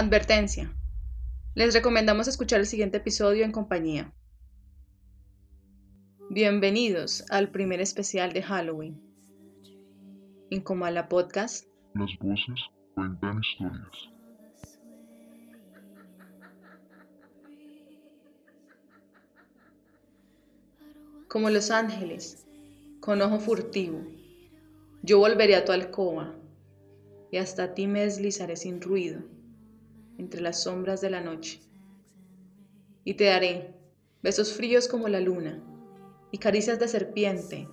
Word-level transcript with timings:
Advertencia. 0.00 0.72
Les 1.56 1.74
recomendamos 1.74 2.28
escuchar 2.28 2.60
el 2.60 2.66
siguiente 2.66 2.98
episodio 2.98 3.44
en 3.44 3.50
compañía. 3.50 4.12
Bienvenidos 6.30 7.24
al 7.30 7.50
primer 7.50 7.80
especial 7.80 8.32
de 8.32 8.44
Halloween. 8.44 9.02
En 10.52 10.60
Comala 10.60 11.08
Podcast. 11.08 11.66
Las 11.94 12.16
voces 12.20 12.60
cuentan 12.94 13.40
historias. 13.40 14.12
Como 21.26 21.50
los 21.50 21.72
ángeles, 21.72 22.46
con 23.00 23.20
ojo 23.20 23.40
furtivo, 23.40 24.06
yo 25.02 25.18
volveré 25.18 25.56
a 25.56 25.64
tu 25.64 25.72
alcoba 25.72 26.36
y 27.32 27.38
hasta 27.38 27.74
ti 27.74 27.88
me 27.88 28.04
deslizaré 28.04 28.54
sin 28.54 28.80
ruido 28.80 29.37
entre 30.18 30.40
las 30.40 30.62
sombras 30.62 31.00
de 31.00 31.10
la 31.10 31.20
noche. 31.20 31.60
Y 33.04 33.14
te 33.14 33.24
daré 33.24 33.74
besos 34.22 34.52
fríos 34.52 34.88
como 34.88 35.08
la 35.08 35.20
luna 35.20 35.62
y 36.30 36.38
caricias 36.38 36.78
de 36.78 36.88
serpiente 36.88 37.68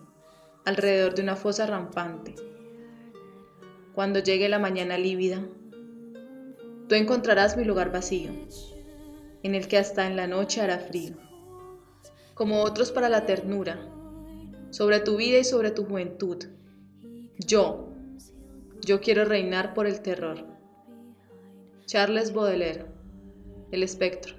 alrededor 0.63 1.15
de 1.15 1.23
una 1.23 1.35
fosa 1.35 1.65
rampante. 1.65 2.35
Cuando 3.93 4.19
llegue 4.19 4.49
la 4.49 4.59
mañana 4.59 4.97
lívida, 4.97 5.41
tú 6.87 6.95
encontrarás 6.95 7.57
mi 7.57 7.63
lugar 7.63 7.91
vacío, 7.91 8.31
en 9.43 9.55
el 9.55 9.67
que 9.67 9.77
hasta 9.77 10.07
en 10.07 10.15
la 10.15 10.27
noche 10.27 10.61
hará 10.61 10.79
frío, 10.79 11.15
como 12.33 12.61
otros 12.61 12.91
para 12.91 13.09
la 13.09 13.25
ternura, 13.25 13.79
sobre 14.71 14.99
tu 14.99 15.17
vida 15.17 15.37
y 15.37 15.43
sobre 15.43 15.71
tu 15.71 15.85
juventud. 15.85 16.43
Yo, 17.37 17.93
yo 18.81 18.99
quiero 18.99 19.25
reinar 19.25 19.73
por 19.73 19.87
el 19.87 20.01
terror. 20.01 20.54
Charles 21.87 22.33
Baudelaire, 22.33 22.87
El 23.71 23.83
espectro. 23.83 24.35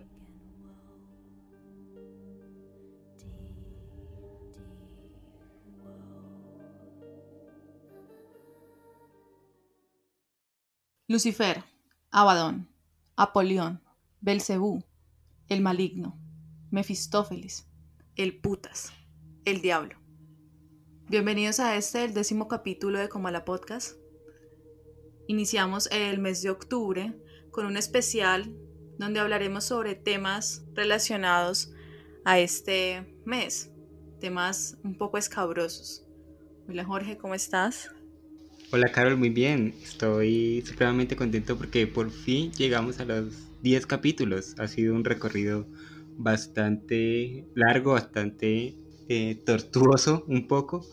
Lucifer, 11.07 11.63
Abadón, 12.11 12.69
Apolión, 13.15 13.81
Belcebú, 14.21 14.83
el 15.49 15.61
maligno, 15.61 16.19
Mefistófeles, 16.73 17.69
el 18.17 18.41
putas, 18.41 18.93
el 19.45 19.63
diablo. 19.63 19.97
Bienvenidos 21.09 21.61
a 21.61 21.77
este, 21.77 22.03
el 22.07 22.13
décimo 22.13 22.49
capítulo 22.49 22.99
de 22.99 23.09
Comala 23.09 23.45
Podcast. 23.45 23.97
Iniciamos 25.29 25.89
el 25.93 26.19
mes 26.19 26.43
de 26.43 26.51
octubre 26.51 27.23
con 27.57 27.65
un 27.65 27.79
especial 27.79 28.53
donde 28.99 29.19
hablaremos 29.19 29.65
sobre 29.65 29.95
temas 29.95 30.67
relacionados 30.75 31.73
a 32.23 32.39
este 32.39 33.17
mes, 33.25 33.71
temas 34.21 34.77
un 34.85 34.99
poco 34.99 35.17
escabrosos. 35.17 36.05
Hola 36.69 36.85
Jorge, 36.85 37.17
¿cómo 37.17 37.35
estás? 37.35 37.91
Hola 38.73 38.93
Carol, 38.93 39.17
muy 39.17 39.31
bien. 39.31 39.75
Estoy 39.83 40.63
supremamente 40.67 41.17
contento 41.17 41.57
porque 41.57 41.87
por 41.87 42.11
fin 42.11 42.53
llegamos 42.53 43.01
a 43.01 43.07
los 43.07 43.33
10 43.63 43.87
capítulos. 43.87 44.55
Ha 44.59 44.69
sido 44.69 44.95
un 44.95 45.07
recorrido 45.07 45.67
bastante 46.19 47.47
largo, 47.55 47.93
bastante 47.93 48.77
eh, 49.09 49.35
tortuoso 49.47 50.27
un 50.29 50.47
poco, 50.47 50.85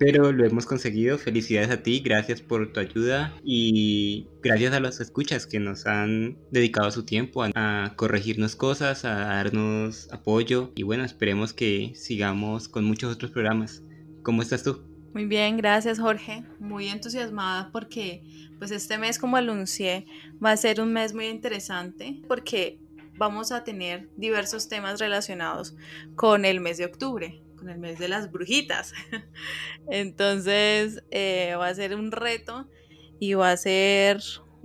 pero 0.00 0.32
lo 0.32 0.46
hemos 0.46 0.64
conseguido. 0.64 1.18
Felicidades 1.18 1.70
a 1.70 1.82
ti, 1.82 2.00
gracias 2.00 2.40
por 2.40 2.72
tu 2.72 2.80
ayuda 2.80 3.34
y 3.44 4.26
gracias 4.42 4.72
a 4.72 4.80
los 4.80 4.98
escuchas 4.98 5.46
que 5.46 5.60
nos 5.60 5.86
han 5.86 6.38
dedicado 6.50 6.90
su 6.90 7.04
tiempo 7.04 7.44
a, 7.54 7.92
corregirnos 7.96 8.56
cosas, 8.56 9.04
a 9.04 9.14
darnos 9.14 10.10
apoyo 10.10 10.72
y 10.74 10.84
bueno, 10.84 11.04
esperemos 11.04 11.52
que 11.52 11.92
sigamos 11.94 12.66
con 12.66 12.86
muchos 12.86 13.14
otros 13.14 13.30
programas. 13.30 13.82
¿Cómo 14.22 14.40
estás 14.40 14.62
tú? 14.62 14.82
Muy 15.12 15.26
bien, 15.26 15.58
gracias 15.58 16.00
Jorge. 16.00 16.44
Muy 16.58 16.88
entusiasmada 16.88 17.70
porque 17.70 18.22
pues 18.58 18.70
este 18.70 18.96
mes 18.96 19.18
como 19.18 19.36
anuncié 19.36 20.06
va 20.42 20.52
a 20.52 20.56
ser 20.56 20.80
un 20.80 20.94
mes 20.94 21.12
muy 21.12 21.26
interesante 21.26 22.22
porque 22.26 22.80
vamos 23.18 23.52
a 23.52 23.64
tener 23.64 24.08
diversos 24.16 24.66
temas 24.70 24.98
relacionados 24.98 25.76
con 26.16 26.46
el 26.46 26.60
mes 26.60 26.78
de 26.78 26.86
octubre 26.86 27.42
con 27.60 27.68
el 27.68 27.78
mes 27.78 27.98
de 27.98 28.08
las 28.08 28.32
brujitas. 28.32 28.92
Entonces 29.90 31.04
eh, 31.10 31.54
va 31.56 31.68
a 31.68 31.74
ser 31.74 31.94
un 31.94 32.10
reto 32.10 32.68
y 33.20 33.34
va 33.34 33.52
a 33.52 33.56
ser 33.56 34.20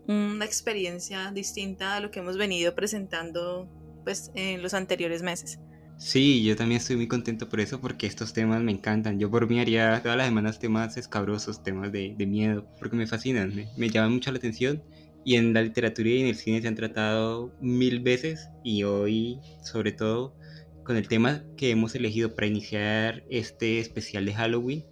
una 0.07 0.45
experiencia 0.45 1.31
distinta 1.31 1.95
a 1.95 1.99
lo 1.99 2.09
que 2.09 2.19
hemos 2.19 2.37
venido 2.37 2.73
presentando 2.73 3.69
pues 4.03 4.31
en 4.35 4.61
los 4.61 4.73
anteriores 4.73 5.21
meses. 5.21 5.59
Sí, 5.97 6.43
yo 6.43 6.55
también 6.55 6.81
estoy 6.81 6.97
muy 6.97 7.07
contento 7.07 7.47
por 7.47 7.59
eso, 7.61 7.79
porque 7.79 8.05
estos 8.05 8.33
temas 8.33 8.61
me 8.61 8.71
encantan. 8.71 9.17
Yo 9.17 9.31
por 9.31 9.49
mí 9.49 9.59
haría 9.59 10.01
todas 10.01 10.17
las 10.17 10.27
semanas 10.27 10.59
temas 10.59 10.97
escabrosos, 10.97 11.63
temas 11.63 11.91
de, 11.91 12.13
miedo, 12.27 12.67
porque 12.79 12.97
me 12.97 13.07
fascinan, 13.07 13.55
me, 13.55 13.67
me 13.77 13.89
llaman 13.89 14.13
mucho 14.13 14.31
la 14.31 14.37
atención. 14.37 14.83
Y 15.23 15.37
en 15.37 15.53
la 15.53 15.63
literatura 15.63 16.09
y 16.09 16.21
en 16.21 16.27
el 16.27 16.35
cine 16.35 16.61
se 16.61 16.67
han 16.67 16.75
tratado 16.75 17.55
mil 17.59 18.01
veces 18.01 18.49
y 18.63 18.83
hoy, 18.83 19.39
sobre 19.63 19.91
todo, 19.91 20.35
con 20.85 20.95
el 20.95 21.07
tema 21.07 21.43
que 21.57 21.71
hemos 21.71 21.95
elegido 21.95 22.33
para 22.33 22.47
iniciar 22.47 23.23
este 23.29 23.79
especial 23.79 24.25
de 24.25 24.33
Halloween, 24.33 24.85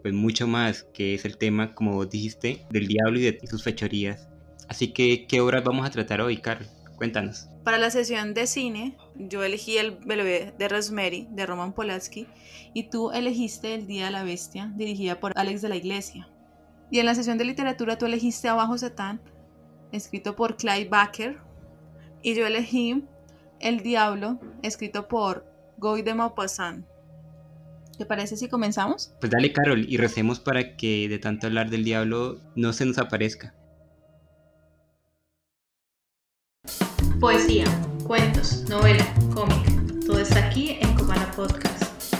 pues 0.00 0.14
mucho 0.14 0.46
más, 0.46 0.84
que 0.94 1.12
es 1.14 1.26
el 1.26 1.36
tema, 1.36 1.74
como 1.74 2.06
dijiste, 2.06 2.64
del 2.70 2.86
diablo 2.86 3.18
y 3.18 3.22
de 3.22 3.38
sus 3.46 3.62
fechorías. 3.62 4.28
Así 4.68 4.92
que, 4.92 5.26
¿qué 5.26 5.40
obras 5.40 5.64
vamos 5.64 5.84
a 5.84 5.90
tratar 5.90 6.20
hoy, 6.20 6.38
Carl? 6.38 6.64
Cuéntanos. 6.96 7.48
Para 7.64 7.78
la 7.78 7.90
sesión 7.90 8.32
de 8.32 8.46
cine, 8.46 8.96
yo 9.16 9.42
elegí 9.42 9.76
El 9.76 9.98
bebé 9.98 10.54
de 10.56 10.68
Rosemary, 10.68 11.26
de 11.32 11.44
Roman 11.44 11.74
Polanski, 11.74 12.26
y 12.72 12.84
tú 12.84 13.10
elegiste 13.10 13.74
El 13.74 13.86
Día 13.86 14.06
de 14.06 14.12
la 14.12 14.22
Bestia, 14.22 14.72
dirigida 14.76 15.18
por 15.18 15.32
Alex 15.36 15.60
de 15.60 15.68
la 15.68 15.76
Iglesia. 15.76 16.28
Y 16.90 17.00
en 17.00 17.06
la 17.06 17.14
sesión 17.14 17.36
de 17.36 17.44
literatura 17.44 17.98
tú 17.98 18.06
elegiste 18.06 18.48
Abajo 18.48 18.78
Satán, 18.78 19.20
escrito 19.92 20.36
por 20.36 20.56
Clyde 20.56 20.88
Baker, 20.88 21.38
y 22.22 22.34
yo 22.34 22.46
elegí 22.46 23.02
el 23.60 23.82
Diablo, 23.82 24.40
escrito 24.62 25.06
por 25.06 25.46
Guy 25.76 26.02
de 26.02 26.14
Maupassant. 26.14 26.86
¿Te 27.98 28.06
parece 28.06 28.36
si 28.36 28.48
comenzamos? 28.48 29.12
Pues 29.20 29.30
dale, 29.30 29.52
Carol, 29.52 29.84
y 29.86 29.98
recemos 29.98 30.40
para 30.40 30.76
que 30.76 31.08
de 31.08 31.18
tanto 31.18 31.46
hablar 31.46 31.68
del 31.68 31.84
diablo 31.84 32.40
no 32.56 32.72
se 32.72 32.86
nos 32.86 32.96
aparezca. 32.96 33.54
Poesía, 37.20 37.66
cuentos, 38.06 38.64
novela, 38.70 39.04
cómic, 39.34 40.06
todo 40.06 40.18
está 40.18 40.46
aquí 40.46 40.78
en 40.80 40.94
Comana 40.94 41.30
Podcast. 41.36 42.14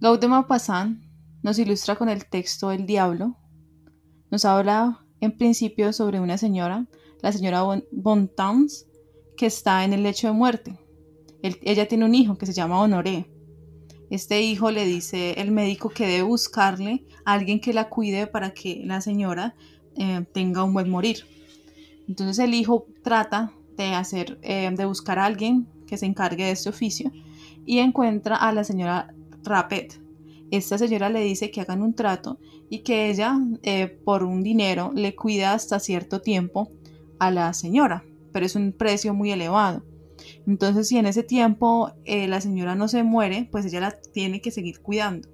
Guy 0.00 0.18
de 0.18 0.28
Maupassant 0.28 1.02
nos 1.42 1.58
ilustra 1.58 1.96
con 1.96 2.10
el 2.10 2.26
texto 2.26 2.72
El 2.72 2.84
Diablo. 2.84 3.38
Nos 4.30 4.44
habla 4.44 5.06
en 5.20 5.36
principio 5.36 5.94
sobre 5.94 6.20
una 6.20 6.36
señora, 6.36 6.86
la 7.22 7.32
señora 7.32 7.62
Bontans, 7.92 8.86
que 9.40 9.46
está 9.46 9.84
en 9.84 9.94
el 9.94 10.02
lecho 10.02 10.26
de 10.26 10.34
muerte. 10.34 10.78
ella 11.40 11.88
tiene 11.88 12.04
un 12.04 12.14
hijo 12.14 12.36
que 12.36 12.44
se 12.44 12.52
llama 12.52 12.78
Honoré. 12.78 13.24
Este 14.10 14.42
hijo 14.42 14.70
le 14.70 14.84
dice 14.84 15.32
el 15.40 15.50
médico 15.50 15.88
que 15.88 16.06
debe 16.06 16.24
buscarle 16.24 17.06
a 17.24 17.32
alguien 17.32 17.58
que 17.58 17.72
la 17.72 17.88
cuide 17.88 18.26
para 18.26 18.50
que 18.50 18.82
la 18.84 19.00
señora 19.00 19.54
eh, 19.96 20.26
tenga 20.34 20.62
un 20.62 20.74
buen 20.74 20.90
morir. 20.90 21.24
Entonces 22.06 22.38
el 22.44 22.52
hijo 22.52 22.84
trata 23.02 23.54
de 23.78 23.94
hacer, 23.94 24.38
eh, 24.42 24.70
de 24.76 24.84
buscar 24.84 25.18
a 25.18 25.24
alguien 25.24 25.66
que 25.86 25.96
se 25.96 26.04
encargue 26.04 26.44
de 26.44 26.50
este 26.50 26.68
oficio 26.68 27.10
y 27.64 27.78
encuentra 27.78 28.36
a 28.36 28.52
la 28.52 28.62
señora 28.62 29.14
Rapet. 29.42 30.02
Esta 30.50 30.76
señora 30.76 31.08
le 31.08 31.20
dice 31.20 31.50
que 31.50 31.62
hagan 31.62 31.80
un 31.80 31.94
trato 31.94 32.38
y 32.68 32.80
que 32.80 33.08
ella, 33.08 33.38
eh, 33.62 33.86
por 34.04 34.22
un 34.22 34.42
dinero, 34.42 34.92
le 34.94 35.16
cuida 35.16 35.54
hasta 35.54 35.80
cierto 35.80 36.20
tiempo 36.20 36.68
a 37.18 37.30
la 37.30 37.54
señora 37.54 38.04
pero 38.32 38.46
es 38.46 38.56
un 38.56 38.72
precio 38.72 39.14
muy 39.14 39.30
elevado. 39.32 39.84
Entonces, 40.46 40.88
si 40.88 40.98
en 40.98 41.06
ese 41.06 41.22
tiempo 41.22 41.92
eh, 42.04 42.28
la 42.28 42.40
señora 42.40 42.74
no 42.74 42.88
se 42.88 43.02
muere, 43.02 43.48
pues 43.50 43.64
ella 43.66 43.80
la 43.80 44.00
tiene 44.12 44.40
que 44.40 44.50
seguir 44.50 44.80
cuidando. 44.80 45.28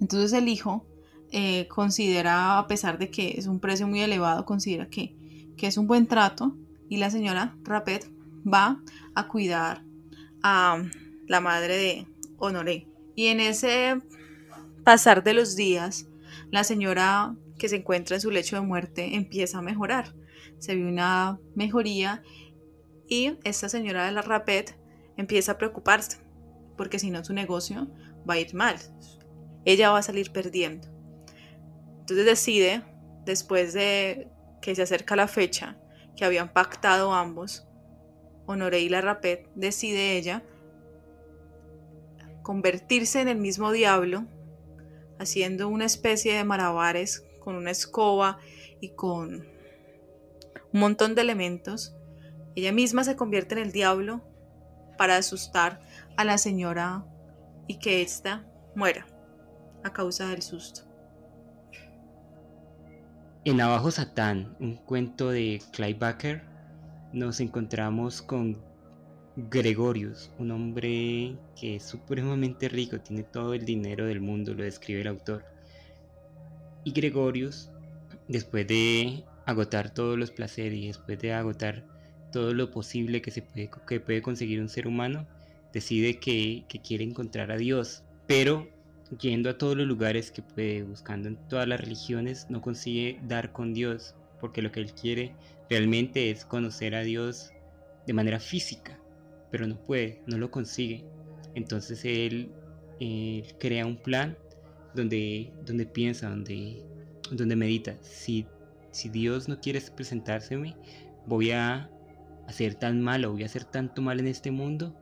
Entonces 0.00 0.32
el 0.32 0.48
hijo 0.48 0.84
eh, 1.30 1.68
considera, 1.68 2.58
a 2.58 2.66
pesar 2.66 2.98
de 2.98 3.10
que 3.10 3.34
es 3.38 3.46
un 3.46 3.60
precio 3.60 3.86
muy 3.86 4.00
elevado, 4.00 4.44
considera 4.44 4.88
que, 4.88 5.16
que 5.56 5.66
es 5.66 5.76
un 5.76 5.86
buen 5.86 6.06
trato 6.06 6.56
y 6.88 6.96
la 6.96 7.10
señora 7.10 7.56
Rapet 7.62 8.10
va 8.44 8.82
a 9.14 9.28
cuidar 9.28 9.84
a 10.42 10.82
la 11.28 11.40
madre 11.40 11.76
de 11.76 12.06
Honoré. 12.38 12.88
Y 13.14 13.26
en 13.26 13.40
ese 13.40 14.00
pasar 14.84 15.22
de 15.22 15.34
los 15.34 15.54
días, 15.54 16.08
la 16.50 16.64
señora 16.64 17.36
que 17.58 17.68
se 17.68 17.76
encuentra 17.76 18.16
en 18.16 18.22
su 18.22 18.30
lecho 18.30 18.56
de 18.56 18.62
muerte 18.62 19.14
empieza 19.14 19.58
a 19.58 19.62
mejorar 19.62 20.14
se 20.62 20.76
ve 20.76 20.86
una 20.86 21.40
mejoría 21.56 22.22
y 23.08 23.36
esta 23.42 23.68
señora 23.68 24.06
de 24.06 24.12
la 24.12 24.22
Rapet 24.22 24.78
empieza 25.16 25.52
a 25.52 25.58
preocuparse 25.58 26.18
porque 26.76 27.00
si 27.00 27.10
no 27.10 27.24
su 27.24 27.32
negocio 27.32 27.88
va 28.28 28.34
a 28.34 28.38
ir 28.38 28.54
mal. 28.54 28.76
Ella 29.64 29.90
va 29.90 29.98
a 29.98 30.02
salir 30.02 30.30
perdiendo. 30.30 30.86
Entonces 31.98 32.24
decide, 32.24 32.84
después 33.24 33.72
de 33.72 34.28
que 34.60 34.76
se 34.76 34.82
acerca 34.82 35.16
la 35.16 35.26
fecha 35.26 35.80
que 36.16 36.24
habían 36.24 36.52
pactado 36.52 37.12
ambos, 37.12 37.66
Honoré 38.46 38.80
y 38.80 38.88
la 38.88 39.00
Rapet 39.00 39.50
decide 39.56 40.16
ella 40.16 40.44
convertirse 42.42 43.20
en 43.20 43.26
el 43.26 43.38
mismo 43.38 43.72
diablo, 43.72 44.26
haciendo 45.18 45.66
una 45.68 45.86
especie 45.86 46.34
de 46.34 46.44
marabares 46.44 47.26
con 47.40 47.56
una 47.56 47.72
escoba 47.72 48.38
y 48.80 48.90
con 48.90 49.51
un 50.72 50.80
montón 50.80 51.14
de 51.14 51.22
elementos. 51.22 51.94
Ella 52.54 52.72
misma 52.72 53.04
se 53.04 53.16
convierte 53.16 53.54
en 53.54 53.60
el 53.60 53.72
diablo 53.72 54.22
para 54.98 55.16
asustar 55.16 55.80
a 56.16 56.24
la 56.24 56.38
señora 56.38 57.04
y 57.66 57.78
que 57.78 58.02
ésta 58.02 58.46
muera 58.74 59.06
a 59.84 59.92
causa 59.92 60.28
del 60.28 60.42
susto. 60.42 60.82
En 63.44 63.60
Abajo 63.60 63.90
Satán, 63.90 64.56
un 64.60 64.76
cuento 64.76 65.30
de 65.30 65.60
Clive 65.72 65.98
Baker, 65.98 66.42
nos 67.12 67.40
encontramos 67.40 68.22
con 68.22 68.62
Gregorius, 69.34 70.30
un 70.38 70.52
hombre 70.52 71.36
que 71.58 71.76
es 71.76 71.82
supremamente 71.82 72.68
rico, 72.68 73.00
tiene 73.00 73.24
todo 73.24 73.54
el 73.54 73.64
dinero 73.64 74.06
del 74.06 74.20
mundo, 74.20 74.54
lo 74.54 74.62
describe 74.62 75.00
el 75.00 75.08
autor. 75.08 75.44
Y 76.84 76.92
Gregorius, 76.92 77.70
después 78.28 78.66
de 78.68 79.24
agotar 79.46 79.92
todos 79.92 80.18
los 80.18 80.30
placeres 80.30 80.78
y 80.78 80.86
después 80.88 81.18
de 81.18 81.32
agotar 81.32 81.84
todo 82.32 82.54
lo 82.54 82.70
posible 82.70 83.22
que, 83.22 83.30
se 83.30 83.42
puede, 83.42 83.70
que 83.86 84.00
puede 84.00 84.22
conseguir 84.22 84.60
un 84.60 84.68
ser 84.68 84.86
humano, 84.86 85.26
decide 85.72 86.18
que, 86.18 86.64
que 86.68 86.80
quiere 86.80 87.04
encontrar 87.04 87.52
a 87.52 87.56
Dios. 87.56 88.04
Pero 88.26 88.68
yendo 89.18 89.50
a 89.50 89.58
todos 89.58 89.76
los 89.76 89.86
lugares 89.86 90.30
que 90.30 90.42
puede, 90.42 90.82
buscando 90.82 91.28
en 91.28 91.36
todas 91.48 91.68
las 91.68 91.80
religiones, 91.80 92.46
no 92.48 92.60
consigue 92.60 93.20
dar 93.22 93.52
con 93.52 93.74
Dios, 93.74 94.14
porque 94.40 94.62
lo 94.62 94.72
que 94.72 94.80
él 94.80 94.92
quiere 94.92 95.34
realmente 95.68 96.30
es 96.30 96.44
conocer 96.44 96.94
a 96.94 97.02
Dios 97.02 97.52
de 98.06 98.12
manera 98.12 98.40
física, 98.40 98.98
pero 99.50 99.66
no 99.66 99.76
puede, 99.76 100.22
no 100.26 100.38
lo 100.38 100.50
consigue. 100.50 101.04
Entonces 101.54 102.04
él, 102.04 102.50
crea 103.58 103.84
un 103.84 103.96
plan 103.96 104.36
donde, 104.94 105.52
donde 105.64 105.86
piensa, 105.86 106.28
donde, 106.28 106.82
donde 107.30 107.56
medita. 107.56 107.96
Si, 108.00 108.46
si 108.92 109.08
Dios 109.08 109.48
no 109.48 109.60
quiere 109.60 109.80
presentárseme, 109.80 110.76
voy 111.26 111.50
a 111.50 111.90
hacer 112.46 112.76
tan 112.76 113.00
malo, 113.00 113.32
voy 113.32 113.42
a 113.42 113.46
hacer 113.46 113.64
tanto 113.64 114.00
mal 114.02 114.20
en 114.20 114.28
este 114.28 114.50
mundo 114.50 114.96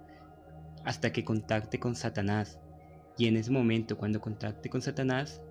hasta 0.85 1.13
que 1.13 1.25
contacte 1.25 1.79
con 1.79 1.95
Satanás 1.95 2.59
y 3.21 3.27
en 3.27 3.37
ese 3.37 3.51
momento, 3.51 3.99
cuando 3.99 4.19
contacte 4.19 4.71
con 4.71 4.81
Satanás, 4.81 5.43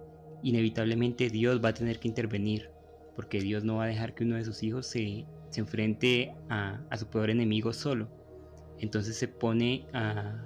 inevitablemente 0.42 1.30
Dios 1.30 1.64
va 1.64 1.70
a 1.70 1.74
tener 1.76 2.00
que 2.00 2.08
intervenir, 2.08 2.72
porque 3.16 3.40
Dios 3.42 3.64
no 3.64 3.76
va 3.76 3.84
a 3.84 3.88
dejar 3.88 4.16
que 4.16 4.24
uno 4.24 4.38
de 4.38 4.44
sus 4.44 4.64
hijos 4.64 4.88
se, 4.88 5.28
enfrente 5.56 6.34
a, 6.50 6.82
su 6.98 7.06
peor 7.12 7.30
enemigo 7.30 7.72
solo. 7.72 8.08
Entonces 8.80 9.18
se 9.18 9.28
pone 9.28 9.86
a... 9.94 10.44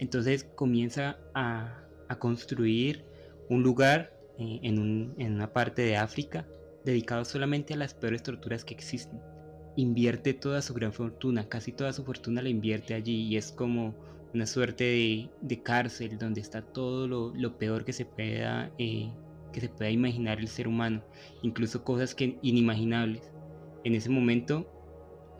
Entonces 0.00 0.42
comienza 0.56 1.18
a, 1.34 1.80
construir 2.18 3.04
un 3.48 3.62
lugar 3.62 4.12
eh, 4.38 4.58
en, 4.62 5.14
en 5.16 5.34
una 5.34 5.52
parte 5.52 5.82
de 5.82 5.96
África 5.96 6.46
dedicado 6.84 7.24
solamente 7.24 7.74
a 7.74 7.76
las 7.76 7.94
peores 7.94 8.22
torturas 8.22 8.64
que 8.64 8.74
existen. 8.74 9.20
Invierte 9.76 10.34
toda 10.34 10.62
su 10.62 10.74
gran 10.74 10.92
fortuna, 10.92 11.48
casi 11.48 11.72
toda 11.72 11.92
su 11.92 12.04
fortuna 12.04 12.42
la 12.42 12.48
invierte 12.48 12.94
allí 12.94 13.22
y 13.22 13.36
es 13.36 13.50
como 13.50 13.94
una 14.32 14.46
suerte 14.46 15.28
de, 15.40 15.62
cárcel 15.62 16.18
donde 16.18 16.40
está 16.40 16.62
todo 16.62 17.06
lo, 17.06 17.58
peor 17.58 17.84
que 17.84 17.92
se 17.92 18.04
pueda 18.04 18.70
eh, 18.78 19.10
que 19.52 19.60
se 19.60 19.68
pueda 19.68 19.90
imaginar 19.90 20.40
el 20.40 20.48
ser 20.48 20.66
humano, 20.66 21.02
incluso 21.42 21.84
cosas 21.84 22.14
que 22.14 22.38
inimaginables. 22.42 23.30
En 23.84 23.94
ese 23.94 24.10
momento 24.10 24.68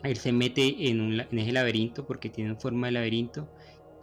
él 0.03 0.15
se 0.17 0.31
mete 0.31 0.89
en, 0.89 1.01
un, 1.01 1.19
en 1.19 1.39
ese 1.39 1.51
laberinto 1.51 2.05
porque 2.05 2.29
tiene 2.29 2.55
forma 2.55 2.87
de 2.87 2.93
laberinto, 2.93 3.49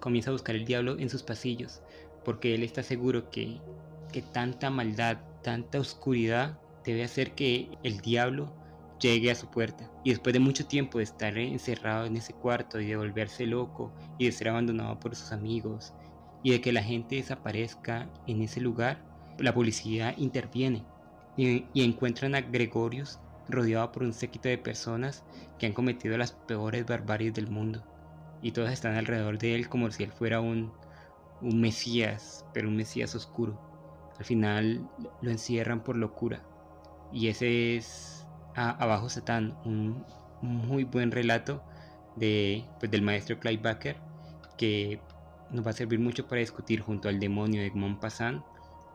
comienza 0.00 0.30
a 0.30 0.32
buscar 0.32 0.54
el 0.54 0.66
diablo 0.66 0.98
en 0.98 1.08
sus 1.08 1.22
pasillos, 1.22 1.80
porque 2.24 2.54
él 2.54 2.62
está 2.62 2.82
seguro 2.82 3.30
que, 3.30 3.58
que 4.12 4.20
tanta 4.20 4.68
maldad, 4.68 5.18
tanta 5.42 5.80
oscuridad 5.80 6.58
debe 6.84 7.04
hacer 7.04 7.34
que 7.34 7.78
el 7.82 8.00
diablo 8.00 8.52
llegue 9.00 9.30
a 9.30 9.34
su 9.34 9.48
puerta. 9.48 9.90
Y 10.04 10.10
después 10.10 10.32
de 10.32 10.40
mucho 10.40 10.66
tiempo 10.66 10.98
de 10.98 11.04
estar 11.04 11.36
encerrado 11.36 12.06
en 12.06 12.16
ese 12.16 12.32
cuarto 12.32 12.80
y 12.80 12.86
de 12.86 12.96
volverse 12.96 13.46
loco 13.46 13.92
y 14.18 14.26
de 14.26 14.32
ser 14.32 14.48
abandonado 14.48 14.98
por 14.98 15.14
sus 15.14 15.32
amigos 15.32 15.92
y 16.42 16.52
de 16.52 16.60
que 16.60 16.72
la 16.72 16.82
gente 16.82 17.16
desaparezca 17.16 18.08
en 18.26 18.42
ese 18.42 18.60
lugar, 18.60 19.04
la 19.38 19.54
policía 19.54 20.14
interviene 20.16 20.84
y, 21.36 21.66
encuentran 21.74 22.34
a 22.34 22.40
Gregorius 22.40 23.18
rodeado 23.48 23.90
por 23.92 24.02
un 24.02 24.12
séquito 24.12 24.48
de 24.48 24.58
personas 24.58 25.24
que 25.58 25.66
han 25.66 25.72
cometido 25.72 26.16
las 26.16 26.32
peores 26.32 26.86
barbaries 26.86 27.34
del 27.34 27.48
mundo. 27.48 27.82
Y 28.40 28.52
todas 28.52 28.72
están 28.72 28.96
alrededor 28.96 29.38
de 29.38 29.54
él 29.54 29.68
como 29.68 29.90
si 29.90 30.02
él 30.02 30.12
fuera 30.12 30.40
un, 30.40 30.72
un 31.40 31.60
mesías, 31.60 32.44
pero 32.52 32.68
un 32.68 32.76
mesías 32.76 33.14
oscuro. 33.14 33.60
Al 34.18 34.24
final 34.24 34.88
lo 35.20 35.30
encierran 35.30 35.82
por 35.82 35.96
locura. 35.96 36.42
Y 37.12 37.28
ese 37.28 37.76
es 37.76 38.26
Abajo 38.54 39.08
Satán, 39.08 39.56
un 39.64 40.04
muy 40.40 40.84
buen 40.84 41.10
relato 41.10 41.62
de, 42.16 42.64
pues, 42.78 42.90
del 42.90 43.02
maestro 43.02 43.38
Clive 43.38 43.62
Baker 43.62 43.96
que 44.56 45.00
nos 45.50 45.66
va 45.66 45.70
a 45.70 45.74
servir 45.74 45.98
mucho 45.98 46.26
para 46.26 46.40
discutir 46.40 46.80
junto 46.80 47.08
al 47.08 47.20
demonio 47.20 47.62
de 47.62 47.70
Montpassan 47.70 48.44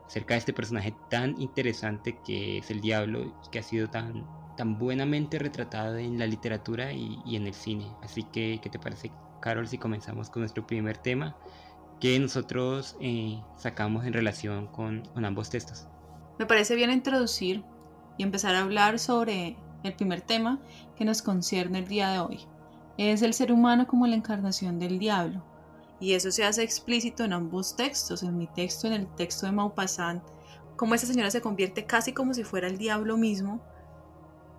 acerca 0.06 0.34
de 0.34 0.38
este 0.38 0.52
personaje 0.52 0.94
tan 1.10 1.40
interesante 1.40 2.18
que 2.24 2.58
es 2.58 2.70
el 2.70 2.80
diablo 2.80 3.34
que 3.52 3.58
ha 3.58 3.62
sido 3.62 3.88
tan, 3.88 4.26
tan 4.56 4.78
buenamente 4.78 5.38
retratado 5.38 5.98
en 5.98 6.18
la 6.18 6.26
literatura 6.26 6.92
y, 6.92 7.20
en 7.36 7.46
el 7.46 7.54
cine. 7.54 7.92
Así 8.02 8.24
que, 8.24 8.58
¿qué 8.62 8.70
te 8.70 8.78
parece, 8.78 9.12
Carol, 9.40 9.68
si 9.68 9.78
comenzamos 9.78 10.30
con 10.30 10.40
nuestro 10.40 10.66
primer 10.66 10.96
tema 10.96 11.36
que 12.00 12.18
nosotros 12.18 12.96
eh, 13.00 13.40
sacamos 13.56 14.06
en 14.06 14.12
relación 14.12 14.68
con, 14.68 15.04
con 15.12 15.24
ambos 15.24 15.50
textos? 15.50 15.86
Me 16.38 16.46
parece 16.46 16.74
bien 16.76 16.90
introducir 16.90 17.62
y 18.18 18.22
empezar 18.24 18.54
a 18.54 18.60
hablar 18.60 18.98
sobre 18.98 19.56
el 19.84 19.94
primer 19.94 20.20
tema 20.20 20.60
que 20.96 21.06
nos 21.06 21.22
concierne 21.22 21.78
el 21.78 21.88
día 21.88 22.10
de 22.10 22.18
hoy. 22.18 22.40
Es 22.98 23.22
el 23.22 23.32
ser 23.32 23.52
humano 23.52 23.86
como 23.86 24.06
la 24.06 24.16
encarnación 24.16 24.78
del 24.78 24.98
diablo. 24.98 25.42
Y 26.00 26.12
eso 26.12 26.30
se 26.30 26.44
hace 26.44 26.62
explícito 26.62 27.24
en 27.24 27.32
ambos 27.32 27.76
textos, 27.76 28.22
en 28.22 28.36
mi 28.36 28.46
texto, 28.48 28.86
en 28.86 28.92
el 28.92 29.06
texto 29.14 29.46
de 29.46 29.52
Maupassant, 29.52 30.22
cómo 30.76 30.94
esa 30.94 31.06
señora 31.06 31.30
se 31.30 31.40
convierte 31.40 31.86
casi 31.86 32.12
como 32.12 32.34
si 32.34 32.44
fuera 32.44 32.68
el 32.68 32.78
diablo 32.78 33.16
mismo 33.16 33.60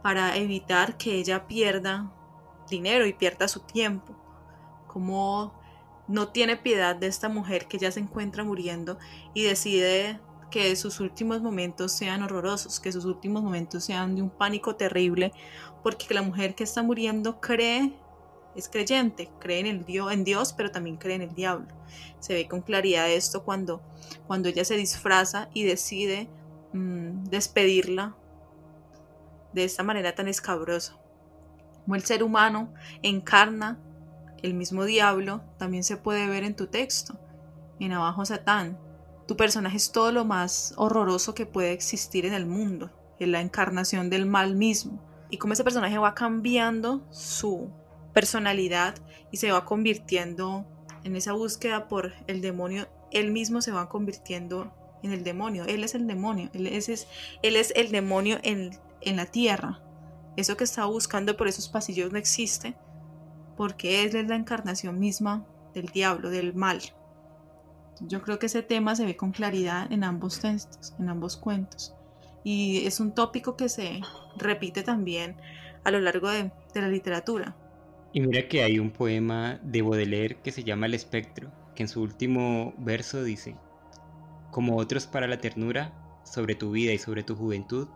para 0.02 0.36
evitar 0.36 0.98
que 0.98 1.16
ella 1.16 1.48
pierda 1.48 2.12
dinero 2.70 3.06
y 3.06 3.14
pierda 3.14 3.48
su 3.48 3.62
tiempo. 3.62 4.16
Como 4.88 5.54
no 6.08 6.30
tiene 6.30 6.58
piedad 6.58 6.96
de 6.96 7.08
esta 7.08 7.30
mujer 7.30 7.68
que 7.68 7.78
ya 7.78 7.92
se 7.92 8.00
encuentra 8.00 8.44
muriendo 8.44 8.98
y 9.34 9.44
decide 9.44 10.20
que 10.50 10.76
sus 10.76 11.00
últimos 11.00 11.42
momentos 11.42 11.92
sean 11.92 12.24
horrorosos, 12.24 12.80
que 12.80 12.92
sus 12.92 13.06
últimos 13.06 13.44
momentos 13.44 13.84
sean 13.84 14.16
de 14.16 14.22
un 14.22 14.30
pánico 14.30 14.76
terrible, 14.76 15.32
porque 15.84 16.14
la 16.14 16.22
mujer 16.22 16.56
que 16.56 16.64
está 16.64 16.84
muriendo 16.84 17.40
cree, 17.40 17.94
es 18.56 18.68
creyente, 18.68 19.30
cree 19.40 19.60
en, 19.60 19.68
el 19.68 19.86
Dios, 19.86 20.12
en 20.12 20.24
Dios, 20.24 20.54
pero 20.54 20.72
también 20.72 20.98
cree 20.98 21.16
en 21.16 21.22
el 21.22 21.34
diablo. 21.34 21.68
Se 22.20 22.34
ve 22.34 22.48
con 22.48 22.62
claridad 22.62 23.10
esto 23.10 23.44
cuando, 23.44 23.82
cuando 24.28 24.50
ella 24.50 24.66
se 24.66 24.76
disfraza 24.76 25.50
y 25.54 25.64
decide 25.64 26.28
mm, 26.74 27.26
despedirla 27.26 28.16
de 29.54 29.64
esta 29.64 29.84
manera 29.84 30.16
tan 30.16 30.28
escabrosa. 30.28 30.98
Como 31.84 31.96
el 31.96 32.04
ser 32.04 32.24
humano 32.24 32.74
encarna 33.02 33.80
el 34.42 34.54
mismo 34.54 34.86
diablo, 34.86 35.42
también 35.58 35.84
se 35.84 35.98
puede 35.98 36.28
ver 36.28 36.44
en 36.44 36.56
tu 36.56 36.68
texto, 36.68 37.20
en 37.80 37.94
abajo 37.94 38.26
Satán, 38.26 38.78
tu 39.30 39.38
personaje 39.38 39.78
es 39.78 39.92
todo 39.92 40.12
lo 40.12 40.26
más 40.26 40.74
horroroso 40.76 41.36
que 41.36 41.46
puede 41.46 41.72
existir 41.72 42.26
en 42.26 42.34
el 42.34 42.48
mundo, 42.48 42.90
es 43.20 43.28
la 43.28 43.42
encarnación 43.42 44.10
del 44.10 44.26
mal 44.26 44.56
mismo. 44.56 45.00
Y 45.30 45.38
cómo 45.38 45.54
ese 45.54 45.64
personaje 45.64 46.00
va 46.00 46.16
cambiando 46.16 47.06
su 47.12 47.70
personalidad 48.12 48.96
y 49.30 49.38
se 49.38 49.52
va 49.52 49.66
convirtiendo 49.66 50.66
en 51.04 51.16
esa 51.16 51.34
búsqueda 51.34 51.88
por 51.88 52.14
el 52.26 52.42
demonio, 52.42 52.88
él 53.12 53.30
mismo 53.30 53.62
se 53.62 53.72
va 53.72 53.88
convirtiendo 53.88 54.74
en 55.04 55.14
el 55.14 55.24
demonio, 55.24 55.64
él 55.66 55.84
es 55.84 55.94
el 55.94 56.08
demonio, 56.08 56.50
él 56.56 56.66
es, 56.66 57.72
el 57.76 57.92
demonio 57.92 58.40
en 58.42 58.80
la 59.16 59.28
tierra. 59.28 59.80
Eso 60.38 60.58
que 60.58 60.64
está 60.64 60.86
buscando 60.86 61.38
por 61.38 61.48
esos 61.48 61.70
pasillos 61.70 62.12
no 62.12 62.18
existe, 62.18 62.76
porque 63.56 64.02
él 64.02 64.16
es 64.16 64.28
la 64.28 64.36
encarnación 64.36 64.98
misma 64.98 65.46
del 65.76 65.86
diablo, 65.86 66.32
del 66.32 66.56
mal. 66.56 66.82
Yo 68.02 68.22
creo 68.22 68.40
que 68.40 68.46
ese 68.46 68.64
tema 68.64 68.96
se 68.96 69.06
ve 69.06 69.18
con 69.18 69.32
claridad 69.32 69.92
en 69.92 70.04
ambos 70.04 70.40
textos, 70.40 70.94
en 71.00 71.10
ambos 71.10 71.36
cuentos. 71.36 71.94
Y 72.44 72.86
es 72.86 73.00
un 73.00 73.14
tópico 73.14 73.58
que 73.58 73.68
se 73.68 74.02
repite 74.38 74.84
también 74.84 75.36
a 75.84 75.92
lo 75.92 76.00
largo 76.00 76.30
de, 76.30 76.52
la 76.74 76.88
literatura. 76.88 77.56
Y 78.14 78.22
mira 78.22 78.48
que 78.48 78.64
hay 78.64 78.80
un 78.80 78.92
poema 78.92 79.60
de 79.64 79.82
Baudelaire 79.82 80.38
que 80.42 80.52
se 80.52 80.64
llama 80.64 80.86
El 80.86 80.94
espectro, 80.94 81.52
que 81.76 81.84
en 81.84 81.90
su 81.90 82.02
último 82.02 82.74
verso 82.78 83.24
dice, 83.24 83.56
como 84.52 84.78
otros 84.78 85.06
para 85.06 85.28
la 85.28 85.40
ternura, 85.40 85.94
sobre 86.24 86.56
tu 86.56 86.72
vida 86.72 86.94
y 86.94 86.98
sobre 86.98 87.24
tu 87.24 87.36
juventud, 87.36 87.88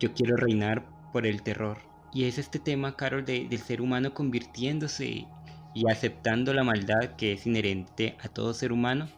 yo 0.00 0.12
quiero 0.12 0.36
reinar 0.36 0.84
por 1.12 1.26
el 1.26 1.42
terror. 1.42 1.78
Y 2.12 2.24
es 2.24 2.38
este 2.38 2.58
tema, 2.58 2.96
Carol, 2.96 3.24
del 3.24 3.58
ser 3.58 3.80
humano 3.80 4.14
convirtiéndose 4.14 5.26
y 5.74 5.90
aceptando 5.90 6.54
la 6.54 6.64
maldad 6.64 7.16
que 7.16 7.32
es 7.32 7.46
inherente 7.46 8.16
a 8.22 8.28
todo 8.28 8.54
ser 8.54 8.72
humano 8.72 9.08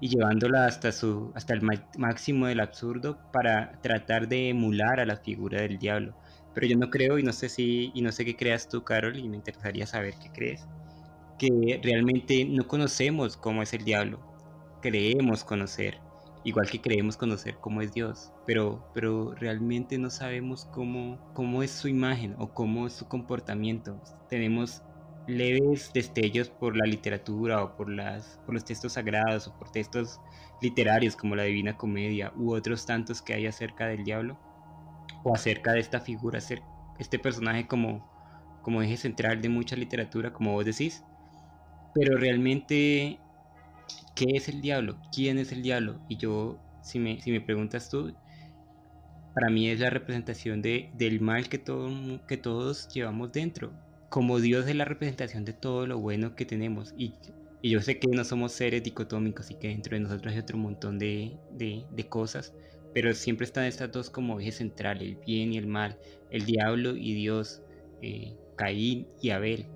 y 0.00 0.08
llevándola 0.08 0.66
hasta, 0.66 0.92
su, 0.92 1.32
hasta 1.34 1.54
el 1.54 1.62
máximo 1.98 2.46
del 2.46 2.60
absurdo 2.60 3.18
para 3.32 3.80
tratar 3.82 4.28
de 4.28 4.50
emular 4.50 5.00
a 5.00 5.06
la 5.06 5.16
figura 5.16 5.60
del 5.60 5.78
diablo. 5.78 6.14
Pero 6.54 6.66
yo 6.66 6.76
no 6.76 6.90
creo 6.90 7.18
y 7.18 7.22
no 7.22 7.32
sé 7.32 7.48
si 7.48 7.90
y 7.94 8.02
no 8.02 8.12
sé 8.12 8.24
qué 8.24 8.36
creas 8.36 8.68
tú, 8.68 8.84
Carol, 8.84 9.18
y 9.18 9.28
me 9.28 9.36
interesaría 9.36 9.86
saber 9.86 10.14
qué 10.22 10.30
crees, 10.30 10.66
que 11.38 11.80
realmente 11.82 12.44
no 12.44 12.66
conocemos 12.66 13.36
cómo 13.36 13.62
es 13.62 13.72
el 13.74 13.84
diablo. 13.84 14.20
Creemos 14.80 15.44
conocer, 15.44 15.98
igual 16.44 16.70
que 16.70 16.80
creemos 16.80 17.16
conocer 17.16 17.56
cómo 17.60 17.82
es 17.82 17.92
Dios, 17.92 18.32
pero 18.46 18.84
pero 18.94 19.34
realmente 19.34 19.98
no 19.98 20.10
sabemos 20.10 20.64
cómo 20.66 21.18
cómo 21.34 21.62
es 21.62 21.72
su 21.72 21.88
imagen 21.88 22.34
o 22.38 22.54
cómo 22.54 22.86
es 22.86 22.92
su 22.92 23.08
comportamiento. 23.08 24.00
Tenemos 24.28 24.82
leves 25.28 25.92
destellos 25.92 26.48
por 26.48 26.76
la 26.76 26.86
literatura 26.86 27.62
o 27.62 27.76
por, 27.76 27.90
las, 27.90 28.40
por 28.46 28.54
los 28.54 28.64
textos 28.64 28.94
sagrados 28.94 29.46
o 29.46 29.56
por 29.58 29.70
textos 29.70 30.18
literarios 30.62 31.14
como 31.14 31.36
la 31.36 31.44
Divina 31.44 31.76
Comedia 31.76 32.32
u 32.34 32.54
otros 32.54 32.86
tantos 32.86 33.20
que 33.20 33.34
hay 33.34 33.46
acerca 33.46 33.86
del 33.86 34.04
diablo 34.04 34.38
o 35.22 35.34
acerca 35.34 35.72
de 35.72 35.80
esta 35.80 36.00
figura, 36.00 36.38
este 36.98 37.18
personaje 37.18 37.66
como, 37.66 38.10
como 38.62 38.80
eje 38.82 38.96
central 38.96 39.42
de 39.42 39.50
mucha 39.50 39.76
literatura, 39.76 40.32
como 40.32 40.52
vos 40.52 40.64
decís. 40.64 41.04
Pero 41.94 42.16
realmente, 42.16 43.20
¿qué 44.14 44.26
es 44.34 44.48
el 44.48 44.62
diablo? 44.62 44.98
¿Quién 45.14 45.38
es 45.38 45.52
el 45.52 45.62
diablo? 45.62 46.00
Y 46.08 46.16
yo, 46.16 46.58
si 46.82 46.98
me, 46.98 47.20
si 47.20 47.30
me 47.30 47.40
preguntas 47.42 47.90
tú, 47.90 48.14
para 49.34 49.50
mí 49.50 49.68
es 49.68 49.80
la 49.80 49.90
representación 49.90 50.62
de, 50.62 50.90
del 50.94 51.20
mal 51.20 51.48
que, 51.48 51.58
todo, 51.58 51.90
que 52.26 52.38
todos 52.38 52.88
llevamos 52.88 53.32
dentro 53.32 53.87
como 54.08 54.40
Dios 54.40 54.66
es 54.66 54.76
la 54.76 54.84
representación 54.84 55.44
de 55.44 55.52
todo 55.52 55.86
lo 55.86 55.98
bueno 55.98 56.34
que 56.34 56.44
tenemos. 56.44 56.94
Y, 56.96 57.14
yo 57.62 57.80
sé 57.82 57.98
que 57.98 58.06
no 58.08 58.24
somos 58.24 58.52
seres 58.52 58.84
dicotómicos 58.84 59.50
y 59.50 59.54
que 59.54 59.68
dentro 59.68 59.96
de 59.96 60.00
nosotros 60.00 60.32
hay 60.32 60.38
otro 60.38 60.56
montón 60.56 60.98
de, 60.98 61.36
cosas, 62.08 62.54
pero 62.94 63.12
siempre 63.14 63.44
están 63.44 63.64
estas 63.64 63.90
dos 63.90 64.10
como 64.10 64.38
ejes 64.38 64.56
centrales, 64.58 65.02
el 65.02 65.16
bien 65.16 65.52
y 65.52 65.58
el 65.58 65.66
mal, 65.66 65.98
el 66.30 66.46
diablo 66.46 66.96
y 66.96 67.14
Dios, 67.14 67.62
eh, 68.00 68.36
Caín 68.56 69.08
y 69.20 69.30
Abel. 69.30 69.66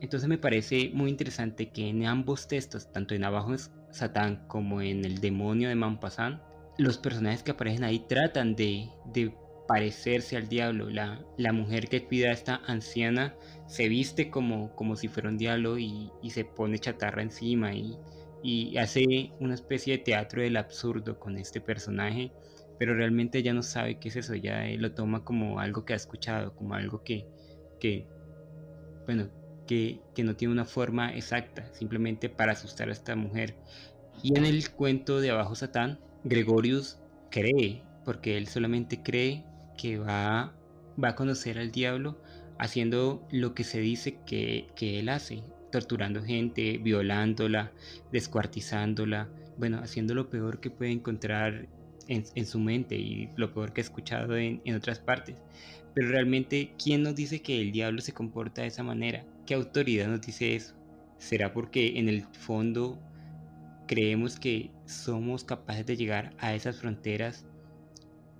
Entonces 0.00 0.28
me 0.28 0.38
parece 0.38 0.90
muy 0.92 1.08
interesante 1.08 1.70
que 1.70 1.88
en 1.88 2.04
ambos 2.04 2.48
textos, 2.48 2.90
tanto 2.92 3.14
en 3.14 3.24
Abajo 3.24 3.54
es 3.54 3.70
Satán 3.90 4.44
como 4.48 4.82
en 4.82 5.04
El 5.04 5.20
demonio 5.20 5.68
de 5.68 5.76
Mampasán, 5.76 6.42
los 6.78 6.98
personajes 6.98 7.44
que 7.44 7.52
aparecen 7.52 7.84
ahí 7.84 8.00
tratan 8.00 8.56
de, 8.56 8.88
de 9.12 9.32
parecerse 9.66 10.36
al 10.36 10.48
diablo. 10.48 10.90
La, 10.90 11.24
la, 11.36 11.52
mujer 11.52 11.88
que 11.88 12.04
cuida 12.04 12.28
a 12.28 12.32
esta 12.32 12.60
anciana 12.66 13.34
se 13.66 13.88
viste 13.88 14.30
como, 14.30 14.74
como 14.74 14.96
si 14.96 15.08
fuera 15.08 15.28
un 15.28 15.38
diablo 15.38 15.78
y, 15.78 16.10
se 16.28 16.44
pone 16.44 16.78
chatarra 16.78 17.22
encima 17.22 17.72
y, 17.74 17.96
hace 18.76 19.32
una 19.40 19.54
especie 19.54 19.96
de 19.96 20.04
teatro 20.04 20.42
del 20.42 20.58
absurdo 20.58 21.18
con 21.18 21.38
este 21.38 21.60
personaje, 21.62 22.30
pero 22.78 22.94
realmente 22.94 23.38
ella 23.38 23.54
no 23.54 23.62
sabe 23.62 23.98
qué 23.98 24.08
es 24.08 24.16
eso, 24.16 24.34
ya 24.34 24.66
lo 24.76 24.92
toma 24.92 25.24
como 25.24 25.60
algo 25.60 25.86
que 25.86 25.94
ha 25.94 25.96
escuchado, 25.96 26.54
como 26.54 26.74
algo 26.74 27.02
que, 27.02 27.26
que 27.80 28.06
bueno, 29.06 29.30
que, 29.66 30.00
que 30.14 30.24
no 30.24 30.36
tiene 30.36 30.52
una 30.52 30.66
forma 30.66 31.14
exacta, 31.14 31.72
simplemente 31.72 32.28
para 32.28 32.52
asustar 32.52 32.90
a 32.90 32.92
esta 32.92 33.16
mujer. 33.16 33.56
Y 34.22 34.36
en 34.36 34.44
el 34.44 34.70
cuento 34.70 35.22
de 35.22 35.30
Abajo 35.30 35.54
Satán, 35.54 35.98
Gregorius 36.22 36.98
cree, 37.30 37.82
porque 38.04 38.36
él 38.36 38.46
solamente 38.46 39.02
cree 39.02 39.44
que 39.76 39.98
va, 39.98 40.54
va 41.02 41.08
a 41.08 41.14
conocer 41.14 41.58
al 41.58 41.70
diablo 41.70 42.20
haciendo 42.58 43.26
lo 43.30 43.54
que 43.54 43.64
se 43.64 43.80
dice 43.80 44.18
que, 44.26 44.68
él 44.80 45.08
hace, 45.08 45.42
torturando 45.72 46.22
gente, 46.22 46.78
violándola, 46.78 47.72
descuartizándola, 48.12 49.28
bueno, 49.58 49.78
haciendo 49.78 50.14
lo 50.14 50.30
peor 50.30 50.60
que 50.60 50.70
puede 50.70 50.92
encontrar 50.92 51.68
en, 52.08 52.46
su 52.46 52.58
mente 52.58 52.96
y 52.96 53.30
lo 53.36 53.52
peor 53.52 53.72
que 53.72 53.80
ha 53.80 53.84
escuchado 53.84 54.36
en, 54.36 54.60
en, 54.64 54.76
otras 54.76 54.98
partes. 54.98 55.36
Pero 55.94 56.08
realmente, 56.08 56.74
¿quién 56.82 57.02
nos 57.02 57.14
dice 57.14 57.40
que 57.40 57.60
el 57.60 57.72
diablo 57.72 58.00
se 58.00 58.12
comporta 58.12 58.62
de 58.62 58.68
esa 58.68 58.82
manera? 58.82 59.24
¿Qué 59.46 59.54
autoridad 59.54 60.08
nos 60.08 60.20
dice 60.20 60.54
eso? 60.54 60.74
¿Será 61.18 61.52
porque 61.52 61.98
en 61.98 62.08
el 62.08 62.24
fondo 62.24 63.00
creemos 63.86 64.38
que 64.38 64.70
somos 64.86 65.44
capaces 65.44 65.86
de 65.86 65.96
llegar 65.96 66.34
a 66.38 66.54
esas 66.54 66.78
fronteras 66.78 67.46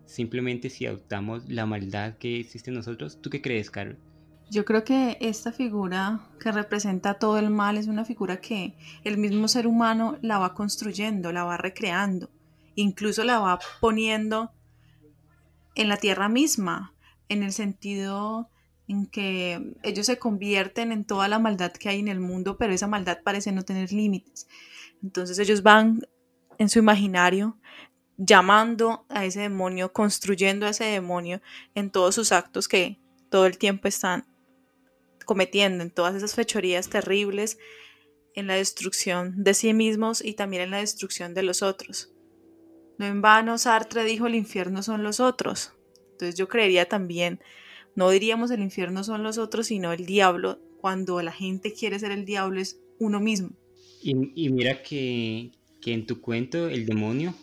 simplemente 0.07 0.71
si 0.71 0.87
adoptamos 0.87 1.49
la 1.49 1.67
maldad 1.67 2.17
que 2.19 2.41
existe 2.41 2.71
en 2.71 2.77
nosotros. 2.77 3.21
¿Tú 3.21 3.31
qué 3.31 3.41
crees, 3.41 3.71
Carol? 3.71 3.99
Yo 4.51 4.65
creo 4.65 4.85
que 4.85 5.17
esta 5.21 5.53
figura 5.53 6.21
que 6.39 6.53
representa 6.53 7.15
todo 7.15 7.39
el 7.39 7.51
mal 7.51 7.79
es 7.79 7.87
una 7.87 8.05
figura 8.05 8.41
que 8.41 8.77
el 9.03 9.17
mismo 9.17 9.49
ser 9.49 9.67
humano 9.67 10.19
la 10.21 10.39
va 10.39 10.55
construyendo, 10.55 11.33
la 11.33 11.45
va 11.45 11.57
recreando, 11.57 12.31
incluso 12.75 13.25
la 13.25 13.39
va 13.39 13.59
poniendo 13.81 14.53
en 15.75 15.89
la 15.89 15.97
tierra 15.97 16.29
misma, 16.29 16.95
en 17.29 17.43
el 17.43 17.53
sentido 17.53 18.51
en 18.87 19.07
que 19.07 19.75
ellos 19.83 20.07
se 20.07 20.19
convierten 20.19 20.93
en 20.93 21.05
toda 21.05 21.27
la 21.27 21.39
maldad 21.39 21.73
que 21.73 21.89
hay 21.89 22.01
en 22.01 22.09
el 22.09 22.21
mundo, 22.21 22.59
pero 22.59 22.73
esa 22.75 22.87
maldad 22.87 23.19
parece 23.25 23.51
no 23.51 23.63
tener 23.63 23.93
límites. 23.93 24.47
Entonces 25.03 25.39
ellos 25.39 25.63
van 25.63 26.03
en 26.59 26.69
su 26.69 26.79
imaginario 26.79 27.59
llamando 28.17 29.05
a 29.09 29.25
ese 29.25 29.41
demonio, 29.41 29.93
construyendo 29.93 30.67
a 30.67 30.71
ese 30.71 30.85
demonio 30.85 31.41
en 31.75 31.91
todos 31.91 32.15
sus 32.15 32.33
actos 32.33 32.69
que 32.69 32.99
todo 33.29 33.47
el 33.47 33.59
tiempo 33.59 33.89
están 33.89 34.27
cometiendo, 35.25 35.83
en 35.83 35.91
todas 35.91 36.15
esas 36.15 36.35
fechorías 36.35 36.89
terribles, 36.89 37.59
en 38.35 38.47
la 38.47 38.55
destrucción 38.55 39.43
de 39.43 39.55
sí 39.55 39.73
mismos 39.73 40.25
y 40.25 40.35
también 40.35 40.63
en 40.63 40.71
la 40.71 40.79
destrucción 40.79 41.35
de 41.35 41.43
los 41.43 41.63
otros. 41.63 42.11
No 42.99 43.07
en 43.07 43.23
vano 43.23 43.59
Sartre 43.59 44.05
dijo 44.05 44.27
el 44.27 44.35
infierno 44.35 44.83
son 44.83 45.03
los 45.03 45.21
otros. 45.21 45.73
Entonces 46.13 46.37
yo 46.37 46.49
creería 46.49 46.89
también, 46.89 47.41
no 47.97 48.11
diríamos 48.11 48.51
el 48.51 48.63
infierno 48.63 49.03
son 49.03 49.23
los 49.23 49.39
otros, 49.39 49.69
sino 49.69 49.93
el 49.93 50.07
diablo, 50.07 50.61
cuando 50.81 51.21
la 51.23 51.33
gente 51.33 51.73
quiere 51.73 51.99
ser 51.99 52.13
el 52.13 52.25
diablo 52.25 52.61
es 52.61 52.79
uno 52.99 53.19
mismo. 53.19 53.51
Y, 54.03 54.15
mira 54.51 54.83
que, 54.83 55.53
que 55.81 55.95
en 55.95 56.07
tu 56.07 56.21
cuento 56.21 56.69
el 56.69 56.85
demonio 56.85 57.35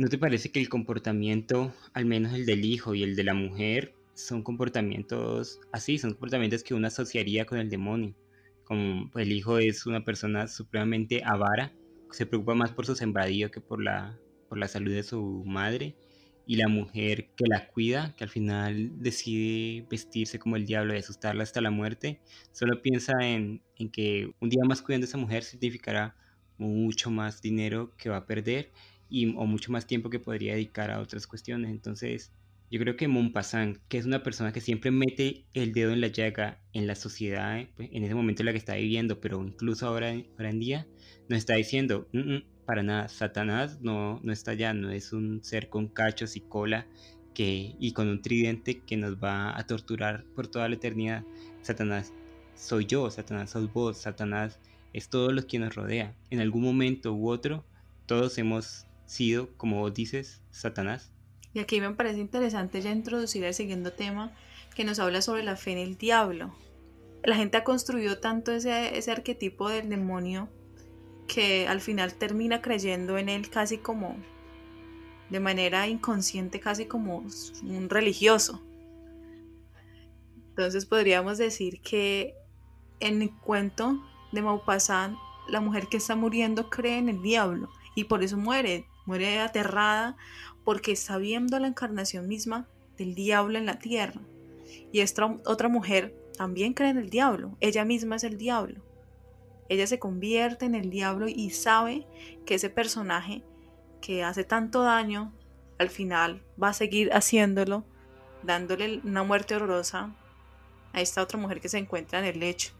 ¿No 0.00 0.08
te 0.08 0.16
parece 0.16 0.50
que 0.50 0.60
el 0.60 0.70
comportamiento, 0.70 1.74
al 1.92 2.06
menos 2.06 2.32
el 2.32 2.46
del 2.46 2.64
hijo 2.64 2.94
y 2.94 3.02
el 3.02 3.16
de 3.16 3.22
la 3.22 3.34
mujer, 3.34 3.92
son 4.14 4.42
comportamientos 4.42 5.60
así, 5.72 5.98
son 5.98 6.12
comportamientos 6.12 6.62
que 6.62 6.72
uno 6.72 6.86
asociaría 6.86 7.44
con 7.44 7.58
el 7.58 7.68
demonio? 7.68 8.16
Como 8.64 9.10
pues, 9.10 9.26
el 9.26 9.32
hijo 9.32 9.58
es 9.58 9.84
una 9.84 10.02
persona 10.02 10.48
supremamente 10.48 11.22
avara, 11.22 11.74
se 12.12 12.24
preocupa 12.24 12.54
más 12.54 12.72
por 12.72 12.86
su 12.86 12.96
sembradío 12.96 13.50
que 13.50 13.60
por 13.60 13.82
la, 13.82 14.18
por 14.48 14.56
la 14.56 14.68
salud 14.68 14.90
de 14.90 15.02
su 15.02 15.44
madre, 15.44 15.96
y 16.46 16.56
la 16.56 16.68
mujer 16.68 17.28
que 17.36 17.44
la 17.46 17.68
cuida, 17.68 18.14
que 18.16 18.24
al 18.24 18.30
final 18.30 18.92
decide 19.02 19.86
vestirse 19.90 20.38
como 20.38 20.56
el 20.56 20.64
diablo 20.64 20.94
y 20.94 20.96
asustarla 20.96 21.42
hasta 21.42 21.60
la 21.60 21.70
muerte, 21.70 22.22
solo 22.52 22.80
piensa 22.80 23.12
en, 23.20 23.60
en 23.76 23.90
que 23.90 24.32
un 24.40 24.48
día 24.48 24.62
más 24.64 24.80
cuidando 24.80 25.04
a 25.04 25.08
esa 25.08 25.18
mujer 25.18 25.44
significará 25.44 26.16
mucho 26.56 27.10
más 27.10 27.42
dinero 27.42 27.94
que 27.98 28.08
va 28.08 28.16
a 28.16 28.26
perder 28.26 28.72
y, 29.10 29.34
o 29.36 29.46
mucho 29.46 29.72
más 29.72 29.86
tiempo 29.86 30.10
que 30.10 30.18
podría 30.18 30.54
dedicar 30.54 30.90
a 30.90 31.00
otras 31.00 31.26
cuestiones. 31.26 31.70
Entonces, 31.70 32.32
yo 32.70 32.78
creo 32.78 32.96
que 32.96 33.08
Montpassant, 33.08 33.78
que 33.88 33.98
es 33.98 34.06
una 34.06 34.22
persona 34.22 34.52
que 34.52 34.60
siempre 34.60 34.92
mete 34.92 35.44
el 35.54 35.72
dedo 35.72 35.92
en 35.92 36.00
la 36.00 36.06
llaga 36.06 36.60
en 36.72 36.86
la 36.86 36.94
sociedad, 36.94 37.66
pues, 37.76 37.88
en 37.92 38.04
ese 38.04 38.14
momento 38.14 38.42
en 38.42 38.46
la 38.46 38.52
que 38.52 38.58
está 38.58 38.76
viviendo, 38.76 39.20
pero 39.20 39.42
incluso 39.42 39.88
ahora, 39.88 40.14
ahora 40.36 40.50
en 40.50 40.60
día, 40.60 40.86
nos 41.28 41.38
está 41.40 41.54
diciendo, 41.56 42.08
mm, 42.12 42.18
mm, 42.18 42.42
para 42.64 42.84
nada, 42.84 43.08
Satanás 43.08 43.80
no, 43.80 44.20
no 44.22 44.32
está 44.32 44.52
allá, 44.52 44.72
no 44.72 44.90
es 44.90 45.12
un 45.12 45.42
ser 45.42 45.68
con 45.68 45.88
cachos 45.88 46.36
y 46.36 46.40
cola 46.40 46.86
que, 47.34 47.74
y 47.80 47.92
con 47.92 48.08
un 48.08 48.22
tridente 48.22 48.80
que 48.82 48.96
nos 48.96 49.16
va 49.16 49.58
a 49.58 49.66
torturar 49.66 50.24
por 50.36 50.46
toda 50.46 50.68
la 50.68 50.76
eternidad. 50.76 51.24
Satanás 51.62 52.12
soy 52.54 52.86
yo, 52.86 53.10
Satanás 53.10 53.50
sos 53.50 53.72
vos, 53.72 53.98
Satanás 53.98 54.60
es 54.92 55.08
todo 55.08 55.32
lo 55.32 55.46
que 55.46 55.58
nos 55.58 55.74
rodea. 55.74 56.14
En 56.30 56.40
algún 56.40 56.62
momento 56.62 57.12
u 57.14 57.28
otro, 57.30 57.64
todos 58.06 58.38
hemos 58.38 58.86
sido, 59.10 59.48
como 59.56 59.80
vos 59.80 59.92
dices, 59.92 60.40
Satanás. 60.50 61.12
Y 61.52 61.58
aquí 61.58 61.80
me 61.80 61.90
parece 61.90 62.20
interesante 62.20 62.80
ya 62.80 62.92
introducir 62.92 63.42
el 63.42 63.54
siguiente 63.54 63.90
tema 63.90 64.32
que 64.76 64.84
nos 64.84 65.00
habla 65.00 65.20
sobre 65.20 65.42
la 65.42 65.56
fe 65.56 65.72
en 65.72 65.78
el 65.78 65.98
diablo. 65.98 66.54
La 67.24 67.34
gente 67.34 67.56
ha 67.56 67.64
construido 67.64 68.18
tanto 68.18 68.52
ese, 68.52 68.96
ese 68.96 69.10
arquetipo 69.10 69.68
del 69.68 69.88
demonio 69.88 70.48
que 71.26 71.66
al 71.66 71.80
final 71.80 72.14
termina 72.14 72.62
creyendo 72.62 73.18
en 73.18 73.28
él 73.28 73.50
casi 73.50 73.78
como 73.78 74.16
de 75.28 75.40
manera 75.40 75.88
inconsciente, 75.88 76.60
casi 76.60 76.86
como 76.86 77.24
un 77.64 77.90
religioso. 77.90 78.62
Entonces 80.50 80.86
podríamos 80.86 81.36
decir 81.38 81.80
que 81.80 82.34
en 83.00 83.22
el 83.22 83.34
cuento 83.38 84.00
de 84.30 84.42
Maupassant, 84.42 85.16
la 85.48 85.60
mujer 85.60 85.88
que 85.88 85.96
está 85.96 86.14
muriendo 86.14 86.70
cree 86.70 86.98
en 86.98 87.08
el 87.08 87.22
diablo 87.22 87.70
y 87.96 88.04
por 88.04 88.22
eso 88.22 88.36
muere 88.36 88.86
muere 89.06 89.40
aterrada 89.40 90.16
porque 90.64 90.92
está 90.92 91.18
viendo 91.18 91.58
la 91.58 91.68
encarnación 91.68 92.28
misma 92.28 92.66
del 92.96 93.14
diablo 93.14 93.58
en 93.58 93.66
la 93.66 93.78
tierra. 93.78 94.20
Y 94.92 95.00
esta 95.00 95.26
otra 95.46 95.68
mujer 95.68 96.14
también 96.36 96.74
cree 96.74 96.90
en 96.90 96.98
el 96.98 97.10
diablo, 97.10 97.56
ella 97.60 97.84
misma 97.84 98.16
es 98.16 98.24
el 98.24 98.38
diablo. 98.38 98.82
Ella 99.68 99.86
se 99.86 99.98
convierte 99.98 100.66
en 100.66 100.74
el 100.74 100.90
diablo 100.90 101.26
y 101.28 101.50
sabe 101.50 102.06
que 102.44 102.56
ese 102.56 102.70
personaje 102.70 103.44
que 104.00 104.24
hace 104.24 104.42
tanto 104.44 104.82
daño, 104.82 105.32
al 105.78 105.90
final 105.90 106.42
va 106.60 106.70
a 106.70 106.72
seguir 106.74 107.10
haciéndolo, 107.12 107.84
dándole 108.42 109.00
una 109.04 109.22
muerte 109.22 109.54
horrorosa 109.54 110.14
a 110.92 111.00
esta 111.00 111.22
otra 111.22 111.38
mujer 111.38 111.60
que 111.60 111.68
se 111.68 111.78
encuentra 111.78 112.18
en 112.18 112.24
el 112.24 112.40
lecho. 112.40 112.72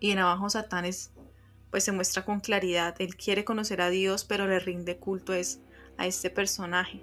Y 0.00 0.10
en 0.10 0.18
abajo 0.18 0.50
Satán 0.50 0.84
es, 0.84 1.12
pues 1.72 1.84
se 1.84 1.90
muestra 1.90 2.22
con 2.26 2.40
claridad, 2.40 2.94
él 2.98 3.16
quiere 3.16 3.44
conocer 3.44 3.80
a 3.80 3.88
Dios, 3.88 4.26
pero 4.26 4.46
le 4.46 4.60
rinde 4.60 4.98
culto 4.98 5.32
es 5.32 5.62
a 5.96 6.06
este 6.06 6.28
personaje, 6.28 7.02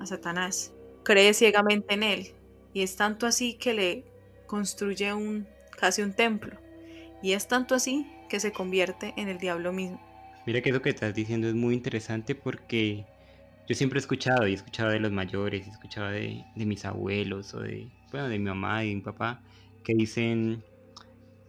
a 0.00 0.06
Satanás. 0.06 0.72
Cree 1.04 1.34
ciegamente 1.34 1.92
en 1.92 2.02
él 2.02 2.32
y 2.72 2.80
es 2.80 2.96
tanto 2.96 3.26
así 3.26 3.54
que 3.54 3.74
le 3.74 4.04
construye 4.46 5.12
un 5.12 5.46
casi 5.78 6.00
un 6.00 6.14
templo 6.14 6.58
y 7.22 7.32
es 7.32 7.46
tanto 7.46 7.74
así 7.74 8.06
que 8.30 8.40
se 8.40 8.52
convierte 8.52 9.12
en 9.18 9.28
el 9.28 9.36
diablo 9.36 9.70
mismo. 9.74 10.00
Mira 10.46 10.62
que 10.62 10.70
eso 10.70 10.80
que 10.80 10.88
estás 10.88 11.14
diciendo 11.14 11.46
es 11.46 11.54
muy 11.54 11.74
interesante 11.74 12.34
porque 12.34 13.04
yo 13.68 13.74
siempre 13.74 13.98
he 13.98 14.00
escuchado 14.00 14.48
y 14.48 14.52
he 14.52 14.54
escuchado 14.54 14.92
de 14.92 15.00
los 15.00 15.12
mayores, 15.12 15.66
he 15.66 15.70
escuchado 15.70 16.08
de, 16.10 16.42
de 16.54 16.64
mis 16.64 16.86
abuelos 16.86 17.52
o 17.52 17.60
de, 17.60 17.86
bueno, 18.10 18.28
de 18.30 18.38
mi 18.38 18.46
mamá 18.46 18.82
y 18.82 18.88
de 18.88 18.94
mi 18.94 19.02
papá 19.02 19.42
que 19.84 19.92
dicen 19.92 20.64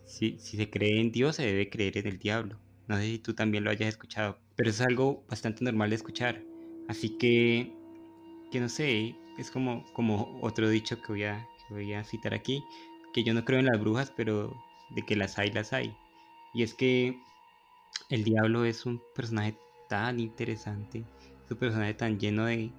si, 0.07 0.39
se 0.39 0.69
cree 0.69 0.99
en 0.99 1.11
Dios 1.11 1.35
se 1.35 1.45
debe 1.45 1.69
creer 1.69 1.97
en 1.99 2.07
el 2.07 2.17
diablo. 2.17 2.57
No 2.87 2.95
sé 2.97 3.03
si 3.03 3.19
tú 3.19 3.33
también 3.33 3.63
lo 3.63 3.69
hayas 3.69 3.89
escuchado, 3.89 4.39
pero 4.55 4.69
es 4.69 4.81
algo 4.81 5.23
bastante 5.29 5.63
normal 5.63 5.89
de 5.89 5.97
escuchar. 5.97 6.41
Así 6.87 7.17
que, 7.17 7.73
que 8.51 8.59
no 8.59 8.69
sé, 8.69 9.15
es 9.37 9.51
como, 9.51 9.85
como 9.93 10.39
otro 10.41 10.69
dicho 10.69 11.01
que 11.01 11.07
voy, 11.09 11.23
a, 11.25 11.47
que 11.67 11.73
voy 11.73 11.93
a 11.93 12.03
citar 12.03 12.33
aquí, 12.33 12.63
que 13.13 13.23
yo 13.23 13.33
no 13.33 13.43
creo 13.43 13.59
en 13.59 13.65
las 13.65 13.79
brujas, 13.79 14.11
pero 14.15 14.55
de 14.91 15.01
que 15.03 15.17
las 15.17 15.37
hay, 15.37 15.51
las 15.51 15.73
hay. 15.73 15.93
Y 16.53 16.63
es 16.63 16.73
que 16.73 17.19
el 18.09 18.23
diablo 18.23 18.63
es 18.63 18.85
un 18.85 19.01
personaje 19.13 19.57
tan 19.89 20.19
interesante, 20.19 21.03
es 21.45 21.51
un 21.51 21.57
personaje 21.57 21.93
tan 21.93 22.19
lleno 22.19 22.45
de, 22.45 22.71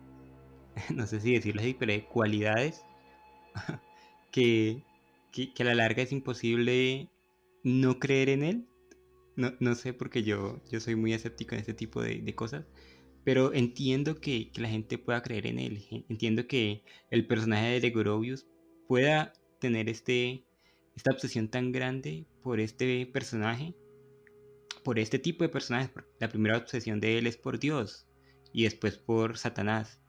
no 0.95 1.07
sé 1.07 1.21
si 1.21 1.35
decirlo 1.35 1.61
así, 1.61 1.75
pero 1.75 1.93
de 1.93 2.05
cualidades 2.05 2.83
que, 4.33 4.83
que, 5.33 5.53
a 5.61 5.65
la 5.65 5.75
larga 5.75 6.03
es 6.03 6.13
imposible 6.13 7.09
no 7.63 7.99
creer 7.99 8.29
en 8.29 8.43
él. 8.43 8.69
No, 9.37 9.53
no 9.61 9.75
sé, 9.75 9.93
porque 9.93 10.23
yo, 10.25 10.61
yo 10.71 10.81
soy 10.81 10.97
muy 10.97 11.13
escéptico 11.13 11.55
en 11.55 11.61
este 11.61 11.75
tipo 11.75 12.03
de, 12.03 12.21
de 12.21 12.35
cosas 12.35 12.65
pero 13.29 13.53
entiendo 13.53 14.23
que, 14.23 14.51
que, 14.51 14.63
la 14.63 14.71
gente 14.71 14.97
pueda 14.97 15.23
creer 15.23 15.47
en 15.49 15.59
él. 15.59 15.87
Entiendo 16.09 16.47
que 16.47 16.83
el 17.11 17.27
personaje 17.27 17.79
de 17.79 17.91
Gregorovius 17.91 18.47
pueda 18.87 19.35
tener 19.61 19.91
este, 19.91 20.47
esta 20.97 21.13
obsesión 21.13 21.49
tan 21.49 21.71
grande 21.71 22.27
por 22.43 22.59
este 22.59 23.05
personaje, 23.05 23.75
por 24.83 24.99
este 24.99 25.19
tipo 25.19 25.45
de 25.45 25.51
personajes. 25.51 25.91
La 26.19 26.31
primera 26.31 26.57
obsesión 26.57 27.01
de 27.01 27.19
él 27.19 27.27
es 27.27 27.37
por 27.37 27.59
Dios 27.59 28.07
y 28.51 28.65
después 28.65 28.97
por 28.97 29.37
Satanás. 29.37 30.01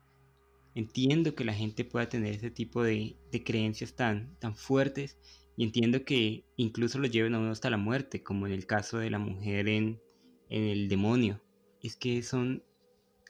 Entiendo 0.74 1.36
que 1.36 1.44
la 1.44 1.53
gente 1.53 1.84
pueda 1.84 2.08
tener 2.08 2.36
ese 2.36 2.51
tipo 2.51 2.84
de, 2.84 3.18
de 3.34 3.44
creencias 3.44 3.98
tan, 3.98 4.38
tan 4.39 4.56
fuertes 4.56 5.20
y 5.60 5.66
entiendo 5.66 6.06
que 6.06 6.46
incluso 6.56 7.00
lo 7.00 7.08
lleven 7.08 7.36
a 7.36 7.39
uno 7.39 7.51
hasta 7.51 7.70
la 7.70 7.75
muerte, 7.75 8.24
como 8.24 8.48
en 8.48 8.54
el 8.54 8.66
caso 8.66 8.98
de 8.98 9.10
la 9.10 9.20
mujer 9.20 9.68
en, 9.68 10.00
el 10.48 10.88
demonio. 10.88 11.42
Es 11.84 11.98
que 11.98 12.24
son 12.24 12.63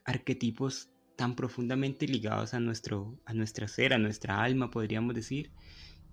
arquetipos 0.06 0.92
tan 1.16 1.36
profundamente 1.36 2.08
ligados 2.08 2.54
a, 2.54 2.60
nuestro, 2.60 3.20
a 3.26 3.34
nuestra 3.34 3.68
ser, 3.68 3.94
a 3.94 3.98
nuestra 3.98 4.44
alma, 4.44 4.70
podríamos 4.70 5.16
decir, 5.16 5.52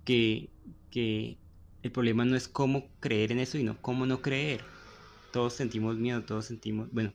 que, 0.07 0.49
que 0.91 1.37
el 1.83 1.93
problema 1.93 2.25
no 2.25 2.35
es 2.35 2.49
cómo 2.49 2.89
creer 2.99 3.33
en 3.33 3.41
eso, 3.41 3.59
sino 3.59 3.83
cómo 3.83 4.07
no 4.07 4.23
creer. 4.23 4.63
Todos 5.35 5.53
sentimos 5.53 5.99
miedo, 5.99 6.25
todos 6.25 6.47
sentimos, 6.47 6.91
bueno, 6.93 7.13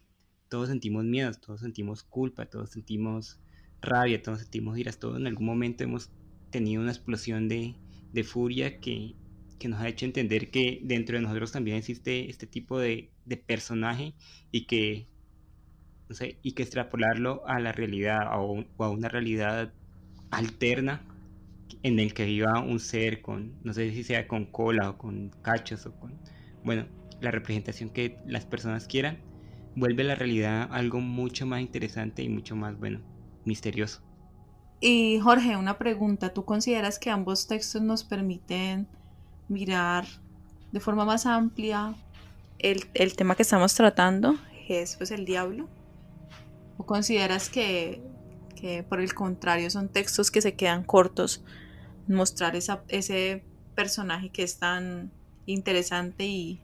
todos 0.47 0.69
sentimos 0.69 1.05
miedo, 1.05 1.31
todos 1.43 1.61
sentimos 1.61 2.03
culpa, 2.03 2.45
todos 2.45 2.69
sentimos 2.69 3.39
rabia, 3.81 4.21
todos 4.21 4.41
sentimos 4.41 4.77
iras, 4.77 4.99
todos 4.99 5.17
en 5.17 5.25
algún 5.25 5.47
momento 5.47 5.83
hemos 5.83 6.11
tenido 6.51 6.83
una 6.83 6.91
explosión 6.91 7.47
de, 7.47 7.75
de 8.11 8.23
furia 8.23 8.79
que, 8.79 9.15
que, 9.59 9.67
nos 9.67 9.81
ha 9.81 9.87
hecho 9.87 10.05
entender 10.05 10.51
que 10.51 10.81
dentro 10.83 11.17
de 11.17 11.23
nosotros 11.23 11.51
también 11.51 11.77
existe 11.77 12.29
este 12.29 12.47
tipo 12.47 12.79
de, 12.79 13.11
de 13.25 13.37
personaje 13.37 14.15
y 14.51 14.65
que 14.65 15.11
y 16.41 16.53
que 16.53 16.63
extrapolarlo 16.63 17.47
a 17.47 17.59
la 17.59 17.71
realidad 17.71 18.19
o, 18.37 18.63
a 18.79 18.89
una 18.89 19.09
realidad 19.09 19.73
alterna 20.29 21.01
en 21.83 21.99
el 21.99 22.13
que 22.13 22.25
viva 22.25 22.59
un 22.59 22.79
ser 22.79 23.21
con, 23.21 23.53
no 23.63 23.73
sé 23.73 23.91
si 23.91 24.03
sea 24.03 24.27
con 24.27 24.45
cola 24.45 24.89
o 24.89 24.97
con 24.97 25.29
cachos 25.41 25.85
o 25.85 25.93
con, 25.99 26.19
bueno, 26.63 26.85
la 27.21 27.31
representación 27.31 27.89
que 27.89 28.17
las 28.25 28.45
personas 28.45 28.87
quieran, 28.87 29.19
vuelve 29.75 30.03
la 30.03 30.15
realidad 30.15 30.67
algo 30.71 30.99
mucho 30.99 31.45
más 31.45 31.61
interesante 31.61 32.23
y 32.23 32.29
mucho 32.29 32.55
más, 32.55 32.77
bueno, 32.77 33.01
misterioso. 33.45 34.10
Y 34.81 35.19
Jorge, 35.19 35.55
una 35.55 35.77
pregunta, 35.77 36.33
¿tú 36.33 36.43
consideras 36.43 36.97
que 36.99 37.09
ambos 37.09 37.47
textos 37.47 37.81
nos 37.81 38.03
permiten 38.03 38.87
mirar 39.47 40.05
de 40.71 40.79
forma 40.79 41.05
más 41.05 41.25
amplia 41.25 41.93
el, 42.57 42.85
el 42.95 43.15
tema 43.15 43.35
que 43.35 43.43
estamos 43.43 43.73
tratando, 43.75 44.35
que 44.67 44.81
es 44.81 44.95
pues 44.95 45.11
el 45.11 45.23
diablo? 45.23 45.69
¿O 46.77 46.85
consideras 46.85 47.47
que, 47.47 48.01
por 48.89 49.01
el 49.01 49.13
contrario 49.13 49.69
son 49.69 49.87
textos 49.87 50.31
que 50.31 50.41
se 50.41 50.55
quedan 50.55 50.83
cortos 50.83 51.43
mostrar 52.07 52.55
esa, 52.55 52.83
ese 52.87 53.43
personaje 53.75 54.29
que 54.29 54.41
es 54.41 54.57
tan 54.57 55.11
interesante 55.45 56.25
y, 56.25 56.59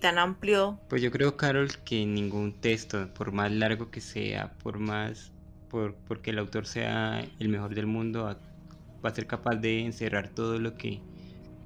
tan 0.00 0.18
amplio? 0.18 0.80
Pues 0.88 1.00
yo 1.00 1.12
creo, 1.12 1.36
Carol, 1.36 1.70
que 1.84 2.04
ningún 2.04 2.60
texto, 2.60 3.14
por 3.14 3.30
más 3.30 3.52
largo 3.52 3.90
que 3.92 4.00
sea, 4.00 4.52
por 4.58 4.80
más, 4.80 5.30
por, 5.70 5.94
porque 5.94 6.30
el 6.30 6.38
autor 6.38 6.66
sea 6.66 7.26
el 7.38 7.48
mejor 7.48 7.74
del 7.74 7.86
mundo, 7.86 8.24
va 8.24 9.08
a 9.08 9.14
ser 9.14 9.26
capaz 9.26 9.56
de 9.56 9.80
encerrar 9.80 10.28
todo 10.28 10.58
lo 10.58 10.76
que 10.76 11.00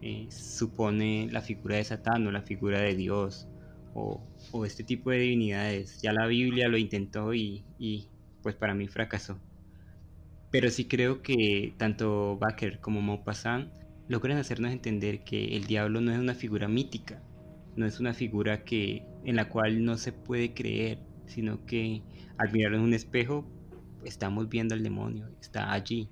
eh, 0.02 0.26
supone 0.30 1.28
la 1.32 1.40
figura 1.40 1.76
de 1.76 1.84
Satán 1.84 2.26
o 2.26 2.30
la 2.30 2.42
figura 2.42 2.78
de 2.78 2.94
Dios 2.94 3.48
o, 3.94 4.20
este 4.66 4.84
tipo 4.84 5.10
de 5.10 5.18
divinidades. 5.18 6.02
Ya 6.02 6.12
la 6.12 6.26
Biblia 6.26 6.68
lo 6.68 6.76
intentó 6.76 7.32
y, 7.32 7.64
pues 8.42 8.54
para 8.54 8.74
mí 8.74 8.86
fracasó. 8.86 9.38
Pero 10.50 10.70
sí 10.70 10.84
creo 10.84 11.22
que 11.22 11.72
tanto 11.78 12.36
Baker 12.38 12.80
como 12.80 13.00
Maupassant 13.00 13.72
logran 14.08 14.36
hacernos 14.36 14.72
entender 14.72 15.24
que 15.24 15.56
el 15.56 15.64
diablo 15.66 16.00
no 16.00 16.12
es 16.12 16.18
una 16.18 16.34
figura 16.34 16.68
mítica, 16.68 17.22
no 17.76 17.86
es 17.86 17.98
una 17.98 18.12
figura 18.14 18.64
que, 18.64 19.06
en 19.24 19.36
la 19.36 19.48
cual 19.48 19.84
no 19.84 19.96
se 19.96 20.12
puede 20.12 20.52
creer, 20.52 20.98
sino 21.26 21.64
que 21.64 22.02
al 22.36 22.52
mirarlo 22.52 22.76
en 22.76 22.84
un 22.84 22.94
espejo 22.94 23.46
estamos 24.04 24.48
viendo 24.48 24.74
al 24.74 24.82
demonio, 24.82 25.28
está 25.40 25.72
allí. 25.72 26.08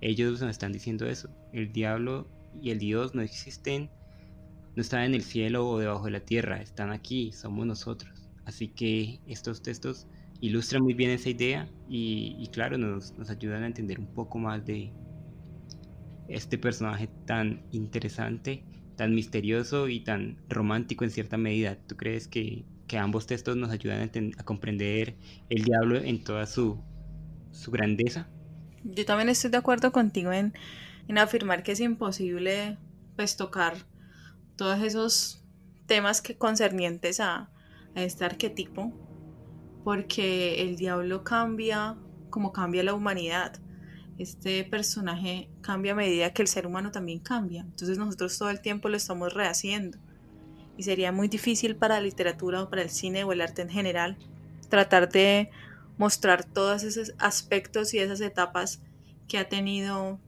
Ellos 0.00 0.40
nos 0.40 0.50
están 0.50 0.72
diciendo 0.72 1.06
eso. 1.06 1.30
El 1.52 1.72
diablo 1.72 2.28
y 2.60 2.70
el 2.70 2.78
Dios 2.78 3.14
no 3.14 3.22
existen 3.22 3.90
no 4.76 4.82
están 4.82 5.02
en 5.02 5.14
el 5.14 5.22
cielo 5.22 5.68
o 5.68 5.78
debajo 5.78 6.04
de 6.04 6.12
la 6.12 6.20
tierra, 6.20 6.60
están 6.60 6.90
aquí, 6.90 7.32
somos 7.32 7.66
nosotros. 7.66 8.28
Así 8.44 8.68
que 8.68 9.20
estos 9.26 9.62
textos 9.62 10.06
ilustran 10.40 10.82
muy 10.82 10.94
bien 10.94 11.10
esa 11.10 11.28
idea 11.28 11.68
y, 11.88 12.48
claro, 12.52 12.78
nos, 12.78 13.12
nos, 13.18 13.30
ayudan 13.30 13.64
a 13.64 13.66
entender 13.66 13.98
un 13.98 14.06
poco 14.06 14.38
más 14.38 14.64
de 14.64 14.92
este 16.28 16.56
personaje 16.56 17.08
tan 17.26 17.62
interesante, 17.72 18.64
tan 18.96 19.14
misterioso 19.14 19.88
y 19.88 20.00
tan 20.00 20.38
romántico 20.48 21.04
en 21.04 21.10
cierta 21.10 21.36
medida. 21.36 21.76
¿Tú 21.86 21.96
crees 21.96 22.28
que, 22.28 22.64
que 22.86 22.96
ambos 22.96 23.26
textos 23.26 23.56
nos 23.56 23.70
ayudan 23.70 24.00
a, 24.00 24.40
a, 24.40 24.44
comprender 24.44 25.16
el 25.48 25.64
diablo 25.64 25.98
en 25.98 26.22
toda 26.22 26.46
su, 26.46 26.80
su 27.52 27.70
grandeza? 27.70 28.28
Yo 28.84 29.04
también 29.04 29.28
estoy 29.28 29.50
de 29.50 29.58
acuerdo 29.58 29.92
contigo 29.92 30.32
en, 30.32 30.54
en 31.08 31.18
afirmar 31.18 31.62
que 31.62 31.72
es 31.72 31.80
imposible 31.80 32.78
pues 33.16 33.36
tocar 33.36 33.74
todos 34.56 34.80
esos 34.80 35.42
temas 35.86 36.22
que 36.22 36.36
concernientes 36.36 37.20
a, 37.20 37.50
este 37.96 38.24
arquetipo, 38.24 38.92
porque 39.82 40.62
el 40.62 40.76
diablo 40.76 41.24
cambia 41.24 41.96
como 42.30 42.52
cambia 42.52 42.84
la 42.84 42.94
humanidad. 42.94 43.58
Este 44.16 44.62
personaje 44.62 45.50
cambia 45.60 45.92
a 45.92 45.96
medida 45.96 46.32
que 46.32 46.42
el 46.42 46.48
ser 46.48 46.68
humano 46.68 46.92
también 46.92 47.18
cambia. 47.18 47.62
Entonces 47.62 47.98
nosotros 47.98 48.38
todo 48.38 48.50
el 48.50 48.60
tiempo 48.60 48.88
lo 48.88 48.96
estamos 48.96 49.34
rehaciendo. 49.34 49.98
Y 50.76 50.84
sería 50.84 51.10
muy 51.10 51.26
difícil 51.26 51.74
para 51.74 51.96
la 51.96 52.02
literatura 52.02 52.62
o 52.62 52.70
para 52.70 52.82
el 52.82 52.90
cine 52.90 53.24
o 53.24 53.32
el 53.32 53.40
arte 53.40 53.62
en 53.62 53.70
general 53.70 54.16
tratar 54.68 55.10
de 55.10 55.50
mostrar 56.00 56.44
todos 56.44 56.82
esos 56.82 57.12
aspectos 57.18 57.92
y 57.92 57.98
esas 57.98 58.22
etapas 58.22 58.80
que 59.28 59.36
ha 59.36 59.50
tenido 59.50 60.18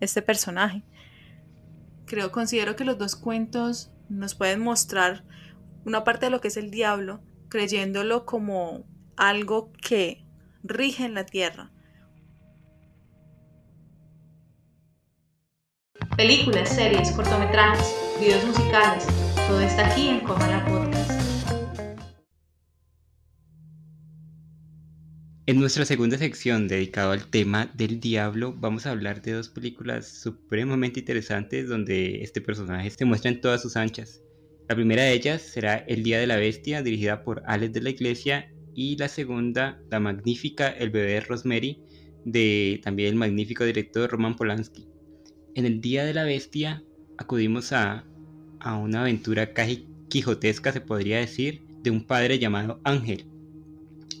este 0.00 0.20
personaje. 0.20 0.82
Creo, 2.04 2.30
considero 2.30 2.76
que 2.76 2.84
los 2.84 2.98
dos 2.98 3.16
cuentos 3.16 3.90
nos 4.10 4.34
pueden 4.34 4.60
mostrar 4.60 5.24
una 5.86 6.04
parte 6.04 6.26
de 6.26 6.30
lo 6.30 6.42
que 6.42 6.48
es 6.48 6.58
el 6.58 6.70
diablo, 6.70 7.22
creyéndolo 7.48 8.26
como 8.26 8.84
algo 9.16 9.72
que 9.72 10.26
rige 10.62 11.06
en 11.06 11.14
la 11.14 11.24
tierra. 11.24 11.72
Películas, 16.18 16.68
series, 16.68 17.12
cortometrajes, 17.12 17.94
videos 18.20 18.44
musicales, 18.44 19.06
todo 19.48 19.60
está 19.62 19.86
aquí 19.90 20.08
en 20.10 20.20
Coma 20.20 20.46
la 20.48 20.66
Podcast. 20.66 20.97
En 25.48 25.58
nuestra 25.58 25.86
segunda 25.86 26.18
sección 26.18 26.68
dedicada 26.68 27.14
al 27.14 27.26
tema 27.30 27.72
del 27.74 28.00
diablo, 28.00 28.54
vamos 28.54 28.84
a 28.84 28.90
hablar 28.90 29.22
de 29.22 29.32
dos 29.32 29.48
películas 29.48 30.06
supremamente 30.06 31.00
interesantes 31.00 31.70
donde 31.70 32.22
este 32.22 32.42
personaje 32.42 32.90
se 32.90 33.06
muestra 33.06 33.30
en 33.30 33.40
todas 33.40 33.62
sus 33.62 33.74
anchas. 33.74 34.20
La 34.68 34.74
primera 34.74 35.04
de 35.04 35.14
ellas 35.14 35.40
será 35.40 35.76
El 35.76 36.02
Día 36.02 36.18
de 36.18 36.26
la 36.26 36.36
Bestia, 36.36 36.82
dirigida 36.82 37.24
por 37.24 37.42
Alex 37.46 37.72
de 37.72 37.80
la 37.80 37.88
Iglesia, 37.88 38.52
y 38.74 38.98
la 38.98 39.08
segunda, 39.08 39.80
la 39.90 40.00
magnífica 40.00 40.68
El 40.68 40.90
bebé 40.90 41.12
de 41.12 41.20
Rosemary, 41.22 41.82
de 42.26 42.82
también 42.84 43.08
el 43.08 43.14
magnífico 43.14 43.64
director 43.64 44.10
Roman 44.10 44.36
Polanski. 44.36 44.86
En 45.54 45.64
el 45.64 45.80
Día 45.80 46.04
de 46.04 46.12
la 46.12 46.24
Bestia 46.24 46.84
acudimos 47.16 47.72
a, 47.72 48.04
a 48.60 48.76
una 48.76 49.00
aventura 49.00 49.54
casi 49.54 49.88
quijotesca, 50.10 50.72
se 50.72 50.82
podría 50.82 51.20
decir, 51.20 51.62
de 51.82 51.90
un 51.90 52.06
padre 52.06 52.38
llamado 52.38 52.82
Ángel. 52.84 53.24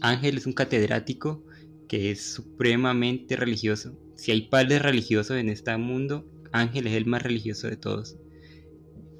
Ángel 0.00 0.38
es 0.38 0.46
un 0.46 0.52
catedrático 0.52 1.44
que 1.88 2.10
es 2.10 2.32
supremamente 2.32 3.36
religioso. 3.36 3.98
Si 4.14 4.30
hay 4.30 4.42
padres 4.42 4.82
religiosos 4.82 5.36
en 5.36 5.48
este 5.48 5.76
mundo, 5.76 6.26
Ángel 6.52 6.86
es 6.86 6.94
el 6.94 7.06
más 7.06 7.22
religioso 7.22 7.68
de 7.68 7.76
todos. 7.76 8.16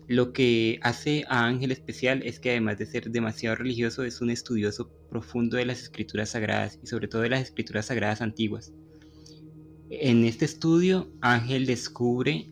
Lo 0.06 0.32
que 0.32 0.78
hace 0.82 1.24
a 1.28 1.46
Ángel 1.46 1.70
especial 1.70 2.22
es 2.24 2.40
que 2.40 2.50
además 2.50 2.78
de 2.78 2.86
ser 2.86 3.10
demasiado 3.10 3.56
religioso 3.56 4.04
es 4.04 4.20
un 4.20 4.30
estudioso 4.30 4.90
profundo 5.10 5.56
de 5.56 5.66
las 5.66 5.82
escrituras 5.82 6.30
sagradas 6.30 6.78
y 6.82 6.86
sobre 6.86 7.08
todo 7.08 7.22
de 7.22 7.30
las 7.30 7.42
escrituras 7.42 7.86
sagradas 7.86 8.22
antiguas. 8.22 8.72
En 9.90 10.24
este 10.24 10.44
estudio 10.44 11.10
Ángel 11.20 11.66
descubre 11.66 12.50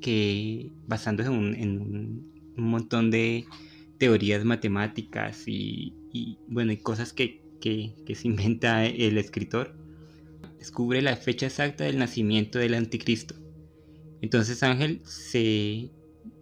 que 0.00 0.70
basándose 0.86 1.28
en 1.28 1.80
un, 1.80 2.30
montón 2.56 3.10
de 3.10 3.46
teorías 3.96 4.44
matemáticas 4.44 5.44
y, 5.46 5.94
bueno 6.48 6.72
y 6.72 6.78
cosas 6.78 7.12
que, 7.12 7.42
que 7.60 8.14
se 8.14 8.28
inventa 8.28 8.84
el 8.84 9.18
escritor, 9.18 9.76
descubre 10.58 11.02
la 11.02 11.16
fecha 11.16 11.46
exacta 11.46 11.84
del 11.84 11.98
nacimiento 11.98 12.58
del 12.58 12.74
anticristo. 12.74 13.34
Entonces 14.20 14.62
Ángel 14.62 15.00
se 15.04 15.90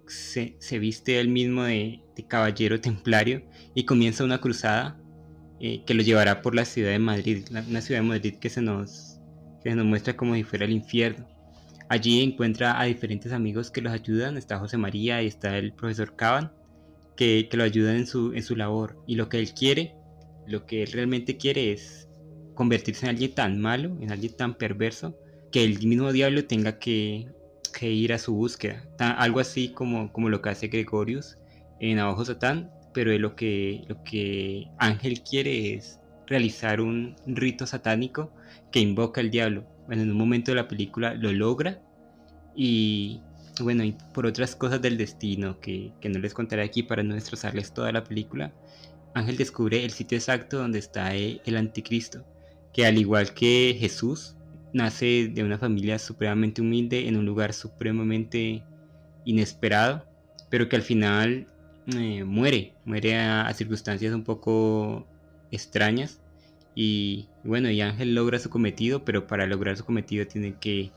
se, 0.08 0.78
viste 0.78 1.20
él 1.20 1.28
mismo 1.28 1.64
de, 1.64 2.02
caballero 2.26 2.80
templario 2.80 3.42
y 3.74 3.84
comienza 3.84 4.24
una 4.24 4.40
cruzada 4.40 5.00
eh, 5.60 5.84
que 5.84 5.94
lo 5.94 6.02
llevará 6.02 6.42
por 6.42 6.54
la 6.54 6.64
ciudad 6.64 6.90
de 6.90 6.98
Madrid, 6.98 7.44
una 7.50 7.80
ciudad 7.80 8.00
de 8.00 8.08
Madrid 8.08 8.34
que 8.40 8.50
se 8.50 8.60
nos, 8.60 9.20
nos 9.64 9.84
muestra 9.84 10.16
como 10.16 10.34
si 10.34 10.42
fuera 10.42 10.64
el 10.64 10.72
infierno. 10.72 11.28
Allí 11.88 12.22
encuentra 12.22 12.78
a 12.80 12.84
diferentes 12.84 13.32
amigos 13.32 13.70
que 13.70 13.80
los 13.80 13.92
ayudan, 13.92 14.36
está 14.36 14.58
José 14.58 14.76
María 14.76 15.22
y 15.22 15.26
está 15.26 15.56
el 15.56 15.72
profesor 15.72 16.16
Caban, 16.16 16.52
que, 17.18 17.46
lo 17.52 17.64
ayudan 17.64 17.96
en 17.96 18.06
su, 18.06 18.32
en 18.32 18.42
su 18.42 18.56
labor. 18.56 19.02
Y 19.06 19.16
lo 19.16 19.28
que 19.28 19.38
él 19.38 19.52
quiere, 19.52 19.94
lo 20.46 20.64
que 20.64 20.84
él 20.84 20.92
realmente 20.92 21.36
quiere 21.36 21.72
es 21.72 22.08
convertirse 22.54 23.04
en 23.04 23.10
alguien 23.10 23.34
tan 23.34 23.60
malo, 23.60 23.94
en 24.00 24.10
alguien 24.10 24.34
tan 24.34 24.54
perverso, 24.56 25.18
que 25.52 25.64
el 25.64 25.86
mismo 25.86 26.12
diablo 26.12 26.46
tenga 26.46 26.78
que 26.78 27.28
que 27.78 27.90
ir 27.90 28.12
a 28.12 28.18
su 28.18 28.34
búsqueda. 28.34 28.84
Algo 28.98 29.40
así 29.40 29.68
como, 29.68 30.12
como 30.12 30.28
lo 30.28 30.42
que 30.42 30.50
hace 30.50 30.68
Gregorius 30.68 31.38
en 31.80 31.98
Abajo 31.98 32.24
Satán, 32.24 32.70
pero 32.92 33.16
lo 33.18 33.36
que, 33.36 33.84
lo 33.88 34.02
que 34.02 34.66
Ángel 34.78 35.22
quiere 35.22 35.74
es 35.74 36.00
realizar 36.26 36.80
un 36.80 37.16
rito 37.26 37.66
satánico 37.66 38.32
que 38.72 38.80
invoca 38.80 39.20
al 39.20 39.30
diablo. 39.30 39.64
Bueno, 39.86 40.02
en 40.02 40.10
un 40.10 40.18
momento 40.18 40.50
de 40.50 40.56
la 40.56 40.68
película 40.68 41.14
lo 41.14 41.32
logra 41.32 41.80
y 42.54 43.20
bueno, 43.60 43.84
y 43.84 43.96
por 44.14 44.26
otras 44.26 44.56
cosas 44.56 44.80
del 44.82 44.96
destino 44.96 45.60
que, 45.60 45.92
que 46.00 46.08
no 46.08 46.18
les 46.18 46.34
contaré 46.34 46.62
aquí 46.62 46.82
para 46.82 47.02
no 47.02 47.14
destrozarles 47.14 47.72
toda 47.72 47.92
la 47.92 48.04
película, 48.04 48.52
Ángel 49.14 49.36
descubre 49.36 49.84
el 49.84 49.90
sitio 49.90 50.18
exacto 50.18 50.58
donde 50.58 50.78
está 50.78 51.14
el 51.14 51.56
anticristo, 51.56 52.24
que 52.72 52.86
al 52.86 52.98
igual 52.98 53.34
que 53.34 53.76
Jesús, 53.78 54.36
nace 54.72 55.30
de 55.32 55.44
una 55.44 55.58
familia 55.58 55.98
supremamente 55.98 56.60
humilde 56.60 57.08
en 57.08 57.16
un 57.16 57.26
lugar 57.26 57.52
supremamente 57.52 58.62
inesperado, 59.24 60.06
pero 60.50 60.68
que 60.68 60.76
al 60.76 60.82
final 60.82 61.46
eh, 61.96 62.24
muere, 62.24 62.74
muere 62.84 63.16
a, 63.16 63.52
circunstancias 63.54 64.14
un 64.14 64.24
poco 64.24 65.06
extrañas. 65.50 66.20
Y 66.74 67.28
bueno, 67.44 67.70
y 67.70 67.80
Ángel 67.80 68.14
logra 68.14 68.38
su 68.38 68.50
cometido, 68.50 69.04
pero 69.04 69.26
para 69.26 69.46
lograr 69.46 69.76
su 69.76 69.84
cometido 69.84 70.26
tiene 70.26 70.54
que 70.60 70.92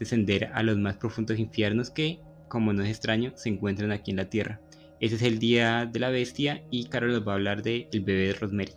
descender 0.00 0.50
a 0.52 0.64
los 0.64 0.76
más 0.78 0.96
profundos 0.96 1.38
infiernos 1.38 1.90
que, 1.90 2.18
como 2.48 2.72
no 2.72 2.82
es 2.82 2.88
extraño, 2.88 3.32
se 3.36 3.50
encuentran 3.50 3.92
aquí 3.92 4.10
en 4.10 4.16
la 4.16 4.28
tierra. 4.28 4.60
Ese 4.98 5.14
es 5.14 5.22
el 5.22 5.38
día 5.38 5.86
de 5.86 6.00
la 6.00 6.10
bestia 6.10 6.64
y 6.70 6.86
Carol 6.86 7.12
nos 7.12 7.26
va 7.26 7.32
a 7.32 7.34
hablar 7.36 7.62
de 7.62 7.88
El 7.92 8.00
bebé 8.00 8.28
de 8.28 8.32
Rosemary. 8.32 8.72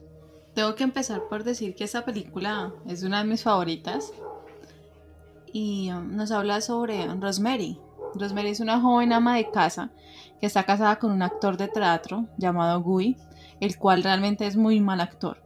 Tengo 0.54 0.76
que 0.76 0.84
empezar 0.84 1.24
por 1.30 1.44
decir 1.44 1.74
que 1.74 1.84
esta 1.84 2.06
película 2.06 2.72
es 2.88 3.02
una 3.04 3.24
de 3.24 3.30
mis 3.30 3.42
favoritas 3.42 4.12
y 5.52 5.92
um, 5.92 6.16
nos 6.16 6.32
habla 6.32 6.62
sobre 6.62 7.08
Rosemary. 7.08 7.80
Rosemary 8.16 8.50
es 8.50 8.60
una 8.60 8.80
joven 8.80 9.14
ama 9.14 9.38
de 9.38 9.50
casa 9.50 9.92
que 10.40 10.46
está 10.46 10.64
casada 10.64 11.00
con 11.00 11.12
un 11.12 11.22
actor 11.22 11.58
de 11.58 11.68
teatro 11.68 12.28
llamado 12.38 12.82
Guy, 12.82 13.18
el 13.60 13.78
cual 13.78 14.04
realmente 14.04 14.46
es 14.46 14.56
muy 14.56 14.80
mal 14.80 15.02
actor. 15.02 15.42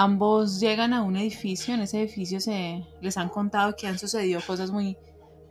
Ambos 0.00 0.60
llegan 0.60 0.92
a 0.92 1.02
un 1.02 1.16
edificio, 1.16 1.74
en 1.74 1.80
ese 1.80 1.98
edificio 1.98 2.38
se 2.38 2.86
les 3.00 3.16
han 3.16 3.28
contado 3.28 3.74
que 3.74 3.88
han 3.88 3.98
sucedido 3.98 4.40
cosas 4.46 4.70
muy, 4.70 4.96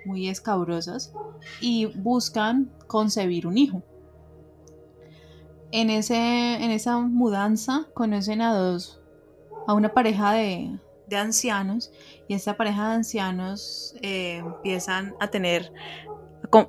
muy 0.06 0.30
escabrosas 0.30 1.12
y 1.60 1.88
buscan 1.88 2.72
concebir 2.88 3.46
un 3.46 3.58
hijo. 3.58 3.84
En, 5.74 5.90
ese, 5.90 6.16
en 6.16 6.72
esa 6.72 6.98
mudanza 6.98 7.90
conocen 7.94 8.42
a 8.42 8.58
dos, 8.58 9.02
a 9.68 9.74
una 9.74 9.94
pareja 9.94 10.32
de, 10.32 10.80
de 11.08 11.18
ancianos 11.18 11.92
y 12.30 12.34
esta 12.34 12.56
pareja 12.56 12.88
de 12.88 12.96
ancianos 12.96 13.96
eh, 14.02 14.38
empiezan 14.38 15.14
a 15.20 15.28
tener, 15.28 15.74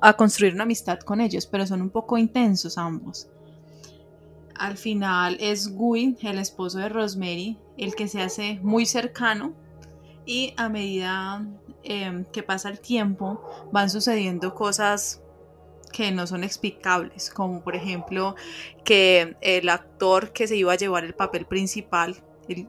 a 0.01 0.13
construir 0.17 0.53
una 0.53 0.63
amistad 0.63 0.99
con 0.99 1.21
ellos, 1.21 1.47
pero 1.47 1.65
son 1.65 1.81
un 1.81 1.91
poco 1.91 2.17
intensos 2.17 2.77
ambos. 2.77 3.29
Al 4.59 4.77
final 4.77 5.37
es 5.39 5.73
Guy, 5.73 6.17
el 6.21 6.37
esposo 6.37 6.77
de 6.77 6.89
Rosemary, 6.89 7.57
el 7.77 7.95
que 7.95 8.07
se 8.07 8.21
hace 8.21 8.59
muy 8.61 8.85
cercano 8.85 9.53
y 10.25 10.53
a 10.57 10.69
medida 10.69 11.47
em, 11.83 12.25
que 12.25 12.43
pasa 12.43 12.69
el 12.69 12.79
tiempo 12.79 13.41
van 13.71 13.89
sucediendo 13.89 14.53
cosas 14.53 15.21
que 15.91 16.11
no 16.11 16.27
son 16.27 16.43
explicables, 16.43 17.31
como 17.31 17.63
por 17.63 17.75
ejemplo 17.75 18.35
que 18.83 19.35
el 19.41 19.69
actor 19.69 20.33
que 20.33 20.47
se 20.47 20.55
iba 20.55 20.73
a 20.73 20.77
llevar 20.77 21.03
el 21.03 21.15
papel 21.15 21.47
principal 21.47 22.21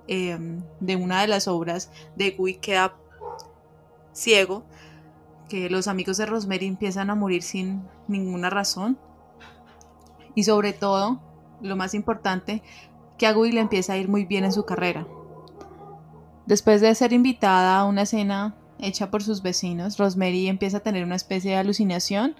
Em, 0.06 0.62
de 0.80 0.96
una 0.96 1.22
de 1.22 1.28
las 1.28 1.48
obras 1.48 1.90
de 2.14 2.32
Guy 2.32 2.56
queda 2.56 2.94
ciego, 4.12 4.62
que 5.48 5.70
los 5.70 5.88
amigos 5.88 6.18
de 6.18 6.26
Rosemary 6.26 6.66
empiezan 6.66 7.08
a 7.08 7.14
morir 7.14 7.42
sin 7.42 7.82
ninguna 8.06 8.50
razón. 8.50 8.98
Y 10.34 10.44
sobre 10.44 10.74
todo, 10.74 11.20
lo 11.60 11.76
más 11.76 11.94
importante, 11.94 12.62
que 13.18 13.26
a 13.26 13.32
Guy 13.32 13.52
le 13.52 13.60
empieza 13.60 13.92
a 13.92 13.96
ir 13.96 14.08
muy 14.08 14.24
bien 14.24 14.44
en 14.44 14.52
su 14.52 14.64
carrera. 14.64 15.06
Después 16.46 16.80
de 16.80 16.94
ser 16.94 17.12
invitada 17.12 17.78
a 17.78 17.84
una 17.84 18.06
cena 18.06 18.56
hecha 18.78 19.10
por 19.10 19.22
sus 19.22 19.42
vecinos, 19.42 19.98
Rosemary 19.98 20.48
empieza 20.48 20.78
a 20.78 20.82
tener 20.82 21.04
una 21.04 21.16
especie 21.16 21.52
de 21.52 21.56
alucinación 21.58 22.34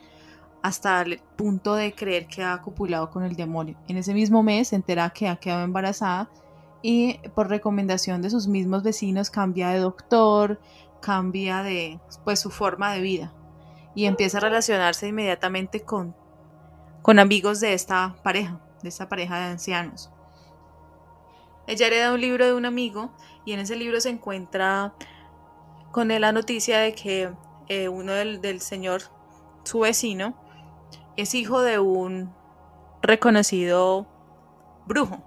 hasta 0.63 1.03
el 1.03 1.21
punto 1.37 1.75
de 1.75 1.95
creer 1.95 2.27
que 2.27 2.43
ha 2.43 2.61
copulado 2.61 3.11
con 3.11 3.23
el 3.23 3.37
demonio. 3.37 3.77
En 3.89 3.97
ese 3.97 4.15
mismo 4.15 4.43
mes 4.43 4.69
se 4.69 4.77
entera 4.77 5.11
que 5.11 5.29
ha 5.29 5.37
quedado 5.37 5.65
embarazada 5.65 6.29
y 6.83 7.19
por 7.35 7.49
recomendación 7.49 8.23
de 8.23 8.31
sus 8.31 8.49
mismos 8.49 8.83
vecinos 8.83 9.31
cambia 9.31 9.71
de 9.71 9.79
doctor, 9.79 10.61
cambia 11.01 11.63
de 11.63 12.01
pues 12.25 12.41
su 12.41 12.51
forma 12.51 12.93
de 12.93 13.01
vida 13.01 13.33
y 13.95 14.05
empieza 14.05 14.39
a 14.39 14.43
relacionarse 14.43 15.09
inmediatamente 15.09 15.81
con, 15.81 16.15
con 17.03 17.19
amigos 17.19 17.61
de 17.61 17.75
esta 17.75 18.17
pareja, 18.23 18.61
de 18.83 18.89
esta 18.89 19.09
pareja 19.09 19.39
de 19.39 19.45
ancianos. 19.47 20.11
Ella 21.67 21.87
hereda 21.87 22.13
un 22.13 22.21
libro 22.21 22.47
de 22.47 22.55
un 22.55 22.67
amigo 22.67 23.13
y 23.45 23.53
en 23.53 23.61
ese 23.61 23.77
libro 23.77 24.01
se 24.01 24.11
encuentra 24.11 24.95
con 25.93 26.09
la 26.09 26.33
noticia 26.33 26.79
de 26.79 26.95
que 26.95 27.33
eh, 27.69 27.89
uno 27.89 28.13
del, 28.13 28.41
del 28.41 28.61
señor, 28.61 29.03
su 29.65 29.81
vecino, 29.81 30.35
es 31.17 31.35
hijo 31.35 31.63
de 31.63 31.79
un 31.79 32.35
reconocido 33.03 34.07
brujo. 34.87 35.23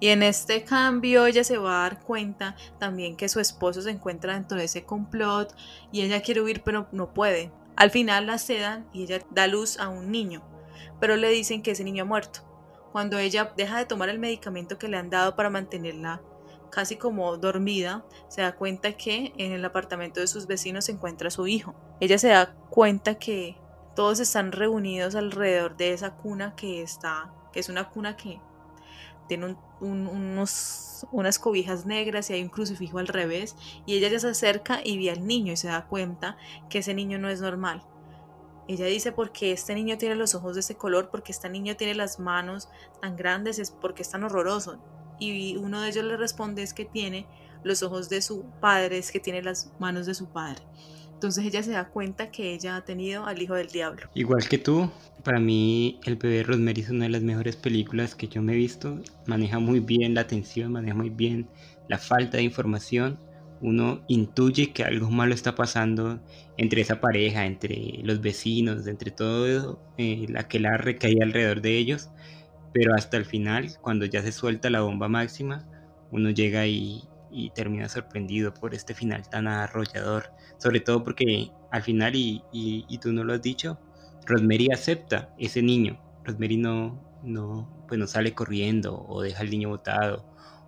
Y 0.00 0.08
en 0.08 0.22
este 0.22 0.62
cambio 0.62 1.26
ella 1.26 1.42
se 1.42 1.58
va 1.58 1.78
a 1.78 1.82
dar 1.82 2.00
cuenta 2.00 2.54
también 2.78 3.16
que 3.16 3.28
su 3.28 3.40
esposo 3.40 3.82
se 3.82 3.90
encuentra 3.90 4.34
dentro 4.34 4.56
de 4.56 4.64
ese 4.64 4.84
complot 4.84 5.54
y 5.90 6.02
ella 6.02 6.22
quiere 6.22 6.40
huir 6.40 6.62
pero 6.62 6.86
no 6.92 7.12
puede. 7.12 7.50
Al 7.74 7.90
final 7.90 8.26
la 8.26 8.38
sedan 8.38 8.88
y 8.92 9.04
ella 9.04 9.20
da 9.30 9.46
luz 9.46 9.78
a 9.78 9.88
un 9.88 10.10
niño, 10.10 10.42
pero 11.00 11.16
le 11.16 11.28
dicen 11.30 11.62
que 11.62 11.72
ese 11.72 11.84
niño 11.84 12.04
ha 12.04 12.06
muerto. 12.06 12.40
Cuando 12.92 13.18
ella 13.18 13.52
deja 13.56 13.78
de 13.78 13.84
tomar 13.84 14.08
el 14.08 14.18
medicamento 14.18 14.78
que 14.78 14.88
le 14.88 14.96
han 14.96 15.10
dado 15.10 15.36
para 15.36 15.50
mantenerla 15.50 16.22
casi 16.70 16.96
como 16.96 17.36
dormida, 17.36 18.04
se 18.28 18.42
da 18.42 18.54
cuenta 18.54 18.96
que 18.96 19.32
en 19.36 19.52
el 19.52 19.64
apartamento 19.64 20.20
de 20.20 20.26
sus 20.26 20.46
vecinos 20.46 20.86
se 20.86 20.92
encuentra 20.92 21.30
su 21.30 21.46
hijo. 21.46 21.74
Ella 22.00 22.18
se 22.18 22.28
da 22.28 22.54
cuenta 22.70 23.16
que 23.16 23.56
todos 23.94 24.20
están 24.20 24.52
reunidos 24.52 25.14
alrededor 25.14 25.76
de 25.76 25.92
esa 25.92 26.14
cuna 26.14 26.54
que 26.54 26.82
está, 26.82 27.32
que 27.52 27.60
es 27.60 27.68
una 27.68 27.88
cuna 27.88 28.16
que 28.16 28.40
tiene 29.28 29.56
unos, 29.80 31.06
unas 31.12 31.38
cobijas 31.38 31.86
negras 31.86 32.30
y 32.30 32.34
hay 32.34 32.42
un 32.42 32.48
crucifijo 32.48 32.98
al 32.98 33.08
revés 33.08 33.56
y 33.86 33.94
ella 33.94 34.08
ya 34.08 34.18
se 34.18 34.28
acerca 34.28 34.80
y 34.82 34.98
ve 34.98 35.10
al 35.10 35.26
niño 35.26 35.52
y 35.52 35.56
se 35.56 35.68
da 35.68 35.86
cuenta 35.86 36.36
que 36.70 36.78
ese 36.78 36.94
niño 36.94 37.18
no 37.18 37.28
es 37.28 37.40
normal. 37.40 37.82
Ella 38.68 38.86
dice 38.86 39.12
porque 39.12 39.52
este 39.52 39.74
niño 39.74 39.98
tiene 39.98 40.14
los 40.14 40.34
ojos 40.34 40.54
de 40.54 40.60
ese 40.60 40.76
color, 40.76 41.08
porque 41.10 41.32
este 41.32 41.48
niño 41.48 41.76
tiene 41.76 41.94
las 41.94 42.20
manos 42.20 42.68
tan 43.00 43.16
grandes, 43.16 43.58
es 43.58 43.70
porque 43.70 44.02
es 44.02 44.10
tan 44.10 44.24
horroroso 44.24 44.78
y 45.20 45.56
uno 45.56 45.80
de 45.80 45.88
ellos 45.88 46.04
le 46.04 46.16
responde 46.16 46.62
es 46.62 46.74
que 46.74 46.84
tiene 46.84 47.26
los 47.64 47.82
ojos 47.82 48.08
de 48.08 48.22
su 48.22 48.44
padre, 48.60 48.98
es 48.98 49.10
que 49.10 49.20
tiene 49.20 49.42
las 49.42 49.72
manos 49.78 50.06
de 50.06 50.14
su 50.14 50.28
padre. 50.28 50.62
Entonces 51.12 51.44
ella 51.44 51.62
se 51.64 51.72
da 51.72 51.88
cuenta 51.88 52.30
que 52.30 52.54
ella 52.54 52.76
ha 52.76 52.84
tenido 52.84 53.26
al 53.26 53.42
hijo 53.42 53.54
del 53.54 53.66
diablo. 53.66 54.08
Igual 54.14 54.48
que 54.48 54.58
tú, 54.58 54.88
para 55.24 55.40
mí 55.40 55.98
El 56.04 56.14
bebé 56.14 56.44
Rosemary 56.44 56.82
es 56.82 56.90
una 56.90 57.04
de 57.06 57.10
las 57.10 57.22
mejores 57.22 57.56
películas 57.56 58.14
que 58.14 58.28
yo 58.28 58.40
me 58.40 58.52
he 58.52 58.56
visto. 58.56 59.00
Maneja 59.26 59.58
muy 59.58 59.80
bien 59.80 60.14
la 60.14 60.20
atención, 60.20 60.70
maneja 60.72 60.94
muy 60.94 61.10
bien 61.10 61.48
la 61.88 61.98
falta 61.98 62.36
de 62.36 62.44
información. 62.44 63.18
Uno 63.60 64.04
intuye 64.08 64.72
que 64.72 64.84
algo 64.84 65.10
malo 65.10 65.34
está 65.34 65.54
pasando 65.54 66.20
entre 66.56 66.80
esa 66.80 67.00
pareja, 67.00 67.44
entre 67.46 68.00
los 68.04 68.20
vecinos, 68.20 68.86
entre 68.86 69.10
todo 69.10 69.80
eh, 69.98 70.26
la 70.28 70.46
que 70.48 70.60
la 70.60 70.76
recaía 70.76 71.24
alrededor 71.24 71.60
de 71.60 71.76
ellos 71.78 72.10
pero 72.72 72.94
hasta 72.94 73.16
el 73.16 73.24
final, 73.24 73.76
cuando 73.80 74.04
ya 74.04 74.22
se 74.22 74.32
suelta 74.32 74.70
la 74.70 74.82
bomba 74.82 75.08
máxima, 75.08 75.66
uno 76.10 76.30
llega 76.30 76.66
y, 76.66 77.08
termina 77.54 77.88
sorprendido 77.88 78.54
por 78.54 78.74
este 78.74 78.94
final 78.94 79.28
tan 79.28 79.46
arrollador, 79.48 80.30
sobre 80.58 80.80
todo 80.80 81.04
porque 81.04 81.50
al 81.70 81.82
final, 81.82 82.12
y, 82.14 82.98
tú 83.00 83.12
no 83.12 83.24
lo 83.24 83.34
has 83.34 83.42
dicho, 83.42 83.78
Rosemary 84.26 84.68
acepta 84.72 85.34
ese 85.38 85.62
niño, 85.62 86.00
Rosemary 86.24 86.56
no, 86.56 87.02
no, 87.22 87.84
pues 87.88 87.98
no 87.98 88.06
sale 88.06 88.34
corriendo 88.34 89.04
o 89.08 89.22
deja 89.22 89.40
al 89.40 89.50
niño 89.50 89.70
botado 89.70 90.24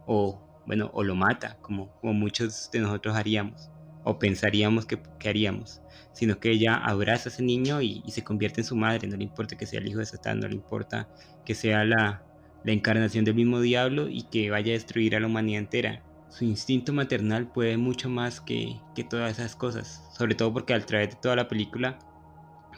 o 0.06 0.49
bueno, 0.70 0.90
o 0.94 1.02
lo 1.02 1.16
mata, 1.16 1.58
como, 1.60 1.90
como 2.00 2.14
muchos 2.14 2.70
de 2.70 2.78
nosotros 2.78 3.16
haríamos 3.16 3.70
o 4.04 4.18
pensaríamos 4.18 4.86
que, 4.86 5.02
que 5.18 5.28
haríamos 5.28 5.82
sino 6.12 6.38
que 6.38 6.50
ella 6.50 6.74
abraza 6.74 7.28
a 7.28 7.32
ese 7.32 7.42
niño 7.42 7.80
y, 7.80 8.02
se 8.08 8.24
convierte 8.24 8.60
en 8.60 8.66
su 8.66 8.76
madre, 8.76 9.08
no 9.08 9.16
le 9.16 9.24
importa 9.24 9.56
que 9.56 9.66
sea 9.66 9.80
el 9.80 9.88
hijo 9.88 10.00
de 10.00 10.06
Satán, 10.06 10.40
no 10.40 10.48
le 10.48 10.54
importa 10.54 11.08
que 11.44 11.54
sea 11.54 11.84
la, 11.84 12.24
encarnación 12.64 13.24
del 13.24 13.34
mismo 13.34 13.60
diablo 13.60 14.08
y 14.08 14.24
que 14.24 14.50
vaya 14.50 14.72
a 14.72 14.74
destruir 14.74 15.16
a 15.16 15.20
la 15.20 15.26
humanidad 15.28 15.60
entera. 15.60 16.02
Su 16.28 16.44
instinto 16.44 16.92
maternal 16.92 17.50
puede 17.50 17.78
mucho 17.78 18.10
más 18.10 18.40
que, 18.40 18.76
todas 19.08 19.38
esas 19.38 19.56
cosas, 19.56 20.06
sobre 20.16 20.34
todo 20.34 20.52
porque 20.52 20.74
al 20.74 20.84
través 20.84 21.10
de 21.10 21.16
toda 21.16 21.36
la 21.36 21.48
película 21.48 21.98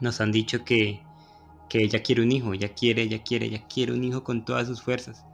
nos 0.00 0.20
han 0.20 0.31
dicho 0.31 0.64
que, 0.64 1.02
ella 1.74 2.02
quiere 2.02 2.22
un 2.22 2.31
hijo, 2.31 2.52
ella 2.52 2.68
quiere, 2.68 3.02
ella 3.02 3.22
quiere, 3.22 3.46
ella 3.46 3.66
quiere 3.66 3.92
un 3.92 4.05
hijo 4.05 4.22
con 4.22 4.44
todas 4.44 4.68
sus 4.68 4.83
fuerzas. 4.83 5.24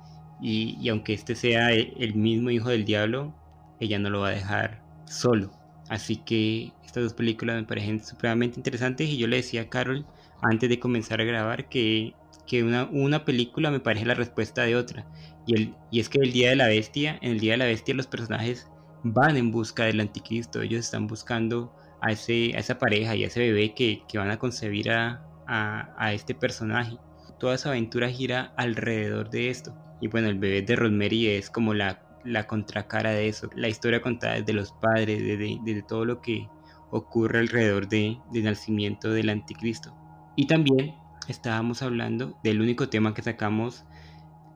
Y, 0.40 0.88
aunque 0.88 1.14
este 1.14 1.34
sea 1.34 1.70
el 1.72 2.14
mismo 2.14 2.50
hijo 2.50 2.68
del 2.68 2.84
diablo, 2.84 3.34
ella 3.80 3.98
no 3.98 4.10
lo 4.10 4.20
va 4.20 4.28
a 4.28 4.32
dejar 4.32 4.82
solo. 5.06 5.50
Así 5.88 6.16
que 6.16 6.72
estas 6.84 7.02
dos 7.02 7.14
películas 7.14 7.56
me 7.56 7.66
parecen 7.66 8.04
supremamente 8.04 8.58
interesantes 8.58 9.08
y 9.08 9.18
yo 9.18 9.26
le 9.26 9.36
decía 9.36 9.62
a 9.62 9.68
Carol 9.68 10.06
antes 10.42 10.68
de 10.68 10.78
comenzar 10.78 11.20
a 11.20 11.24
grabar 11.24 11.68
que, 11.68 12.14
una, 12.62 12.84
una, 12.90 13.24
película 13.24 13.70
me 13.70 13.80
parece 13.80 14.06
la 14.06 14.14
respuesta 14.14 14.62
de 14.62 14.76
otra. 14.76 15.06
Y, 15.46 15.54
el, 15.54 15.74
y 15.90 16.00
es 16.00 16.08
que 16.08 16.18
el 16.18 16.32
Día 16.32 16.50
de 16.50 16.56
la 16.56 16.66
Bestia, 16.66 17.18
en 17.20 17.32
el 17.32 17.40
Día 17.40 17.52
de 17.52 17.58
la 17.58 17.64
Bestia 17.64 17.94
los 17.94 18.06
personajes 18.06 18.68
van 19.02 19.36
en 19.36 19.50
busca 19.50 19.84
del 19.84 20.00
anticristo, 20.00 20.62
ellos 20.62 20.80
están 20.80 21.06
buscando 21.06 21.74
a, 22.00 22.12
ese, 22.12 22.52
a 22.54 22.60
esa 22.60 22.78
pareja 22.78 23.14
y 23.16 23.24
a 23.24 23.28
ese 23.28 23.40
bebé 23.40 23.74
que, 23.74 24.02
van 24.14 24.30
a 24.30 24.38
concebir 24.38 24.90
a, 24.90 25.24
a, 25.46 26.12
este 26.12 26.34
personaje. 26.34 26.98
Toda 27.38 27.54
esa 27.54 27.70
aventura 27.70 28.08
gira 28.08 28.52
alrededor 28.56 29.30
de 29.30 29.50
esto. 29.50 29.74
Y 30.00 30.08
bueno, 30.08 30.28
el 30.28 30.38
bebé 30.38 30.62
de 30.62 30.76
Rosemary 30.76 31.28
es 31.28 31.50
como 31.50 31.74
la 31.74 32.08
la 32.24 32.46
contracara 32.46 33.10
de 33.10 33.28
eso, 33.28 33.48
la 33.54 33.68
historia 33.68 34.02
contada 34.02 34.34
desde 34.34 34.52
los 34.52 34.72
padres, 34.72 35.18
de 35.18 35.84
todo 35.86 36.04
lo 36.04 36.20
que 36.20 36.48
ocurre 36.90 37.40
alrededor 37.40 37.88
de, 37.88 38.18
del 38.32 38.44
nacimiento 38.44 39.10
del 39.10 39.30
anticristo. 39.30 39.94
Y 40.36 40.46
también 40.46 40.94
estábamos 41.28 41.82
hablando 41.82 42.38
del 42.42 42.60
único 42.60 42.88
tema 42.88 43.14
que 43.14 43.22
sacamos, 43.22 43.84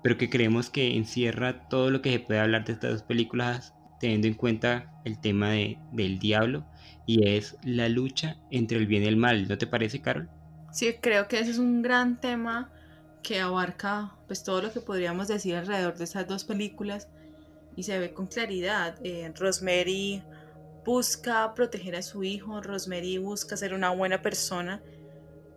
pero 0.02 0.16
que 0.16 0.30
creemos 0.30 0.70
que 0.70 0.96
encierra 0.96 1.68
todo 1.68 1.90
lo 1.90 2.02
que 2.02 2.12
se 2.12 2.20
puede 2.20 2.40
hablar 2.40 2.64
de 2.64 2.72
estas 2.72 2.92
dos 2.92 3.02
películas, 3.02 3.74
teniendo 4.00 4.26
en 4.26 4.34
cuenta 4.34 4.90
el 5.04 5.20
tema 5.20 5.50
de, 5.50 5.78
del 5.92 6.18
diablo, 6.18 6.64
y 7.06 7.28
es 7.28 7.56
la 7.62 7.88
lucha 7.88 8.36
entre 8.50 8.78
el 8.78 8.86
bien 8.86 9.02
y 9.02 9.06
el 9.06 9.16
mal. 9.16 9.48
¿No 9.48 9.58
te 9.58 9.66
parece, 9.66 10.00
Carol? 10.00 10.28
Sí, 10.72 10.94
creo 11.00 11.28
que 11.28 11.38
ese 11.38 11.50
es 11.50 11.58
un 11.58 11.82
gran 11.82 12.20
tema 12.20 12.70
que 13.22 13.40
abarca 13.40 14.12
pues 14.26 14.42
todo 14.42 14.62
lo 14.62 14.72
que 14.72 14.80
podríamos 14.80 15.28
decir 15.28 15.54
alrededor 15.54 15.96
de 15.96 16.04
estas 16.04 16.26
dos 16.26 16.44
películas 16.44 17.08
y 17.76 17.84
se 17.84 17.98
ve 17.98 18.12
con 18.12 18.26
claridad. 18.26 18.96
Eh, 19.04 19.32
Rosemary 19.36 20.22
busca 20.84 21.54
proteger 21.54 21.96
a 21.96 22.02
su 22.02 22.24
hijo, 22.24 22.60
Rosemary 22.60 23.18
busca 23.18 23.56
ser 23.56 23.74
una 23.74 23.90
buena 23.90 24.20
persona, 24.22 24.82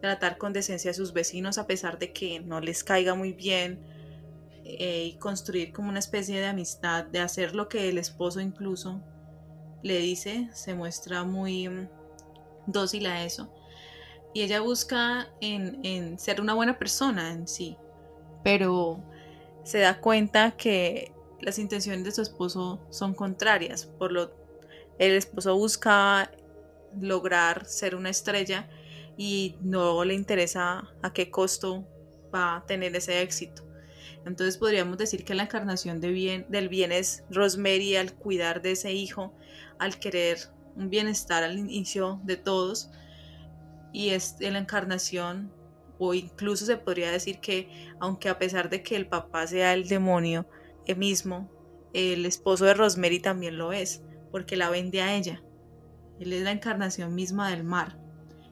tratar 0.02 0.38
con 0.38 0.54
decencia 0.54 0.92
a 0.92 0.94
sus 0.94 1.14
vecinos 1.14 1.58
a 1.58 1.68
pesar 1.68 1.98
de 1.98 2.14
que 2.14 2.40
no 2.40 2.60
les 2.60 2.84
caiga 2.84 3.16
muy 3.16 3.34
bien 3.34 3.80
eh, 4.64 5.12
y 5.14 5.18
construir 5.18 5.74
como 5.74 5.90
una 5.90 6.00
especie 6.00 6.40
de 6.40 6.46
amistad, 6.46 7.06
de 7.06 7.20
hacer 7.20 7.56
lo 7.56 7.68
que 7.68 7.90
el 7.90 7.98
esposo 7.98 8.40
incluso 8.40 9.02
le 9.82 10.00
dice, 10.00 10.50
se 10.54 10.74
muestra 10.74 11.24
muy 11.24 11.70
mm, 11.70 11.88
dócil 12.68 13.06
a 13.08 13.24
eso. 13.24 13.52
Y 14.36 14.44
ella 14.44 14.60
busca 14.60 15.30
en, 15.42 15.80
en 15.84 16.20
ser 16.20 16.42
una 16.42 16.54
buena 16.54 16.78
persona 16.78 17.32
en 17.32 17.48
sí, 17.48 17.76
pero 18.44 19.04
se 19.64 19.80
da 19.80 20.00
cuenta 20.00 20.52
que 20.52 21.12
las 21.42 21.58
intenciones 21.58 22.04
de 22.04 22.12
su 22.12 22.22
esposo 22.22 22.86
son 22.92 23.16
contrarias. 23.16 23.86
Por 23.86 24.12
lo 24.12 24.46
el 25.00 25.12
esposo 25.12 25.56
busca 25.58 26.32
lograr 27.00 27.66
ser 27.66 27.96
una 27.96 28.10
estrella 28.10 28.70
y 29.18 29.56
no 29.62 30.04
le 30.06 30.14
interesa 30.14 30.94
a 31.02 31.14
qué 31.14 31.30
costo 31.30 31.88
va 32.34 32.58
a 32.58 32.66
tener 32.66 32.96
ese 32.96 33.22
éxito. 33.22 33.64
Entonces 34.26 34.58
podríamos 34.58 34.98
decir 34.98 35.24
que 35.24 35.36
la 35.36 35.44
encarnación 35.44 36.02
del 36.02 36.70
bien 36.70 36.92
es 36.92 37.24
Rosemary 37.30 37.96
al 37.96 38.14
cuidar 38.14 38.62
de 38.62 38.72
ese 38.72 38.92
hijo, 38.92 39.34
al 39.78 40.00
querer 40.00 40.40
un 40.76 40.90
bienestar 40.90 41.44
al 41.44 41.58
inicio 41.58 42.20
de 42.24 42.38
todos. 42.38 42.90
Y 43.96 44.10
es 44.10 44.36
la 44.42 44.60
encarnación, 44.60 45.54
o 46.00 46.14
incluso 46.14 46.66
se 46.66 46.76
podría 46.76 47.10
decir 47.12 47.40
que, 47.40 47.70
aunque 48.02 48.28
a 48.28 48.38
pesar 48.38 48.70
de 48.70 48.84
que 48.84 48.98
el 48.98 49.08
papá 49.08 49.48
sea 49.48 49.74
el 49.74 49.88
demonio, 49.88 50.46
mismo, 50.98 51.50
el 51.94 52.26
esposo 52.26 52.66
de 52.66 52.74
Rosemary 52.74 53.22
también 53.22 53.58
lo 53.58 53.72
es, 53.72 54.04
porque 54.32 54.58
la 54.58 54.70
vende 54.70 55.02
a 55.02 55.16
ella. 55.16 55.42
Él 56.20 56.34
es 56.34 56.44
la 56.44 56.52
encarnación 56.52 57.16
misma 57.16 57.50
del 57.50 57.64
mar. 57.64 57.98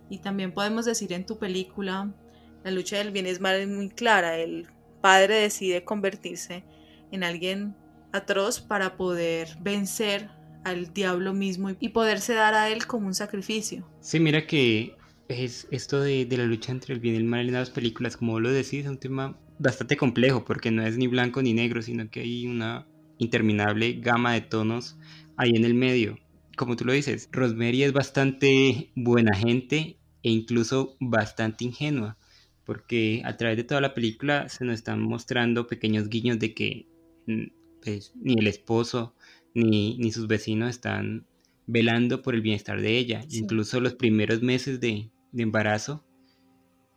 Y 0.09 0.19
también 0.19 0.53
podemos 0.53 0.85
decir 0.85 1.11
en 1.11 1.25
tu 1.25 1.37
película, 1.37 2.15
la 2.63 2.71
lucha 2.71 2.99
del 2.99 3.11
bien 3.11 3.25
es 3.25 3.41
mal 3.41 3.57
es 3.57 3.67
muy 3.67 3.89
clara. 3.89 4.37
El 4.37 4.67
padre 5.01 5.35
decide 5.35 5.83
convertirse 5.83 6.63
en 7.11 7.25
alguien 7.25 7.75
atroz 8.13 8.61
para 8.61 8.95
poder 8.95 9.57
vencer 9.59 10.29
al 10.63 10.93
diablo 10.93 11.33
mismo 11.33 11.71
y 11.81 11.89
poderse 11.89 12.33
dar 12.33 12.53
a 12.53 12.69
él 12.69 12.87
como 12.87 13.07
un 13.07 13.13
sacrificio. 13.13 13.85
Sí, 13.99 14.21
mira 14.21 14.47
que 14.47 14.95
es 15.39 15.67
esto 15.71 16.01
de, 16.01 16.25
de 16.25 16.37
la 16.37 16.45
lucha 16.45 16.71
entre 16.71 16.93
el 16.93 16.99
bien 16.99 17.15
y 17.15 17.17
el 17.17 17.23
mal 17.25 17.47
en 17.47 17.53
las 17.53 17.69
películas, 17.69 18.17
como 18.17 18.39
lo 18.39 18.51
decís, 18.51 18.85
es 18.85 18.87
un 18.87 18.97
tema 18.97 19.37
bastante 19.59 19.97
complejo 19.97 20.45
porque 20.45 20.71
no 20.71 20.85
es 20.85 20.97
ni 20.97 21.07
blanco 21.07 21.41
ni 21.41 21.53
negro, 21.53 21.81
sino 21.81 22.09
que 22.09 22.21
hay 22.21 22.47
una 22.47 22.87
interminable 23.17 23.93
gama 23.93 24.33
de 24.33 24.41
tonos 24.41 24.97
ahí 25.37 25.51
en 25.55 25.65
el 25.65 25.73
medio. 25.73 26.17
Como 26.55 26.75
tú 26.75 26.85
lo 26.85 26.93
dices, 26.93 27.29
Rosemary 27.31 27.83
es 27.83 27.93
bastante 27.93 28.91
buena 28.95 29.35
gente 29.35 29.97
e 30.21 30.29
incluso 30.29 30.95
bastante 30.99 31.65
ingenua, 31.65 32.17
porque 32.65 33.21
a 33.25 33.35
través 33.37 33.57
de 33.57 33.63
toda 33.63 33.81
la 33.81 33.93
película 33.93 34.49
se 34.49 34.65
nos 34.65 34.75
están 34.75 35.01
mostrando 35.01 35.67
pequeños 35.67 36.09
guiños 36.09 36.39
de 36.39 36.53
que 36.53 36.87
mm, 37.27 37.43
pues, 37.83 38.13
ni 38.15 38.35
el 38.35 38.47
esposo 38.47 39.15
ni, 39.53 39.97
ni, 39.97 40.11
sus 40.11 40.27
vecinos 40.27 40.69
están 40.69 41.25
velando 41.67 42.21
por 42.21 42.35
el 42.35 42.41
bienestar 42.41 42.81
de 42.81 42.97
ella. 42.97 43.25
Incluso 43.29 43.79
los 43.79 43.95
primeros 43.95 44.41
meses 44.41 44.79
de, 44.79 45.09
de 45.33 45.43
embarazo 45.43 46.05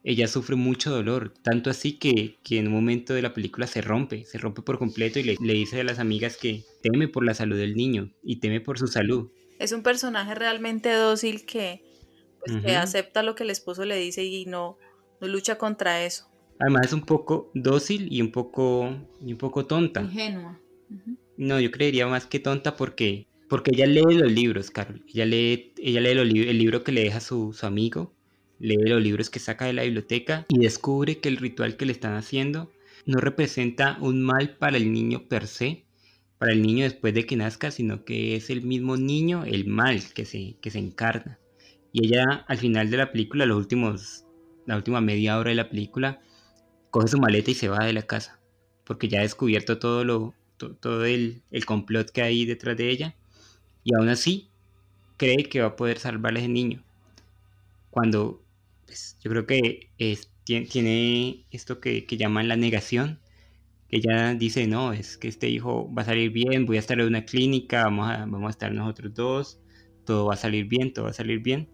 ella 0.09 0.29
sufre 0.29 0.55
mucho 0.55 0.93
dolor, 0.93 1.35
tanto 1.43 1.69
así 1.69 1.99
que, 1.99 2.39
en 2.49 2.69
un 2.69 2.73
momento 2.73 3.13
de 3.13 3.23
la 3.23 3.35
película 3.35 3.67
se 3.67 3.81
rompe, 3.81 4.25
se 4.25 4.39
rompe 4.39 4.63
por 4.63 4.79
completo 4.79 5.19
y 5.19 5.25
le, 5.25 5.37
dice 5.53 5.81
a 5.81 5.85
las 5.85 5.99
amigas 5.99 6.37
que 6.37 6.63
teme 6.81 7.09
por 7.09 7.25
la 7.25 7.35
salud 7.35 7.57
del 7.57 7.75
niño 7.75 8.13
y 8.23 8.37
teme 8.37 8.61
por 8.61 8.79
su 8.79 8.87
salud. 8.87 9.33
Es 9.59 9.73
un 9.73 9.83
personaje 9.83 10.37
realmente 10.37 10.93
dócil 10.93 11.45
que, 11.45 11.83
pues, 12.39 12.77
acepta 12.77 13.25
lo 13.25 13.35
que 13.35 13.43
el 13.43 13.51
esposo 13.51 13.85
le 13.85 13.97
dice 13.97 14.23
y 14.23 14.47
no, 14.47 14.79
no 15.21 15.27
lucha 15.27 15.59
contra 15.59 16.05
eso. 16.05 16.31
Además 16.61 16.87
es 16.87 16.93
un 16.93 17.03
poco 17.03 17.51
dócil 17.55 18.07
y 18.09 18.23
un 18.23 18.31
poco, 18.31 18.89
y 19.21 19.33
un 19.33 19.39
poco 19.39 19.67
tonta. 19.67 20.03
Ingenua. 20.03 20.61
No, 21.37 21.59
yo 21.59 21.73
creería 21.73 22.07
más 22.07 22.27
que 22.27 22.39
tonta 22.39 22.77
porque, 22.77 23.27
porque 23.49 23.73
ella 23.75 23.87
lee 23.87 24.15
los 24.15 24.31
libros, 24.31 24.71
Carol. 24.71 25.05
Ella 25.13 25.27
lee, 25.27 25.75
ella 25.79 26.01
lee 26.01 26.11
el 26.11 26.59
libro 26.59 26.85
que 26.85 26.93
le 26.93 27.03
deja 27.03 27.19
su, 27.19 27.53
su 27.53 27.67
amigo, 27.67 28.16
lee 28.59 28.77
los 28.87 29.03
libros 29.03 29.31
que 29.31 29.39
saca 29.39 29.67
de 29.67 29.73
la 29.73 29.83
biblioteca 29.83 30.47
y 30.49 30.59
descubre 30.59 31.19
que 31.19 31.29
el 31.29 31.37
ritual 31.37 31.77
que 31.77 31.87
le 31.87 31.93
están 31.93 32.15
haciendo 32.15 32.71
no 33.05 33.19
representa 33.19 33.99
un 34.01 34.23
mal 34.23 34.57
para 34.57 34.77
el 34.77 34.93
niño 34.93 35.29
per 35.29 35.47
se, 35.47 35.85
para 36.39 36.53
el 36.53 36.63
niño 36.63 36.85
después 36.85 37.15
de 37.15 37.25
que 37.25 37.37
nazca, 37.37 37.71
sino 37.71 38.05
que 38.05 38.37
es 38.37 38.51
el 38.51 38.63
mismo 38.63 38.97
niño 38.97 39.45
el 39.45 39.67
mal 39.67 40.03
que 40.13 40.25
se, 40.25 40.57
que 40.61 40.71
se 40.71 40.79
encarna. 40.79 41.39
Y 41.93 42.07
ella 42.07 42.45
al 42.49 42.59
final 42.59 42.91
de 42.91 42.99
la 42.99 43.13
película, 43.13 43.47
los 43.47 43.57
últimos, 43.57 44.25
la 44.67 44.77
última 44.77 45.01
media 45.01 45.39
hora 45.39 45.51
de 45.51 45.57
la 45.57 45.71
película, 45.71 46.21
coge 46.91 47.09
su 47.09 47.19
maleta 47.19 47.51
y 47.51 47.55
se 47.55 47.69
va 47.69 47.85
de 47.85 47.93
la 47.93 48.03
casa, 48.03 48.41
porque 48.85 49.09
ya 49.09 49.21
ha 49.21 49.23
descubierto 49.23 49.79
todo, 49.79 50.05
lo, 50.05 50.35
todo 50.57 51.05
el, 51.05 51.43
complot 51.67 52.11
que 52.11 52.23
hay 52.23 52.45
detrás 52.45 52.77
de 52.77 52.91
ella, 52.91 53.17
y 53.85 53.95
aún 53.95 54.09
así 54.09 54.51
cree 55.17 55.45
que 55.45 55.61
va 55.61 55.69
a 55.69 55.77
poder 55.77 55.99
salvar 55.99 56.35
a 56.35 56.39
ese 56.39 56.49
niño. 56.49 56.83
Cuando 57.91 58.43
pues, 58.87 59.19
yo 59.21 59.31
creo 59.31 59.47
que 59.47 59.91
es, 59.99 60.33
tiene, 60.45 61.47
esto 61.51 61.81
que, 61.81 62.07
que 62.07 62.17
llaman 62.17 62.49
la 62.49 62.57
negación, 62.57 63.21
que 63.89 63.99
ella 63.99 64.35
dice, 64.35 64.67
no, 64.67 64.93
es 64.93 65.17
que 65.17 65.29
este 65.29 65.49
hijo 65.49 65.93
va 65.93 66.03
a 66.03 66.07
salir 66.07 66.31
bien, 66.31 66.67
voy 66.67 66.77
a 66.77 66.81
estar 66.81 66.99
en 67.01 67.07
una 67.07 67.25
clínica, 67.25 67.85
vamos 67.85 68.09
a, 68.11 68.19
vamos 68.19 68.47
a 68.47 68.51
estar 68.51 68.73
nosotros 68.73 69.15
dos, 69.15 69.61
todo 70.05 70.27
va 70.27 70.35
a 70.35 70.39
salir 70.39 70.67
bien, 70.67 70.93
todo 70.93 71.07
va 71.07 71.11
a 71.11 71.15
salir 71.15 71.41
bien. 71.41 71.69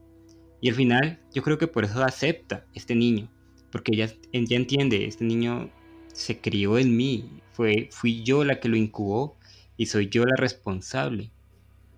Y 0.61 0.69
al 0.69 0.75
final 0.75 1.21
yo 1.35 1.43
creo 1.43 1.59
que 1.59 1.69
por 1.69 1.85
eso 1.85 2.03
acepta 2.03 2.67
este 2.75 2.95
niño, 2.95 3.31
porque 3.71 3.93
ella, 3.95 4.13
ella 4.33 4.57
entiende, 4.57 5.07
este 5.07 5.25
niño 5.25 5.71
se 6.13 6.41
crió 6.41 6.79
en 6.79 6.97
mí, 6.97 7.29
fue, 7.53 7.89
fui 7.91 8.23
yo 8.23 8.45
la 8.45 8.61
que 8.61 8.69
lo 8.69 8.77
incubó 8.77 9.39
y 9.77 9.87
soy 9.87 10.09
yo 10.09 10.25
la 10.25 10.37
responsable. 10.37 11.31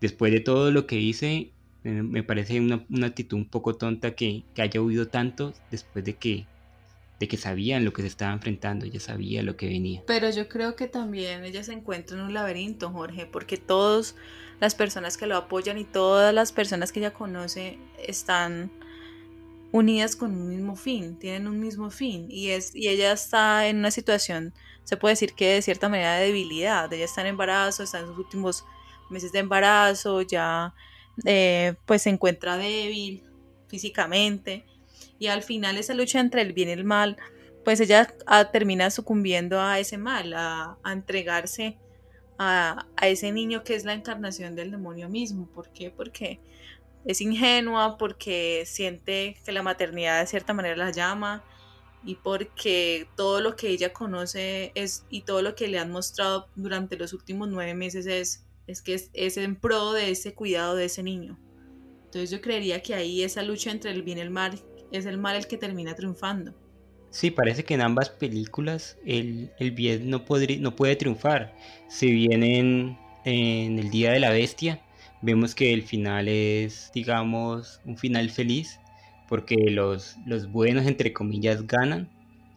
Después 0.00 0.32
de 0.32 0.40
todo 0.40 0.70
lo 0.70 0.86
que 0.86 1.00
hice, 1.00 1.52
me 1.84 2.22
parece 2.22 2.60
una, 2.60 2.84
una 2.90 3.08
actitud 3.08 3.36
un 3.36 3.48
poco 3.48 3.76
tonta 3.76 4.14
que, 4.14 4.42
que 4.54 4.62
haya 4.62 4.80
huido 4.80 5.08
tanto 5.08 5.52
después 5.70 6.04
de 6.04 6.14
que 6.14 6.46
de 7.20 7.28
que 7.28 7.36
sabían 7.36 7.84
lo 7.84 7.92
que 7.92 8.02
se 8.02 8.08
estaba 8.08 8.32
enfrentando, 8.32 8.86
ella 8.86 8.98
sabía 8.98 9.42
lo 9.42 9.56
que 9.56 9.66
venía. 9.66 10.02
Pero 10.06 10.30
yo 10.30 10.48
creo 10.48 10.74
que 10.74 10.88
también 10.88 11.44
ella 11.44 11.62
se 11.62 11.72
encuentra 11.72 12.16
en 12.16 12.24
un 12.24 12.34
laberinto, 12.34 12.90
Jorge, 12.90 13.26
porque 13.26 13.56
todas 13.56 14.16
las 14.60 14.74
personas 14.74 15.16
que 15.16 15.26
lo 15.26 15.36
apoyan 15.36 15.78
y 15.78 15.84
todas 15.84 16.34
las 16.34 16.52
personas 16.52 16.90
que 16.90 17.00
ella 17.00 17.12
conoce 17.12 17.78
están 18.04 18.72
unidas 19.70 20.16
con 20.16 20.32
un 20.32 20.48
mismo 20.48 20.76
fin, 20.76 21.16
tienen 21.18 21.46
un 21.48 21.60
mismo 21.60 21.90
fin 21.90 22.26
y 22.30 22.50
es 22.50 22.74
y 22.74 22.88
ella 22.88 23.12
está 23.12 23.66
en 23.66 23.78
una 23.78 23.90
situación, 23.90 24.52
se 24.84 24.96
puede 24.96 25.12
decir 25.12 25.34
que 25.34 25.54
de 25.54 25.62
cierta 25.62 25.88
manera 25.88 26.14
de 26.16 26.26
debilidad, 26.26 26.92
ella 26.92 27.04
está 27.04 27.22
en 27.22 27.28
embarazo, 27.28 27.82
está 27.82 28.00
en 28.00 28.06
sus 28.06 28.18
últimos 28.18 28.64
meses 29.10 29.32
de 29.32 29.40
embarazo, 29.40 30.22
ya 30.22 30.74
eh, 31.24 31.74
pues 31.86 32.02
se 32.02 32.10
encuentra 32.10 32.56
débil 32.56 33.22
físicamente 33.68 34.64
y 35.18 35.28
al 35.28 35.42
final 35.42 35.78
esa 35.78 35.94
lucha 35.94 36.20
entre 36.20 36.42
el 36.42 36.52
bien 36.52 36.68
y 36.68 36.72
el 36.72 36.84
mal, 36.84 37.16
pues 37.64 37.80
ella 37.80 38.14
termina 38.52 38.90
sucumbiendo 38.90 39.60
a 39.60 39.78
ese 39.78 39.96
mal, 39.96 40.34
a, 40.34 40.78
entregarse 40.84 41.78
a, 42.38 42.86
ese 43.02 43.32
niño 43.32 43.64
que 43.64 43.74
es 43.74 43.84
la 43.84 43.94
encarnación 43.94 44.54
del 44.54 44.70
demonio 44.70 45.08
mismo. 45.08 45.46
¿Por 45.46 45.70
qué? 45.70 45.90
Porque 45.90 46.40
es 47.04 47.20
ingenua, 47.20 47.96
porque 47.96 48.64
siente 48.66 49.36
que 49.44 49.52
la 49.52 49.62
maternidad 49.62 50.20
de 50.20 50.26
cierta 50.26 50.52
manera 50.52 50.76
la 50.76 50.90
llama 50.90 51.44
y 52.04 52.16
porque 52.16 53.08
todo 53.16 53.40
lo 53.40 53.56
que 53.56 53.68
ella 53.68 53.92
conoce 53.92 54.72
es 54.74 55.06
y 55.08 55.22
todo 55.22 55.40
lo 55.40 55.54
que 55.54 55.68
le 55.68 55.78
han 55.78 55.90
mostrado 55.90 56.48
durante 56.54 56.96
los 56.96 57.12
últimos 57.14 57.48
nueve 57.48 57.74
meses 57.74 58.06
es, 58.06 58.43
es 58.66 58.82
que 58.82 58.94
es, 58.94 59.36
en 59.36 59.56
pro 59.56 59.92
de 59.92 60.10
ese 60.10 60.34
cuidado 60.34 60.76
de 60.76 60.86
ese 60.86 61.02
niño. 61.02 61.38
Entonces 62.04 62.30
yo 62.30 62.40
creería 62.40 62.82
que 62.82 62.94
ahí 62.94 63.22
esa 63.22 63.42
lucha 63.42 63.70
entre 63.70 63.90
el 63.90 64.02
bien 64.02 64.18
y 64.18 64.20
el 64.22 64.30
mal 64.30 64.60
es 64.92 65.06
el 65.06 65.18
mal 65.18 65.36
el 65.36 65.46
que 65.46 65.58
termina 65.58 65.94
triunfando. 65.94 66.54
Sí, 67.10 67.30
parece 67.30 67.64
que 67.64 67.74
en 67.74 67.80
ambas 67.80 68.10
películas 68.10 68.98
el, 69.04 69.50
bien 69.72 70.10
no, 70.10 70.24
no 70.60 70.76
puede 70.76 70.96
triunfar. 70.96 71.54
Si 71.88 72.10
bien 72.10 72.42
en, 72.42 72.98
El 73.24 73.90
Día 73.90 74.12
de 74.12 74.20
la 74.20 74.30
Bestia 74.30 74.82
vemos 75.22 75.54
que 75.54 75.72
el 75.72 75.82
final 75.82 76.28
es, 76.28 76.90
digamos, 76.92 77.80
un 77.84 77.96
final 77.96 78.30
feliz, 78.30 78.80
porque 79.28 79.56
los, 79.70 80.16
los 80.26 80.50
buenos, 80.50 80.86
entre 80.86 81.12
comillas, 81.12 81.66
ganan 81.66 82.10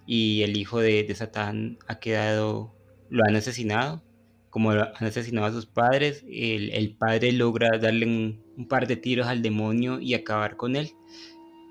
y 0.07 0.41
el 0.41 0.57
hijo 0.57 0.79
de, 0.79 1.13
Satán 1.13 1.77
ha 1.87 1.99
quedado, 1.99 2.73
lo 3.09 3.23
han 3.25 3.35
asesinado, 3.35 4.01
como 4.57 4.71
han 4.71 5.05
asesinado 5.05 5.45
a 5.45 5.51
sus 5.51 5.67
padres, 5.67 6.25
el, 6.27 6.95
padre 6.97 7.31
logra 7.31 7.77
darle 7.77 8.07
un 8.07 8.67
par 8.67 8.87
de 8.87 8.95
tiros 8.95 9.27
al 9.27 9.43
demonio 9.43 9.99
y 9.99 10.15
acabar 10.15 10.57
con 10.57 10.75
él. 10.75 10.93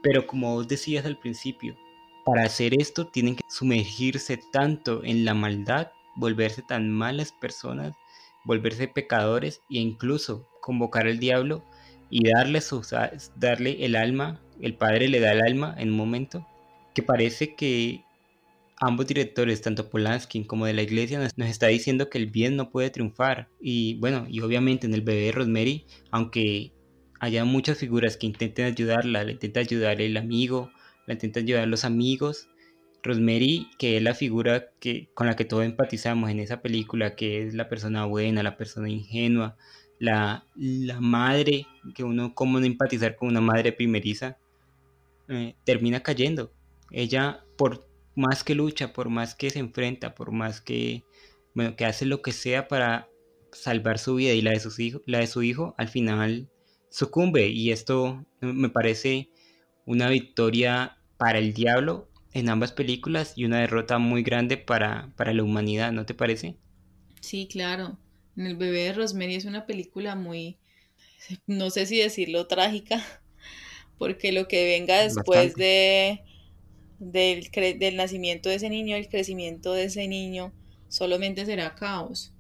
Pero 0.04 0.28
como 0.28 0.54
vos 0.54 0.68
decías 0.68 1.04
al 1.04 1.18
principio, 1.18 1.76
para 2.24 2.44
hacer 2.44 2.80
esto 2.80 3.08
tienen 3.08 3.34
que 3.34 3.42
sumergirse 3.48 4.38
tanto 4.52 5.02
en 5.02 5.24
la 5.24 5.34
maldad, 5.34 5.88
volverse 6.14 6.62
tan 6.62 6.88
malas 6.88 7.32
personas, 7.32 7.92
volverse 8.44 8.86
pecadores 8.86 9.62
e 9.68 9.78
incluso 9.78 10.48
convocar 10.60 11.08
al 11.08 11.18
diablo 11.18 11.64
y 12.08 12.28
darle, 12.28 12.60
darle 13.34 13.84
el 13.84 13.96
alma, 13.96 14.40
el 14.60 14.76
padre 14.76 15.08
le 15.08 15.18
da 15.18 15.32
el 15.32 15.42
alma 15.42 15.74
en 15.76 15.90
un 15.90 15.96
momento, 15.96 16.46
que 16.94 17.02
parece 17.02 17.56
que 17.56 18.04
ambos 18.80 19.06
directores, 19.06 19.62
tanto 19.62 19.88
Polanski 19.88 20.44
como 20.44 20.66
de 20.66 20.74
la 20.74 20.82
iglesia, 20.82 21.18
nos, 21.18 21.48
está 21.48 21.68
diciendo 21.68 22.10
que 22.10 22.18
el 22.18 22.26
bien 22.26 22.56
no 22.56 22.70
puede 22.70 22.90
triunfar. 22.90 23.48
Y 23.60 23.94
bueno, 23.94 24.26
y 24.28 24.40
obviamente 24.40 24.86
en 24.86 24.94
el 24.94 25.02
bebé 25.02 25.26
de 25.26 25.32
Rosemary, 25.32 25.86
aunque 26.10 26.72
haya 27.20 27.44
muchas 27.44 27.78
figuras 27.78 28.16
que 28.16 28.26
intenten 28.26 28.66
ayudarla, 28.66 29.24
le 29.24 29.32
intenta 29.32 29.60
ayudar 29.60 30.00
el 30.00 30.16
amigo, 30.16 30.70
la 31.06 31.14
intenta 31.14 31.40
ayudar 31.40 31.66
los 31.68 31.84
amigos. 31.84 32.48
Rosemary, 33.02 33.68
que 33.78 33.96
es 33.96 34.02
la 34.02 34.14
figura 34.14 34.70
que, 34.80 35.08
con 35.14 35.28
la 35.28 35.36
que 35.36 35.44
todos 35.44 35.64
empatizamos 35.64 36.28
en 36.28 36.40
esa 36.40 36.60
película, 36.60 37.14
que 37.14 37.46
es 37.46 37.54
la 37.54 37.68
persona 37.68 38.04
buena, 38.04 38.42
la 38.42 38.56
persona 38.56 38.90
ingenua, 38.90 39.56
la, 40.00 40.44
la 40.56 41.00
madre, 41.00 41.66
que 41.94 42.02
uno, 42.02 42.34
cómo 42.34 42.58
no 42.58 42.66
empatizar 42.66 43.14
con 43.14 43.28
una 43.28 43.40
madre 43.40 43.72
primeriza, 43.72 44.38
eh, 45.28 45.54
termina 45.64 46.02
cayendo. 46.02 46.52
Ella, 46.90 47.44
por 47.56 47.86
más 48.16 48.42
que 48.42 48.54
lucha, 48.54 48.92
por 48.92 49.10
más 49.10 49.34
que 49.34 49.50
se 49.50 49.60
enfrenta, 49.60 50.14
por 50.14 50.32
más 50.32 50.60
que, 50.60 51.04
bueno, 51.54 51.76
que 51.76 51.84
hace 51.84 52.06
lo 52.06 52.22
que 52.22 52.32
sea 52.32 52.66
para 52.66 53.08
salvar 53.52 53.98
su 53.98 54.16
vida 54.16 54.32
y 54.32 54.42
la 54.42 54.50
de, 54.50 54.60
sus 54.60 54.78
hijos, 54.80 55.02
la 55.06 55.20
de 55.20 55.26
su 55.26 55.42
hijo, 55.42 55.74
al 55.78 55.88
final 55.88 56.50
sucumbe 56.90 57.48
y 57.48 57.70
esto 57.70 58.24
me 58.40 58.70
parece 58.70 59.30
una 59.84 60.08
victoria 60.08 60.98
para 61.18 61.38
el 61.38 61.52
diablo 61.52 62.08
en 62.32 62.48
ambas 62.48 62.72
películas 62.72 63.34
y 63.36 63.44
una 63.44 63.60
derrota 63.60 63.98
muy 63.98 64.22
grande 64.22 64.56
para, 64.56 65.12
para 65.16 65.32
la 65.32 65.42
humanidad, 65.42 65.92
¿no 65.92 66.04
te 66.04 66.14
parece? 66.14 66.56
Sí, 67.20 67.48
claro. 67.50 67.98
En 68.36 68.46
el 68.46 68.56
bebé 68.56 68.84
de 68.84 68.92
Rosemary 68.92 69.34
es 69.34 69.44
una 69.44 69.66
película 69.66 70.14
muy, 70.14 70.58
no 71.46 71.70
sé 71.70 71.86
si 71.86 71.98
decirlo 71.98 72.46
trágica, 72.46 73.02
porque 73.98 74.32
lo 74.32 74.48
que 74.48 74.64
venga 74.64 75.02
después 75.02 75.54
de 75.54 76.22
del, 76.98 77.50
del, 77.50 77.96
nacimiento 77.96 78.48
de 78.48 78.56
ese 78.56 78.70
niño, 78.70 78.96
el 78.96 79.08
crecimiento 79.08 79.72
de 79.72 79.84
ese 79.84 80.08
niño, 80.08 80.52
solamente 80.88 81.46
será 81.46 81.74
caos. 81.74 82.32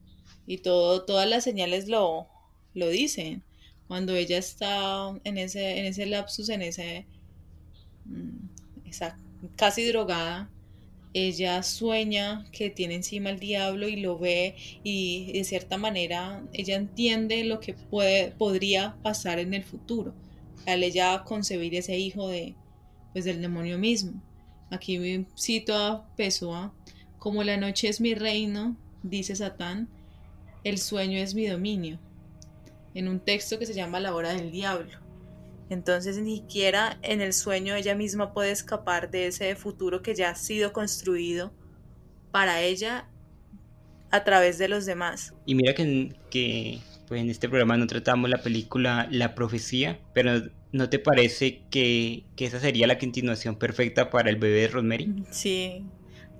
Y 0.46 0.58
todo, 0.58 1.04
todas 1.04 1.28
las 1.28 1.44
señales 1.44 1.88
lo, 1.88 2.28
lo 2.74 2.88
dicen 2.88 3.42
cuando 3.88 4.14
ella 4.14 4.38
está 4.38 5.16
en 5.24 5.38
ese, 5.38 5.78
en 5.78 5.86
ese 5.86 6.06
lapsus, 6.06 6.48
en 6.48 6.62
ese, 6.62 7.06
mm, 8.04 8.88
esa, 8.88 9.18
casi 9.56 9.86
drogada, 9.86 10.50
ella 11.14 11.62
sueña 11.62 12.44
que 12.52 12.68
tiene 12.68 12.96
encima 12.96 13.30
el 13.30 13.38
diablo 13.38 13.88
y 13.88 13.96
lo 13.96 14.18
ve 14.18 14.54
y 14.84 15.32
de 15.32 15.44
cierta 15.44 15.78
manera 15.78 16.44
ella 16.52 16.76
entiende 16.76 17.42
lo 17.44 17.58
que 17.60 17.72
puede, 17.74 18.32
podría 18.32 18.96
pasar 19.02 19.38
en 19.38 19.54
el 19.54 19.64
futuro 19.64 20.14
al 20.66 20.82
ella 20.82 21.22
concebir 21.24 21.74
ese 21.74 21.96
hijo 21.98 22.28
de, 22.28 22.54
pues, 23.12 23.24
del 23.24 23.40
demonio 23.40 23.78
mismo. 23.78 24.20
Aquí 24.70 25.26
cito 25.38 25.74
a 25.74 26.06
Pessoa, 26.16 26.72
como 27.18 27.42
la 27.44 27.56
noche 27.56 27.88
es 27.88 28.00
mi 28.00 28.14
reino, 28.14 28.76
dice 29.02 29.36
Satán, 29.36 29.88
el 30.64 30.78
sueño 30.78 31.18
es 31.18 31.34
mi 31.34 31.46
dominio 31.46 31.98
en 32.94 33.08
un 33.08 33.20
texto 33.20 33.58
que 33.58 33.66
se 33.66 33.74
llama 33.74 34.00
La 34.00 34.14
hora 34.14 34.32
del 34.32 34.50
diablo. 34.50 34.98
Entonces 35.68 36.18
ni 36.18 36.36
siquiera 36.36 36.98
en 37.02 37.20
el 37.20 37.32
sueño 37.32 37.74
ella 37.74 37.94
misma 37.94 38.32
puede 38.32 38.52
escapar 38.52 39.10
de 39.10 39.26
ese 39.26 39.54
futuro 39.54 40.02
que 40.02 40.14
ya 40.14 40.30
ha 40.30 40.34
sido 40.34 40.72
construido 40.72 41.52
para 42.30 42.62
ella 42.62 43.08
a 44.10 44.24
través 44.24 44.58
de 44.58 44.68
los 44.68 44.86
demás. 44.86 45.34
Y 45.44 45.54
mira 45.54 45.74
que, 45.74 46.14
que 46.30 46.80
pues 47.06 47.20
en 47.20 47.30
este 47.30 47.48
programa 47.48 47.76
no 47.76 47.86
tratamos 47.86 48.30
la 48.30 48.42
película 48.42 49.08
La 49.10 49.34
Profecía, 49.34 50.00
pero 50.14 50.42
¿no 50.72 50.88
te 50.88 50.98
parece 50.98 51.62
que, 51.70 52.24
que 52.36 52.46
esa 52.46 52.60
sería 52.60 52.86
la 52.86 52.98
continuación 52.98 53.56
perfecta 53.56 54.10
para 54.10 54.30
el 54.30 54.36
bebé 54.36 54.62
de 54.62 54.68
Rosemary? 54.68 55.24
Sí, 55.30 55.84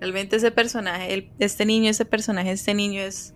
realmente 0.00 0.36
ese 0.36 0.50
personaje, 0.50 1.30
este 1.38 1.66
niño, 1.66 1.90
ese 1.90 2.04
personaje, 2.04 2.52
este 2.52 2.74
niño 2.74 3.02
es 3.02 3.34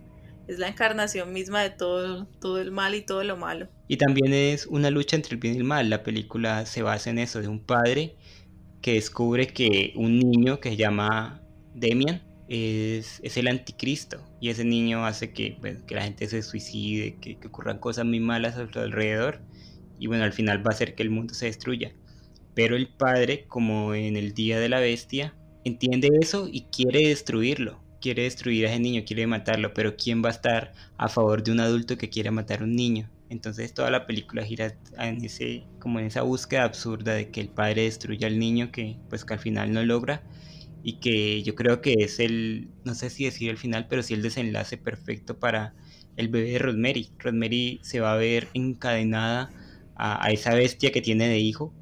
es 0.51 0.59
la 0.59 0.67
encarnación 0.67 1.31
misma 1.31 1.61
de 1.61 1.69
todo, 1.69 2.25
todo 2.39 2.59
el 2.59 2.71
mal 2.71 2.93
y 2.95 3.01
todo 3.01 3.23
lo 3.23 3.37
malo. 3.37 3.69
Y 3.87 3.97
también 3.97 4.33
es 4.33 4.67
una 4.67 4.89
lucha 4.89 5.15
entre 5.15 5.35
el 5.35 5.39
bien 5.39 5.55
y 5.55 5.57
el 5.59 5.63
mal. 5.63 5.89
La 5.89 6.03
película 6.03 6.65
se 6.65 6.81
basa 6.81 7.09
en 7.09 7.19
eso, 7.19 7.41
de 7.41 7.47
un 7.47 7.59
padre 7.59 8.15
que 8.81 8.93
descubre 8.93 9.47
que 9.47 9.93
un 9.95 10.19
niño 10.19 10.59
que 10.59 10.69
se 10.69 10.75
llama 10.75 11.41
Demian 11.73 12.21
es, 12.49 13.19
es 13.23 13.37
el 13.37 13.47
anticristo. 13.47 14.21
Y 14.39 14.49
ese 14.49 14.65
niño 14.65 15.05
hace 15.05 15.31
que, 15.31 15.57
que 15.87 15.95
la 15.95 16.03
gente 16.03 16.27
se 16.27 16.41
suicide, 16.41 17.17
que, 17.21 17.37
que 17.37 17.47
ocurran 17.47 17.79
cosas 17.79 18.05
muy 18.05 18.19
malas 18.19 18.57
a 18.57 18.69
su 18.69 18.79
alrededor. 18.79 19.41
Y 20.01 20.07
bueno, 20.07 20.25
al 20.25 20.33
final 20.33 20.59
va 20.59 20.71
a 20.71 20.73
hacer 20.73 20.95
que 20.95 21.03
el 21.03 21.09
mundo 21.09 21.33
se 21.33 21.45
destruya. 21.45 21.93
Pero 22.53 22.75
el 22.75 22.89
padre, 22.89 23.45
como 23.47 23.95
en 23.95 24.17
el 24.17 24.33
día 24.33 24.59
de 24.59 24.67
la 24.67 24.81
bestia, 24.81 25.33
entiende 25.63 26.09
eso 26.19 26.49
y 26.51 26.63
quiere 26.63 27.07
destruirlo 27.07 27.79
quiere 28.01 28.23
destruir 28.23 28.65
a 28.65 28.71
ese 28.71 28.79
niño, 28.79 29.03
quiere 29.05 29.27
matarlo, 29.27 29.73
pero 29.73 29.95
¿quién 29.95 30.21
va 30.23 30.29
a 30.29 30.31
estar 30.33 30.73
a 30.97 31.07
favor 31.07 31.43
de 31.43 31.51
un 31.51 31.59
adulto 31.61 31.97
que 31.97 32.09
quiere 32.09 32.31
matar 32.31 32.61
a 32.61 32.63
un 32.65 32.75
niño? 32.75 33.09
Entonces 33.29 33.73
toda 33.73 33.89
la 33.91 34.05
película 34.05 34.43
gira 34.43 34.75
en 34.97 35.23
ese, 35.23 35.63
como 35.79 35.99
en 35.99 36.07
esa 36.07 36.23
búsqueda 36.23 36.63
absurda 36.63 37.13
de 37.13 37.29
que 37.29 37.39
el 37.39 37.47
padre 37.47 37.83
destruya 37.83 38.27
al 38.27 38.39
niño 38.39 38.71
que 38.73 38.97
pues 39.07 39.23
que 39.23 39.35
al 39.35 39.39
final 39.39 39.71
no 39.71 39.85
logra 39.85 40.21
y 40.83 40.99
que 40.99 41.41
yo 41.43 41.55
creo 41.55 41.79
que 41.79 41.93
es 41.99 42.19
el, 42.19 42.69
no 42.83 42.95
sé 42.95 43.09
si 43.09 43.23
decir 43.23 43.49
el 43.49 43.57
final, 43.57 43.87
pero 43.87 44.03
sí 44.03 44.15
el 44.15 44.21
desenlace 44.21 44.77
perfecto 44.77 45.39
para 45.39 45.75
el 46.17 46.27
bebé 46.27 46.51
de 46.51 46.59
Rosemary. 46.59 47.11
Rosemary 47.19 47.79
se 47.83 48.01
va 48.01 48.13
a 48.13 48.17
ver 48.17 48.49
encadenada 48.53 49.51
a, 49.95 50.25
a 50.25 50.31
esa 50.31 50.53
bestia 50.53 50.91
que 50.91 51.01
tiene 51.01 51.27
de 51.27 51.39
hijo 51.39 51.73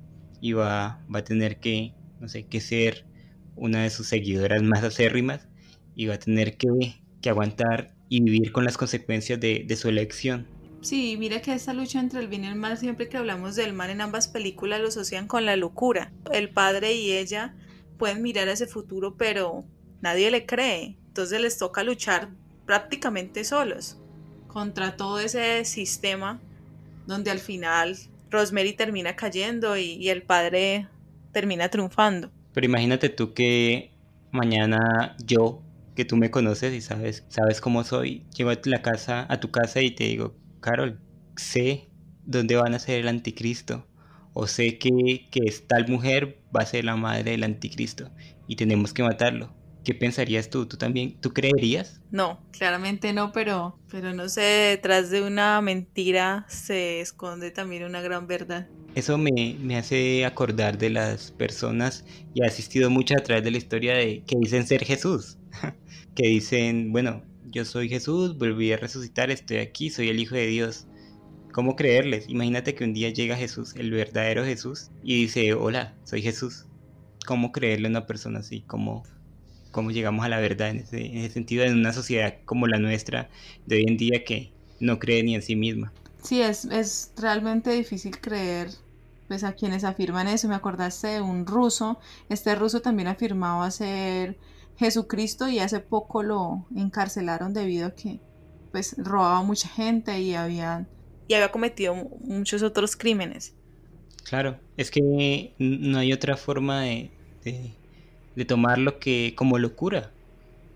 y 0.41 0.53
va, 0.53 1.01
va 1.13 1.19
a 1.19 1.23
tener 1.23 1.59
que, 1.59 1.93
no 2.19 2.27
sé, 2.27 2.45
que 2.45 2.61
ser 2.61 3.05
una 3.59 3.83
de 3.83 3.89
sus 3.89 4.07
seguidoras 4.07 4.63
más 4.63 4.83
acérrimas 4.83 5.47
y 5.95 6.07
va 6.07 6.15
a 6.15 6.19
tener 6.19 6.57
que, 6.57 6.67
aguantar 7.29 7.93
y 8.07 8.21
vivir 8.21 8.51
con 8.51 8.63
las 8.63 8.77
consecuencias 8.77 9.39
de, 9.39 9.75
su 9.75 9.89
elección. 9.89 10.47
Sí, 10.81 11.17
mira 11.19 11.41
que 11.41 11.53
esta 11.53 11.73
lucha 11.73 11.99
entre 11.99 12.21
el 12.21 12.29
bien 12.29 12.45
y 12.45 12.47
el 12.47 12.55
mal, 12.55 12.77
siempre 12.77 13.09
que 13.09 13.17
hablamos 13.17 13.55
del 13.55 13.73
mal 13.73 13.89
en 13.89 13.99
ambas 13.99 14.29
películas, 14.29 14.79
lo 14.79 14.87
asocian 14.87 15.27
con 15.27 15.45
la 15.45 15.57
locura. 15.57 16.13
El 16.31 16.49
padre 16.49 16.93
y 16.93 17.11
ella 17.11 17.53
pueden 17.97 18.21
mirar 18.21 18.47
a 18.47 18.53
ese 18.53 18.65
futuro, 18.65 19.17
pero 19.17 19.65
nadie 19.99 20.31
le 20.31 20.45
cree. 20.45 20.97
Entonces 21.07 21.41
les 21.41 21.57
toca 21.57 21.83
luchar 21.83 22.29
prácticamente 22.65 23.43
solos 23.43 23.97
contra 24.47 24.95
todo 24.95 25.19
ese 25.19 25.65
sistema 25.65 26.39
donde 27.09 27.31
al 27.31 27.39
final 27.39 27.97
Rosemary 28.29 28.73
termina 28.73 29.15
cayendo 29.15 29.75
y, 29.75 30.07
el 30.09 30.21
padre 30.21 30.87
termina 31.33 31.67
triunfando. 31.69 32.31
Pero 32.53 32.65
imagínate 32.65 33.09
tú 33.09 33.33
que 33.33 33.91
mañana 34.31 35.15
yo 35.25 35.63
que 35.95 36.05
tú 36.05 36.15
me 36.15 36.31
conoces 36.31 36.73
y 36.73 36.81
sabes, 36.81 37.25
sabes 37.27 37.59
cómo 37.59 37.83
soy. 37.83 38.25
Llego 38.35 38.51
a 38.51 38.81
casa, 38.81 39.25
a 39.27 39.39
tu 39.39 39.51
casa 39.51 39.81
y 39.81 39.91
te 39.91 40.05
digo, 40.05 40.35
Carol, 40.61 41.01
sé 41.35 41.89
dónde 42.23 42.55
van 42.55 42.75
a 42.75 42.79
ser 42.79 42.99
el 43.01 43.07
anticristo. 43.07 43.85
O 44.33 44.45
sé 44.45 44.77
que, 44.77 45.27
que 45.31 45.41
tal 45.67 45.87
mujer 45.89 46.39
va 46.55 46.61
a 46.61 46.65
ser 46.67 46.85
la 46.85 46.95
madre 46.95 47.31
del 47.31 47.43
anticristo 47.43 48.11
y 48.47 48.55
tenemos 48.55 48.93
que 48.93 49.03
matarlo. 49.03 49.51
¿Qué 49.89 49.95
pensarías 49.95 50.51
tú? 50.51 50.67
¿Tú 50.67 50.77
también, 50.77 51.19
tú 51.19 51.33
creerías? 51.33 51.99
No, 52.11 52.39
claramente 52.51 53.11
no, 53.11 53.31
pero, 53.31 53.79
pero 53.89 54.13
no 54.13 54.29
sé, 54.29 54.41
detrás 54.41 55.09
de 55.09 55.23
una 55.23 55.59
mentira 55.61 56.45
se 56.47 57.01
esconde 57.01 57.49
también 57.49 57.83
una 57.83 57.99
gran 57.99 58.27
verdad. 58.27 58.67
Eso 58.93 59.17
me, 59.17 59.57
me 59.59 59.77
hace 59.77 60.25
acordar 60.25 60.77
de 60.77 60.91
las 60.91 61.31
personas, 61.31 62.05
y 62.35 62.43
ha 62.43 62.45
asistido 62.45 62.91
mucho 62.91 63.15
a 63.15 63.23
través 63.23 63.43
de 63.43 63.49
la 63.49 63.57
historia 63.57 63.95
de 63.95 64.21
que 64.27 64.35
dicen 64.39 64.67
ser 64.67 64.85
Jesús. 64.85 65.39
que 66.15 66.27
dicen, 66.27 66.91
bueno, 66.91 67.23
yo 67.47 67.65
soy 67.65 67.89
Jesús, 67.89 68.37
volví 68.37 68.71
a 68.71 68.77
resucitar, 68.77 69.31
estoy 69.31 69.57
aquí, 69.57 69.89
soy 69.89 70.09
el 70.09 70.19
Hijo 70.19 70.35
de 70.35 70.45
Dios. 70.45 70.85
¿Cómo 71.51 71.75
creerles? 71.75 72.29
Imagínate 72.29 72.75
que 72.75 72.83
un 72.83 72.93
día 72.93 73.09
llega 73.09 73.35
Jesús, 73.35 73.73
el 73.75 73.89
verdadero 73.89 74.45
Jesús, 74.45 74.91
y 75.01 75.19
dice, 75.19 75.55
hola, 75.55 75.95
soy 76.03 76.21
Jesús. 76.21 76.67
¿Cómo 77.25 77.51
creerle 77.51 77.87
a 77.87 77.89
una 77.89 78.05
persona 78.05 78.39
así? 78.39 78.61
¿Cómo, 78.67 79.03
cómo 79.71 79.91
llegamos 79.91 80.25
a 80.25 80.29
la 80.29 80.39
verdad 80.39 80.69
en 80.69 80.77
ese, 80.79 81.05
en 81.05 81.17
ese 81.17 81.33
sentido 81.33 81.63
en 81.63 81.77
una 81.77 81.93
sociedad 81.93 82.35
como 82.45 82.67
la 82.67 82.79
nuestra 82.79 83.29
de 83.65 83.77
hoy 83.77 83.85
en 83.87 83.97
día 83.97 84.23
que 84.23 84.51
no 84.79 84.99
cree 84.99 85.23
ni 85.23 85.35
en 85.35 85.41
sí 85.41 85.55
misma? 85.55 85.93
Sí, 86.23 86.41
es, 86.41 86.65
es 86.65 87.13
realmente 87.17 87.71
difícil 87.71 88.19
creer 88.19 88.69
pues 89.27 89.43
a 89.43 89.53
quienes 89.53 89.83
afirman 89.83 90.27
eso. 90.27 90.47
Me 90.47 90.55
acordaste 90.55 91.07
de 91.07 91.21
un 91.21 91.45
ruso. 91.45 91.99
Este 92.29 92.55
ruso 92.55 92.81
también 92.81 93.07
afirmaba 93.07 93.69
ser 93.71 94.37
Jesucristo 94.77 95.47
y 95.47 95.59
hace 95.59 95.79
poco 95.79 96.23
lo 96.23 96.65
encarcelaron 96.75 97.53
debido 97.53 97.87
a 97.87 97.95
que 97.95 98.19
pues 98.71 98.95
robaba 98.97 99.41
mucha 99.43 99.67
gente 99.67 100.19
y 100.19 100.35
había 100.35 100.87
y 101.27 101.35
había 101.35 101.51
cometido 101.51 101.93
muchos 102.21 102.63
otros 102.63 102.95
crímenes. 102.95 103.53
Claro, 104.23 104.59
es 104.77 104.89
que 104.89 105.53
no 105.59 105.99
hay 105.99 106.11
otra 106.11 106.37
forma 106.37 106.81
de, 106.81 107.11
de, 107.43 107.73
tomarlo 108.45 108.99
que 108.99 109.33
como 109.35 109.57
locura. 109.59 110.11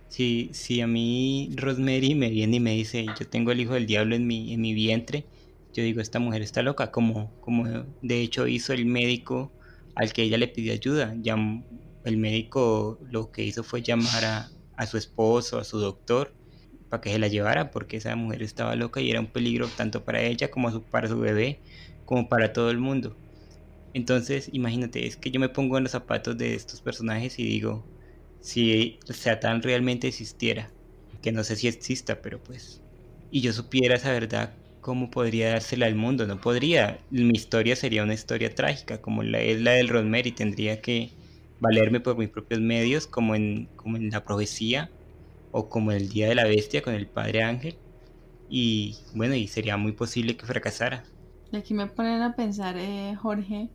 Si, 0.07 0.51
si 0.53 0.81
a 0.81 0.87
mí 0.87 1.49
Rosemary 1.57 2.15
me 2.15 2.29
viene 2.29 2.57
y 2.57 2.59
me 2.59 2.73
dice, 2.75 3.05
yo 3.19 3.27
tengo 3.29 3.51
el 3.51 3.59
hijo 3.61 3.73
del 3.73 3.87
diablo 3.87 4.15
en 4.15 4.27
mi, 4.27 4.53
en 4.53 4.61
mi 4.61 4.73
vientre, 4.73 5.25
yo 5.73 5.83
digo, 5.83 6.01
esta 6.01 6.19
mujer 6.19 6.41
está 6.43 6.61
loca, 6.61 6.91
como, 6.91 7.31
como 7.41 7.65
de 8.01 8.21
hecho 8.21 8.47
hizo 8.47 8.73
el 8.73 8.85
médico 8.85 9.51
al 9.95 10.13
que 10.13 10.23
ella 10.23 10.37
le 10.37 10.47
pidió 10.47 10.73
ayuda. 10.73 11.15
Ya 11.21 11.35
el 12.03 12.17
médico 12.17 12.99
lo 13.09 13.31
que 13.31 13.43
hizo 13.43 13.63
fue 13.63 13.81
llamar 13.81 14.25
a, 14.25 14.51
a 14.75 14.85
su 14.87 14.97
esposo, 14.97 15.59
a 15.59 15.63
su 15.63 15.79
doctor, 15.79 16.35
para 16.89 17.01
que 17.01 17.11
se 17.11 17.19
la 17.19 17.27
llevara, 17.27 17.71
porque 17.71 17.97
esa 17.97 18.15
mujer 18.15 18.43
estaba 18.43 18.75
loca 18.75 19.01
y 19.01 19.09
era 19.09 19.19
un 19.19 19.31
peligro 19.31 19.67
tanto 19.69 20.05
para 20.05 20.21
ella 20.21 20.51
como 20.51 20.83
para 20.89 21.07
su 21.07 21.19
bebé, 21.19 21.63
como 22.05 22.29
para 22.29 22.53
todo 22.53 22.69
el 22.71 22.77
mundo. 22.79 23.22
Entonces, 23.93 24.49
imagínate, 24.53 25.05
es 25.07 25.17
que 25.17 25.31
yo 25.31 25.39
me 25.39 25.49
pongo 25.49 25.77
en 25.77 25.83
los 25.83 25.91
zapatos 25.91 26.37
de 26.37 26.55
estos 26.55 26.81
personajes 26.81 27.37
y 27.39 27.43
digo, 27.43 27.85
si 28.39 28.99
Satán 29.05 29.61
realmente 29.61 30.07
existiera, 30.07 30.71
que 31.21 31.31
no 31.31 31.43
sé 31.43 31.55
si 31.55 31.67
exista, 31.67 32.21
pero 32.21 32.41
pues, 32.43 32.83
y 33.29 33.41
yo 33.41 33.53
supiera 33.53 33.95
esa 33.95 34.11
verdad, 34.11 34.57
¿cómo 34.79 35.09
podría 35.09 35.49
dársela 35.51 35.85
al 35.87 35.95
mundo? 35.95 36.27
No 36.27 36.39
podría. 36.41 36.99
Mi 37.09 37.31
historia 37.33 37.75
sería 37.75 38.03
una 38.03 38.13
historia 38.13 38.53
trágica, 38.53 39.01
como 39.01 39.23
la, 39.23 39.39
es 39.39 39.61
la 39.61 39.71
del 39.71 39.87
Rosemary, 39.89 40.33
tendría 40.33 40.81
que 40.81 41.11
valerme 41.59 41.99
por 42.01 42.17
mis 42.17 42.29
propios 42.29 42.59
medios, 42.61 43.07
como 43.07 43.35
en, 43.35 43.69
la 44.11 44.23
profecía 44.23 44.91
o 45.51 45.69
como 45.69 45.91
el 45.91 46.09
Día 46.09 46.27
de 46.27 46.35
la 46.35 46.45
Bestia 46.45 46.81
con 46.81 46.93
el 46.93 47.07
Padre 47.07 47.43
Ángel. 47.43 47.77
Y 48.49 48.97
bueno, 49.15 49.35
y 49.35 49.47
sería 49.47 49.77
muy 49.77 49.93
posible 49.93 50.35
que 50.35 50.45
fracasara. 50.45 51.05
Y 51.51 51.57
aquí 51.57 51.73
me 51.73 51.87
ponen 51.87 52.21
a 52.21 52.35
pensar, 52.35 52.77
eh, 52.77 53.15
Jorge, 53.15 53.69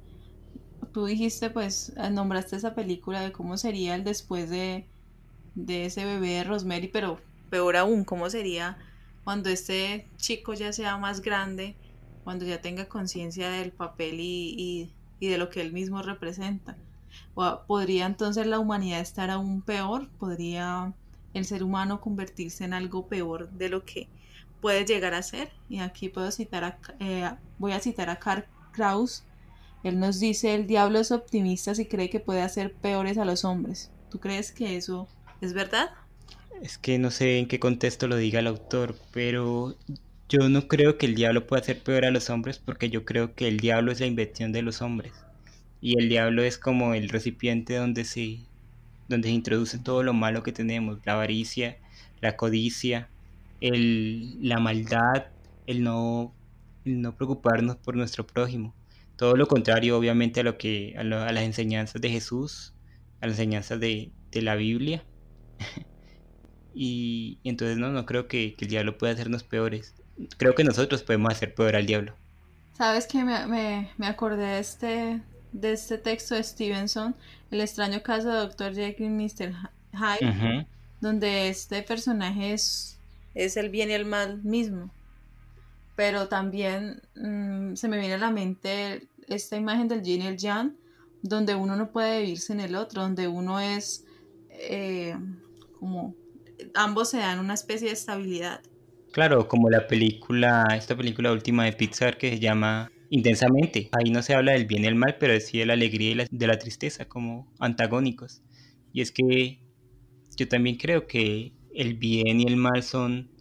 tú 0.93 1.07
dijiste, 1.07 1.51
pues, 1.51 1.93
eh, 1.97 2.11
nombraste 2.11 2.57
esa 2.57 2.75
película 2.75 3.21
de 3.21 3.33
cómo 3.33 3.57
sería 3.57 3.95
el 3.95 4.05
después 4.05 4.51
de, 4.51 4.87
de 5.55 5.87
ese 5.87 6.05
bebé 6.05 6.31
de 6.31 6.45
Rosemary, 6.45 6.89
pero 6.89 7.21
peor 7.51 7.77
aún, 7.77 8.05
cómo 8.05 8.31
sería 8.31 8.79
cuando 9.25 9.51
este 9.51 10.07
chico 10.17 10.55
ya 10.55 10.73
sea 10.73 10.97
más 10.97 11.21
grande, 11.21 11.77
cuando 12.25 12.45
ya 12.47 12.61
tenga 12.61 12.87
conciencia 12.89 13.51
del 13.51 13.73
papel 13.73 14.21
y, 14.21 14.91
y 15.21 15.29
de 15.29 15.39
lo 15.39 15.51
que 15.51 15.61
él 15.61 15.73
mismo 15.73 16.03
representa 16.03 16.77
podría 17.67 18.07
entonces 18.07 18.47
la 18.47 18.59
humanidad 18.59 19.01
estar 19.01 19.31
aún 19.31 19.63
peor, 19.63 20.09
podría 20.19 20.93
el 21.35 21.45
ser 21.45 21.63
humano 21.63 22.01
convertirse 22.01 22.65
en 22.65 22.73
algo 22.73 23.07
peor 23.07 23.51
de 23.51 23.69
lo 23.69 23.85
que 23.85 24.09
puede 24.61 24.85
llegar 24.85 25.15
a 25.15 25.23
ser. 25.23 25.51
Y 25.69 25.79
aquí 25.79 26.09
puedo 26.09 26.31
citar 26.31 26.65
a, 26.65 26.79
eh, 26.99 27.31
voy 27.59 27.73
a 27.73 27.81
citar 27.81 28.11
a 28.11 28.19
Karl 28.19 28.45
Kraus. 28.73 29.25
Él 29.85 30.01
nos 30.01 30.21
dice, 30.21 30.55
el 30.55 30.67
diablo 30.67 30.99
es 30.99 31.13
optimista 31.13 31.75
si 31.75 31.87
cree 31.87 32.11
que 32.11 32.21
puede 32.21 32.43
hacer 32.43 32.73
peores 32.73 33.19
a 33.19 33.25
los 33.25 33.45
hombres. 33.45 33.91
¿Tú 34.11 34.19
crees 34.19 34.53
que 34.53 34.77
eso 34.77 35.09
es 35.41 35.53
verdad? 35.53 35.91
Es 36.63 36.79
que 36.79 36.99
no 36.99 37.11
sé 37.11 37.39
en 37.39 37.47
qué 37.47 37.61
contexto 37.61 38.09
lo 38.09 38.17
diga 38.17 38.41
el 38.41 38.49
autor, 38.49 38.97
pero 39.13 39.77
yo 40.29 40.49
no 40.49 40.67
creo 40.67 40.99
que 40.99 41.07
el 41.07 41.15
diablo 41.15 41.47
pueda 41.47 41.63
hacer 41.63 41.79
peor 41.81 42.05
a 42.05 42.11
los 42.11 42.29
hombres 42.31 42.59
porque 42.59 42.91
yo 42.91 43.05
creo 43.05 43.35
que 43.35 43.49
el 43.49 43.59
diablo 43.59 43.93
es 43.93 44.01
la 44.01 44.07
invención 44.07 44.53
de 44.53 44.63
los 44.63 44.83
hombres 44.83 45.13
y 45.81 45.99
el 45.99 46.09
diablo 46.09 46.43
es 46.43 46.59
como 46.59 46.95
el 46.95 47.09
recipiente 47.09 47.77
donde 47.77 48.05
se, 48.05 48.41
donde 49.09 49.29
se 49.29 49.35
introduce 49.35 49.79
todo 49.79 50.03
lo 50.03 50.13
malo 50.13 50.43
que 50.43 50.53
tenemos, 50.53 50.99
la 51.05 51.15
avaricia, 51.15 51.79
la 52.21 52.37
codicia, 52.37 53.09
el, 53.61 54.37
la 54.47 54.59
maldad, 54.59 55.27
el 55.67 55.83
no, 55.83 56.33
no 56.85 57.15
preocuparnos 57.15 57.77
por 57.77 57.97
nuestro 57.97 58.27
prójimo. 58.27 58.75
Todo 59.19 59.37
lo 59.37 59.47
contrario, 59.47 59.99
obviamente, 59.99 60.41
a, 60.41 60.43
lo 60.43 60.57
que, 60.57 60.95
a, 60.97 61.05
las 61.05 61.43
enseñanzas 61.43 62.01
de 62.01 62.09
Jesús, 62.09 62.73
a 63.21 63.27
las 63.27 63.39
enseñanzas 63.39 63.79
de, 63.79 64.11
de 64.31 64.43
la 64.43 64.55
Biblia. 64.55 65.05
y, 66.75 67.39
entonces 67.45 67.77
no, 67.77 67.91
no 67.91 68.07
creo 68.07 68.29
que, 68.29 68.55
que, 68.57 68.65
el 68.65 68.71
diablo 68.71 68.97
pueda 68.97 69.13
hacernos 69.13 69.45
peores. 69.45 69.95
Creo 70.39 70.55
que 70.55 70.65
nosotros 70.65 71.03
podemos 71.03 71.31
hacer 71.31 71.55
peor 71.55 71.77
al 71.77 71.85
diablo. 71.85 72.15
Sabes 72.73 73.07
que 73.07 73.23
me, 73.23 73.47
me, 73.47 73.91
me 73.99 74.07
acordé 74.07 74.47
de 74.47 74.59
este, 74.61 75.21
de 75.53 75.73
este 75.73 75.99
texto 75.99 76.35
de 76.35 76.43
Stevenson, 76.43 77.15
El 77.51 77.61
extraño 77.61 78.03
caso 78.03 78.29
de 78.29 78.39
Dr. 78.39 78.75
Jekyll 78.75 79.07
y 79.07 79.11
Mr. 79.11 79.53
Hyde, 79.93 80.67
donde 81.01 81.51
este 81.51 81.83
personaje 81.83 82.55
es 82.55 82.99
es 83.39 83.57
el 83.57 83.71
bien 83.71 83.91
y 83.91 83.95
el 83.95 84.05
mal 84.05 84.43
mismo. 84.43 84.91
Pero 85.99 86.29
también 86.29 87.03
mm, 87.17 87.75
se 87.75 87.89
me 87.89 87.99
viene 87.99 88.15
a 88.15 88.19
la 88.19 88.31
mente 88.31 89.09
esta 89.27 89.57
imagen 89.57 89.89
del 89.89 90.01
yin 90.01 90.23
y 90.23 90.27
el 90.29 90.37
yang, 90.37 90.77
donde 91.23 91.57
uno 91.57 91.75
no 91.75 91.91
puede 91.91 92.21
vivir 92.21 92.39
sin 92.39 92.61
el 92.61 92.77
otro, 92.77 93.03
donde 93.03 93.27
uno 93.27 93.59
es 93.59 94.05
eh, 94.49 95.17
como 95.81 96.15
ambos 96.77 97.11
se 97.11 97.17
dan 97.17 97.41
una 97.41 97.55
especie 97.55 97.89
de 97.89 97.95
estabilidad. 97.95 98.61
Claro, 99.11 99.49
como 99.49 99.71
la 99.71 99.89
película, 99.89 100.69
esta 100.77 100.97
película 100.97 101.33
última 101.33 101.65
de 101.65 101.73
Pixar 101.73 102.17
que 102.17 102.31
se 102.31 102.39
llama 102.39 102.93
Intensamente. 103.11 103.91
Ahí 103.91 104.13
no 104.13 104.23
se 104.23 104.35
habla 104.35 104.53
del 104.53 104.67
bien 104.67 104.85
y 104.85 104.87
el 104.87 104.95
mal, 104.95 105.17
pero 105.19 105.41
sí 105.41 105.59
de 105.59 105.67
la 105.67 105.73
alegría 105.73 106.13
y 106.13 106.29
de 106.31 106.47
la 106.47 106.61
tristeza 106.61 107.07
como 107.07 107.53
antagónicos. 107.59 108.41
Y 108.93 109.01
es 109.01 109.11
que 109.11 109.59
yo 110.37 110.47
también 110.47 110.77
creo 110.77 111.09
que 111.09 111.55
el 111.75 111.95
bien 111.95 112.41
y 112.41 112.45
el 112.45 112.57
mal 112.57 112.85
son, 112.85 113.33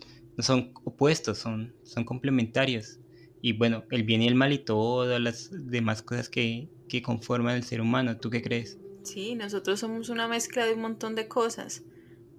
son 0.45 0.71
opuestos, 0.83 1.37
son, 1.37 1.73
son 1.83 2.05
complementarios. 2.05 2.99
Y 3.41 3.53
bueno, 3.53 3.83
el 3.91 4.03
bien 4.03 4.21
y 4.21 4.27
el 4.27 4.35
mal 4.35 4.51
y 4.51 4.59
todas 4.59 5.21
las 5.21 5.49
demás 5.51 6.01
cosas 6.01 6.29
que, 6.29 6.69
que 6.89 7.01
conforman 7.01 7.55
el 7.55 7.63
ser 7.63 7.81
humano. 7.81 8.17
¿Tú 8.17 8.29
qué 8.29 8.41
crees? 8.41 8.79
Sí, 9.03 9.35
nosotros 9.35 9.79
somos 9.79 10.09
una 10.09 10.27
mezcla 10.27 10.65
de 10.65 10.73
un 10.73 10.81
montón 10.81 11.15
de 11.15 11.27
cosas. 11.27 11.83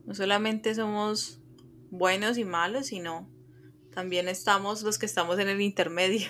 No 0.05 0.14
solamente 0.14 0.74
somos 0.74 1.40
buenos 1.90 2.38
y 2.38 2.44
malos, 2.44 2.86
sino 2.86 3.28
también 3.94 4.28
estamos 4.28 4.82
los 4.82 4.99
que 4.99 5.07
estamos 5.07 5.38
en 5.38 5.49
el 5.49 5.61
intermedio. 5.61 6.28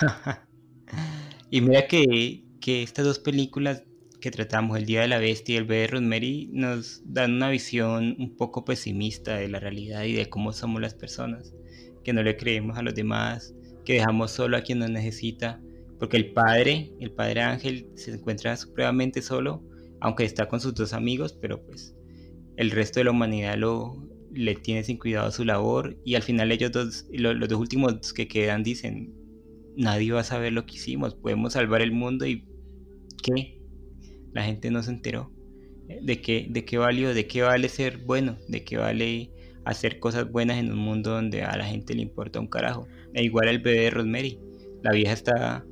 y 1.50 1.60
mira 1.60 1.86
que, 1.86 2.44
que, 2.60 2.82
estas 2.82 3.04
dos 3.04 3.18
películas 3.18 3.84
que 4.20 4.30
tratamos, 4.30 4.78
El 4.78 4.86
Día 4.86 5.02
de 5.02 5.08
la 5.08 5.18
Bestia 5.18 5.54
y 5.54 5.58
El 5.58 5.64
bebé 5.64 5.82
de 5.82 5.86
Rosemary, 5.88 6.50
nos 6.52 7.02
dan 7.04 7.34
una 7.34 7.50
visión 7.50 8.16
un 8.18 8.36
poco 8.36 8.64
pesimista 8.64 9.36
de 9.36 9.48
la 9.48 9.60
realidad 9.60 10.04
y 10.04 10.12
de 10.12 10.28
cómo 10.28 10.52
somos 10.52 10.80
las 10.80 10.94
personas, 10.94 11.54
que 12.02 12.12
no 12.12 12.22
le 12.22 12.36
creemos 12.36 12.78
a 12.78 12.82
los 12.82 12.94
demás, 12.94 13.54
que 13.84 13.94
dejamos 13.94 14.30
solo 14.32 14.56
a 14.56 14.62
quien 14.62 14.80
nos 14.80 14.90
necesita, 14.90 15.60
porque 15.98 16.16
el 16.16 16.32
padre, 16.32 16.92
el 17.00 17.10
padre 17.10 17.42
Ángel, 17.42 17.88
se 17.94 18.12
encuentra 18.12 18.56
supremamente 18.56 19.22
solo, 19.22 19.62
aunque 20.00 20.24
está 20.24 20.48
con 20.48 20.60
sus 20.60 20.74
dos 20.74 20.92
amigos, 20.92 21.32
pero 21.32 21.64
pues 21.64 21.94
el 22.56 22.70
resto 22.70 23.00
de 23.00 23.04
la 23.04 23.10
humanidad 23.12 23.56
lo, 23.56 24.08
le 24.32 24.54
tiene 24.54 24.84
sin 24.84 24.98
cuidado 24.98 25.30
su 25.30 25.44
labor 25.44 25.96
y 26.04 26.14
al 26.14 26.22
final 26.22 26.52
ellos 26.52 26.72
dos, 26.72 27.06
los 27.10 27.48
dos 27.48 27.58
últimos 27.58 28.12
que 28.12 28.28
quedan 28.28 28.62
dicen, 28.62 29.14
nadie 29.76 30.12
va 30.12 30.20
a 30.20 30.24
saber 30.24 30.52
lo 30.52 30.66
que 30.66 30.74
hicimos, 30.74 31.14
podemos 31.14 31.54
salvar 31.54 31.82
el 31.82 31.92
mundo 31.92 32.26
y 32.26 32.44
¿qué? 33.22 33.57
La 34.38 34.44
gente 34.44 34.70
no 34.70 34.84
se 34.84 34.92
enteró. 34.92 35.32
¿De 36.00 36.20
qué, 36.20 36.46
de 36.48 36.64
qué 36.64 36.78
valió? 36.78 37.12
¿De 37.12 37.26
qué 37.26 37.42
vale 37.42 37.68
ser 37.68 37.98
bueno? 37.98 38.38
¿De 38.46 38.62
qué 38.62 38.76
vale 38.76 39.32
hacer 39.64 39.98
cosas 39.98 40.30
buenas 40.30 40.58
en 40.58 40.70
un 40.70 40.78
mundo 40.78 41.10
donde 41.10 41.42
a 41.42 41.56
la 41.56 41.64
gente 41.64 41.92
le 41.92 42.02
importa 42.02 42.38
un 42.38 42.46
carajo? 42.46 42.86
E 43.14 43.24
igual 43.24 43.48
el 43.48 43.58
bebé 43.58 43.80
de 43.80 43.90
Rosemary. 43.90 44.38
La 44.84 44.92
vieja 44.92 45.12
está 45.12 45.66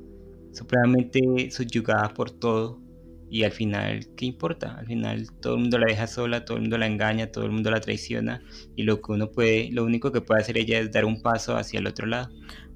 supremamente 0.51 1.49
subyugada 1.49 2.13
por 2.13 2.29
todo 2.29 2.81
y 3.29 3.45
al 3.45 3.53
final, 3.53 4.05
¿qué 4.17 4.25
importa? 4.25 4.75
Al 4.75 4.85
final 4.85 5.31
todo 5.39 5.53
el 5.53 5.61
mundo 5.61 5.77
la 5.77 5.85
deja 5.87 6.07
sola, 6.07 6.43
todo 6.43 6.57
el 6.57 6.63
mundo 6.63 6.77
la 6.77 6.87
engaña, 6.87 7.31
todo 7.31 7.45
el 7.45 7.51
mundo 7.51 7.71
la 7.71 7.79
traiciona 7.79 8.41
y 8.75 8.83
lo 8.83 9.01
que 9.01 9.13
uno 9.13 9.31
puede, 9.31 9.71
lo 9.71 9.85
único 9.85 10.11
que 10.11 10.19
puede 10.19 10.41
hacer 10.41 10.57
ella 10.57 10.79
es 10.79 10.91
dar 10.91 11.05
un 11.05 11.21
paso 11.21 11.55
hacia 11.55 11.79
el 11.79 11.87
otro 11.87 12.05
lado. 12.05 12.27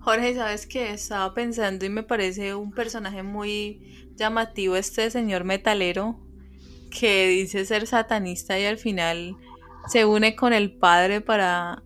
Jorge, 0.01 0.35
sabes 0.35 0.65
que 0.67 0.91
estaba 0.91 1.33
pensando 1.33 1.85
y 1.85 1.89
me 1.89 2.03
parece 2.03 2.55
un 2.55 2.71
personaje 2.71 3.23
muy 3.23 4.07
llamativo 4.15 4.75
este 4.75 5.09
señor 5.11 5.43
metalero 5.43 6.19
que 6.89 7.27
dice 7.27 7.65
ser 7.65 7.87
satanista 7.87 8.59
y 8.59 8.65
al 8.65 8.77
final 8.77 9.37
se 9.87 10.05
une 10.05 10.35
con 10.35 10.53
el 10.53 10.73
padre 10.73 11.21
para 11.21 11.83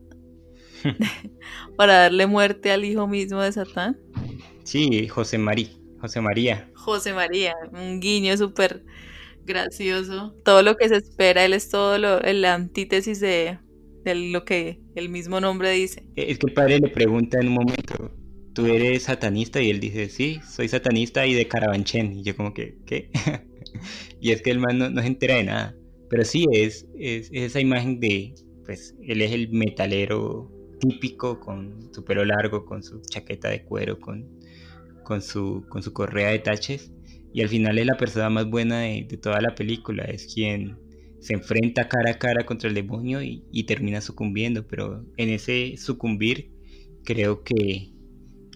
para 1.77 1.93
darle 1.93 2.27
muerte 2.27 2.71
al 2.71 2.85
hijo 2.85 3.07
mismo 3.07 3.41
de 3.41 3.51
Satán. 3.51 3.97
Sí, 4.63 5.07
José 5.07 5.37
María. 5.37 5.69
José 5.99 6.21
María. 6.21 6.69
José 6.75 7.13
María, 7.13 7.55
un 7.71 7.99
guiño 7.99 8.37
súper 8.37 8.83
gracioso. 9.45 10.35
Todo 10.43 10.61
lo 10.61 10.75
que 10.75 10.89
se 10.89 10.97
espera, 10.97 11.45
él 11.45 11.53
es 11.53 11.69
todo 11.69 11.97
lo, 11.97 12.19
la 12.19 12.53
antítesis 12.53 13.19
de, 13.19 13.59
lo 14.13 14.45
que 14.45 14.81
el 14.95 15.09
mismo 15.09 15.41
nombre 15.41 15.71
dice. 15.71 16.03
Es 16.15 16.37
que 16.37 16.47
el 16.47 16.53
padre 16.53 16.79
le 16.79 16.89
pregunta 16.89 17.39
en 17.39 17.47
un 17.47 17.53
momento, 17.53 18.15
¿tú 18.53 18.65
eres 18.67 19.03
satanista? 19.03 19.61
Y 19.61 19.69
él 19.69 19.79
dice, 19.79 20.09
sí, 20.09 20.39
soy 20.47 20.67
satanista 20.67 21.25
y 21.25 21.33
de 21.33 21.47
Carabanchén. 21.47 22.13
Y 22.13 22.23
yo 22.23 22.35
como 22.35 22.53
que, 22.53 22.77
¿qué? 22.85 23.09
y 24.21 24.31
es 24.31 24.41
que 24.41 24.51
el 24.51 24.59
man 24.59 24.77
no, 24.77 25.01
se 25.01 25.07
entera 25.07 25.35
de 25.35 25.45
nada. 25.45 25.75
Pero 26.09 26.23
sí, 26.23 26.45
es, 26.51 26.87
es, 26.99 27.29
esa 27.31 27.59
imagen 27.59 27.99
de, 27.99 28.35
pues, 28.65 28.95
él 29.01 29.21
es 29.21 29.31
el 29.31 29.49
metalero 29.49 30.51
típico 30.79 31.39
con 31.39 31.89
su 31.93 32.03
pelo 32.03 32.23
largo, 32.25 32.65
con 32.65 32.83
su 32.83 33.01
chaqueta 33.01 33.49
de 33.49 33.63
cuero, 33.63 33.99
con 33.99 34.35
con 35.05 35.21
su, 35.21 35.65
con 35.69 35.81
su 35.81 35.93
correa 35.93 36.31
de 36.31 36.39
taches 36.39 36.91
y 37.33 37.41
al 37.41 37.47
final 37.47 37.77
es 37.77 37.85
la 37.85 37.95
persona 37.95 38.29
más 38.29 38.49
buena 38.49 38.81
de, 38.81 39.03
toda 39.21 39.39
la 39.39 39.55
película, 39.55 40.03
es 40.03 40.33
quien 40.33 40.77
se 41.25 41.33
enfrenta 41.33 41.87
cara 41.87 42.11
a 42.11 42.19
cara 42.19 42.45
contra 42.45 42.69
el 42.69 42.75
demonio 42.75 43.19
y, 43.23 43.63
termina 43.63 43.99
sucumbiendo, 43.99 44.67
pero 44.67 45.03
en 45.17 45.29
ese 45.29 45.75
sucumbir 45.75 46.51
creo 47.03 47.43
que, 47.43 47.89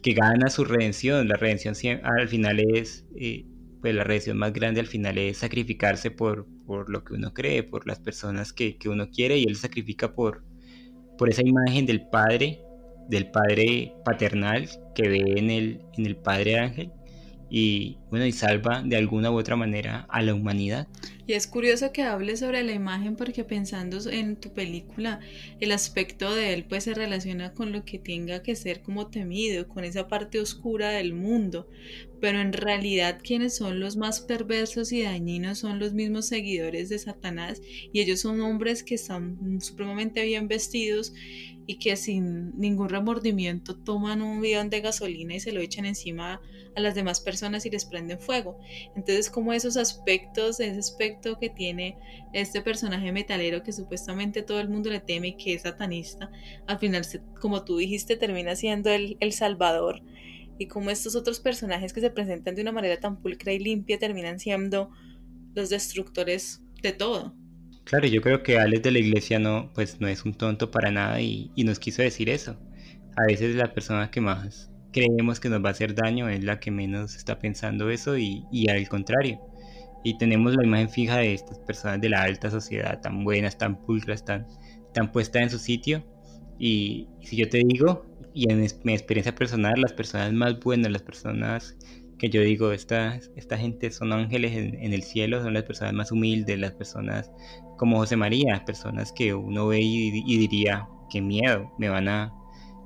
que 0.03 0.13
gana 0.13 0.51
su 0.51 0.65
redención, 0.65 1.27
la 1.27 1.35
redención 1.35 1.75
al 2.03 2.27
final 2.27 2.59
es, 2.59 3.07
eh, 3.15 3.47
pues 3.81 3.95
la 3.95 4.03
redención 4.03 4.37
más 4.37 4.53
grande 4.53 4.81
al 4.81 4.85
final 4.85 5.17
es 5.17 5.37
sacrificarse 5.37 6.11
por, 6.11 6.45
por 6.67 6.91
lo 6.91 7.03
que 7.03 7.15
uno 7.15 7.33
cree, 7.33 7.63
por 7.63 7.87
las 7.87 7.99
personas 7.99 8.53
que, 8.53 8.77
que 8.77 8.87
uno 8.87 9.09
quiere 9.09 9.39
y 9.39 9.45
él 9.45 9.55
sacrifica 9.55 10.13
por, 10.13 10.43
por 11.17 11.27
esa 11.27 11.41
imagen 11.41 11.87
del 11.87 12.07
Padre 12.07 12.59
del 13.07 13.31
padre 13.31 13.95
paternal 14.05 14.69
que 14.93 15.09
ve 15.09 15.33
en 15.37 15.49
el, 15.49 15.81
en 15.97 16.05
el 16.05 16.15
padre 16.15 16.59
ángel 16.59 16.91
y 17.49 17.97
bueno 18.11 18.27
y 18.27 18.31
salva 18.31 18.83
de 18.83 18.97
alguna 18.97 19.31
u 19.31 19.39
otra 19.39 19.55
manera 19.55 20.05
a 20.09 20.21
la 20.21 20.35
humanidad. 20.35 20.87
Y 21.29 21.33
es 21.33 21.45
curioso 21.45 21.91
que 21.91 22.01
hables 22.01 22.39
sobre 22.39 22.63
la 22.63 22.71
imagen 22.71 23.15
porque 23.15 23.43
pensando 23.43 23.99
en 24.09 24.35
tu 24.35 24.51
película 24.51 25.19
el 25.59 25.71
aspecto 25.71 26.33
de 26.33 26.55
él 26.55 26.65
pues 26.67 26.85
se 26.85 26.95
relaciona 26.95 27.53
con 27.53 27.71
lo 27.71 27.85
que 27.85 27.99
tenga 27.99 28.41
que 28.41 28.55
ser 28.55 28.81
como 28.81 29.11
temido, 29.11 29.67
con 29.67 29.83
esa 29.83 30.07
parte 30.07 30.39
oscura 30.39 30.89
del 30.89 31.13
mundo, 31.13 31.69
pero 32.19 32.39
en 32.39 32.53
realidad 32.53 33.19
quienes 33.23 33.55
son 33.55 33.79
los 33.79 33.97
más 33.97 34.21
perversos 34.21 34.91
y 34.91 35.03
dañinos 35.03 35.59
son 35.59 35.79
los 35.79 35.93
mismos 35.93 36.27
seguidores 36.27 36.89
de 36.89 36.99
Satanás 36.99 37.61
y 37.91 38.01
ellos 38.01 38.21
son 38.21 38.41
hombres 38.41 38.83
que 38.83 38.95
están 38.95 39.59
supremamente 39.61 40.23
bien 40.25 40.47
vestidos 40.47 41.13
y 41.69 41.75
que 41.77 41.95
sin 41.95 42.57
ningún 42.59 42.89
remordimiento 42.89 43.77
toman 43.77 44.23
un 44.23 44.41
bidón 44.41 44.71
de 44.71 44.81
gasolina 44.81 45.35
y 45.35 45.39
se 45.39 45.51
lo 45.51 45.61
echan 45.61 45.85
encima 45.85 46.41
a 46.75 46.81
las 46.81 46.95
demás 46.95 47.21
personas 47.21 47.63
y 47.65 47.69
les 47.69 47.85
prenden 47.85 48.19
fuego. 48.19 48.57
Entonces, 48.95 49.29
como 49.29 49.53
esos 49.53 49.77
aspectos, 49.77 50.59
ese 50.59 50.79
aspecto 50.79 51.37
que 51.37 51.49
tiene 51.49 51.95
este 52.33 52.61
personaje 52.61 53.11
metalero 53.11 53.61
que 53.61 53.71
supuestamente 53.71 54.41
todo 54.41 54.59
el 54.59 54.69
mundo 54.69 54.89
le 54.89 54.99
teme 54.99 55.27
y 55.27 55.37
que 55.37 55.53
es 55.53 55.61
satanista, 55.61 56.31
al 56.65 56.79
final, 56.79 57.05
como 57.39 57.63
tú 57.63 57.77
dijiste, 57.77 58.15
termina 58.15 58.55
siendo 58.55 58.89
el, 58.89 59.17
el 59.19 59.31
salvador. 59.31 60.01
Y 60.59 60.67
como 60.67 60.91
estos 60.91 61.15
otros 61.15 61.39
personajes 61.39 61.93
que 61.93 62.01
se 62.01 62.11
presentan 62.11 62.53
de 62.53 62.61
una 62.61 62.71
manera 62.71 62.99
tan 62.99 63.21
pulcra 63.21 63.53
y 63.53 63.59
limpia 63.59 63.97
terminan 63.97 64.39
siendo 64.39 64.91
los 65.55 65.69
destructores 65.69 66.61
de 66.83 66.91
todo. 66.91 67.33
Claro, 67.89 68.07
yo 68.07 68.21
creo 68.21 68.43
que 68.43 68.59
Alex 68.59 68.83
de 68.83 68.91
la 68.91 68.99
Iglesia 68.99 69.39
no, 69.39 69.71
pues 69.73 69.99
no 69.99 70.07
es 70.07 70.23
un 70.23 70.35
tonto 70.35 70.69
para 70.69 70.91
nada 70.91 71.21
y, 71.21 71.51
nos 71.57 71.79
quiso 71.79 72.03
decir 72.03 72.29
eso. 72.29 72.55
A 73.17 73.25
veces 73.27 73.55
la 73.55 73.73
persona 73.73 74.11
que 74.11 74.21
más 74.21 74.71
creemos 74.91 75.39
que 75.39 75.49
nos 75.49 75.63
va 75.63 75.69
a 75.69 75.71
hacer 75.71 75.95
daño 75.95 76.29
es 76.29 76.43
la 76.43 76.59
que 76.59 76.69
menos 76.71 77.15
está 77.15 77.39
pensando 77.39 77.89
eso 77.89 78.15
y, 78.15 78.45
al 78.69 78.87
contrario. 78.89 79.39
Y 80.03 80.19
tenemos 80.19 80.55
la 80.55 80.63
imagen 80.63 80.89
fija 80.89 81.17
de 81.17 81.33
estas 81.33 81.57
personas 81.59 81.99
de 81.99 82.09
la 82.09 82.21
alta 82.21 82.51
sociedad, 82.51 83.01
tan 83.01 83.23
buenas, 83.23 83.57
tan 83.57 83.81
pulcras, 83.83 84.23
tan, 84.23 84.45
tan 84.93 85.11
puestas 85.11 85.41
en 85.41 85.49
su 85.49 85.57
sitio. 85.57 86.05
Y, 86.59 87.07
si 87.21 87.37
yo 87.37 87.49
te 87.49 87.63
digo, 87.65 88.05
y 88.39 88.49
en 88.49 88.65
mi 88.83 88.93
experiencia 88.93 89.35
personal, 89.35 89.81
las 89.81 89.91
personas 89.91 90.31
más 90.31 90.57
buenas, 90.61 90.89
las 90.89 91.01
personas 91.01 91.75
que 92.17 92.29
yo 92.29 92.39
digo, 92.39 92.71
esta, 92.71 93.19
esta 93.35 93.57
gente 93.57 93.91
son 93.91 94.13
ángeles 94.13 94.53
en, 94.55 94.93
el 94.93 95.03
cielo, 95.03 95.43
son 95.43 95.53
las 95.53 95.63
personas 95.63 95.93
más 95.93 96.13
humildes, 96.13 96.57
las 96.57 96.71
personas 96.71 97.29
como 97.77 97.97
José 97.97 98.15
María, 98.15 98.63
personas 98.65 99.11
que 99.11 99.33
uno 99.33 99.67
ve 99.67 99.81
y, 99.81 100.37
diría, 100.37 100.87
qué 101.11 101.21
miedo, 101.21 101.69
me 101.77 101.89
van 101.89 102.07
a, 102.07 102.33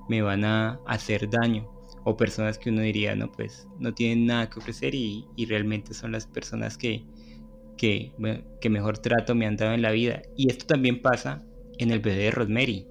me 0.09 0.23
van 0.23 0.43
a 0.43 0.79
hacer 0.87 1.29
daño. 1.29 1.69
O 2.03 2.17
personas 2.17 2.57
que 2.57 2.71
uno 2.71 2.81
diría, 2.81 3.15
no, 3.15 3.31
pues 3.31 3.67
no 3.79 3.93
tienen 3.93 4.25
nada 4.25 4.49
que 4.49 4.57
ofrecer 4.57 4.95
y, 4.95 5.27
realmente 5.47 5.93
son 5.93 6.13
las 6.13 6.25
personas 6.25 6.79
que, 6.79 7.05
que, 7.77 8.11
que, 8.59 8.69
mejor 8.71 8.97
trato 8.97 9.35
me 9.35 9.45
han 9.45 9.55
dado 9.55 9.73
en 9.73 9.83
la 9.83 9.91
vida. 9.91 10.23
Y 10.35 10.49
esto 10.49 10.65
también 10.65 10.99
pasa 10.99 11.43
en 11.77 11.91
el 11.91 11.99
bebé 11.99 12.23
de 12.23 12.31
Rosemary, 12.31 12.87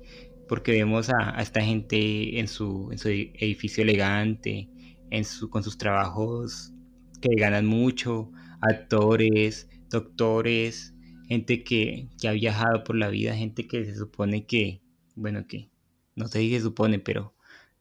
porque 0.52 0.72
vemos 0.72 1.08
a, 1.08 1.40
esta 1.40 1.62
gente 1.62 2.38
en 2.38 2.46
su, 2.46 2.90
edificio 2.92 3.84
elegante, 3.84 4.68
con 5.48 5.64
sus 5.64 5.78
trabajos 5.78 6.74
que 7.22 7.34
ganan 7.36 7.64
mucho, 7.64 8.30
actores, 8.60 9.70
doctores, 9.88 10.92
gente 11.26 11.64
que, 11.64 12.06
ha 12.28 12.32
viajado 12.32 12.84
por 12.84 12.96
la 12.96 13.08
vida, 13.08 13.34
gente 13.34 13.66
que 13.66 13.86
se 13.86 13.96
supone 13.96 14.44
que, 14.44 14.82
bueno, 15.14 15.46
que 15.46 15.70
no 16.16 16.28
sé 16.28 16.40
si 16.40 16.50
se 16.50 16.60
supone, 16.60 16.98
pero 16.98 17.34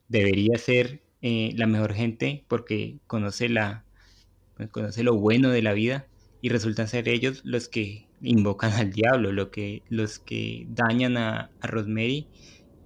debería 0.08 0.58
ser 0.58 1.04
eh, 1.22 1.52
la 1.58 1.68
mejor 1.68 1.94
gente 1.94 2.46
porque 2.48 3.00
conoce, 3.06 3.50
la, 3.50 3.84
conoce 4.72 5.04
lo 5.04 5.18
bueno 5.18 5.50
de 5.50 5.62
la 5.62 5.74
vida 5.74 6.08
y 6.40 6.48
resultan 6.48 6.88
ser 6.88 7.10
ellos 7.10 7.42
los 7.44 7.68
que 7.68 8.08
invocan 8.22 8.72
al 8.72 8.94
diablo, 8.94 9.34
los 9.34 10.20
que 10.20 10.68
dañan 10.70 11.18
a, 11.18 11.52
a 11.60 11.68
Rosemary 11.68 12.30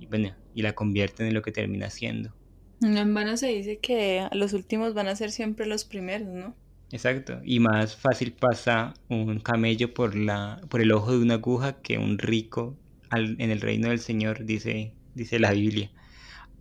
y, 0.05 0.09
bueno, 0.09 0.35
y 0.53 0.61
la 0.61 0.73
convierten 0.73 1.27
en 1.27 1.33
lo 1.33 1.41
que 1.41 1.51
termina 1.51 1.89
siendo. 1.89 2.33
En 2.81 3.13
vano 3.13 3.37
se 3.37 3.47
dice 3.47 3.77
que 3.77 4.27
los 4.33 4.53
últimos 4.53 4.93
van 4.93 5.07
a 5.07 5.15
ser 5.15 5.31
siempre 5.31 5.65
los 5.65 5.85
primeros, 5.85 6.27
¿no? 6.27 6.55
Exacto, 6.91 7.41
y 7.43 7.59
más 7.59 7.95
fácil 7.95 8.33
pasa 8.33 8.93
un 9.09 9.39
camello 9.39 9.93
por, 9.93 10.15
la, 10.15 10.61
por 10.69 10.81
el 10.81 10.91
ojo 10.91 11.11
de 11.11 11.17
una 11.17 11.35
aguja 11.35 11.81
que 11.81 11.97
un 11.97 12.17
rico 12.17 12.77
en 13.11 13.51
el 13.51 13.61
reino 13.61 13.89
del 13.89 13.99
Señor, 13.99 14.45
dice, 14.45 14.93
dice 15.13 15.39
la 15.39 15.51
Biblia. 15.51 15.91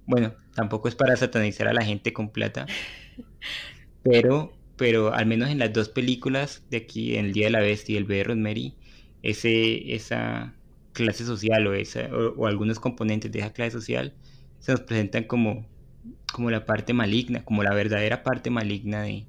Bueno, 0.06 0.34
tampoco 0.54 0.88
es 0.88 0.94
para 0.94 1.16
satanizar 1.16 1.68
a 1.68 1.72
la 1.72 1.84
gente 1.84 2.12
con 2.12 2.30
plata, 2.30 2.66
pero, 4.02 4.56
pero 4.76 5.12
al 5.12 5.26
menos 5.26 5.50
en 5.50 5.58
las 5.58 5.72
dos 5.72 5.88
películas 5.88 6.64
de 6.70 6.78
aquí, 6.78 7.16
en 7.16 7.26
El 7.26 7.32
Día 7.32 7.46
de 7.46 7.52
la 7.52 7.60
Bestia 7.60 7.94
y 7.94 7.96
El 7.96 8.04
Bebé 8.04 8.18
de 8.18 8.24
Rosemary, 8.24 8.74
ese, 9.22 9.94
esa 9.94 10.54
clase 10.94 11.24
social 11.24 11.66
o, 11.66 11.74
esa, 11.74 12.08
o, 12.14 12.46
algunos 12.46 12.80
componentes 12.80 13.30
de 13.30 13.40
esa 13.40 13.52
clase 13.52 13.72
social 13.72 14.14
se 14.60 14.72
nos 14.72 14.80
presentan 14.80 15.24
como, 15.24 15.66
como 16.32 16.50
la 16.50 16.64
parte 16.64 16.94
maligna, 16.94 17.44
como 17.44 17.62
la 17.62 17.74
verdadera 17.74 18.22
parte 18.22 18.48
maligna 18.48 19.02
de, 19.02 19.26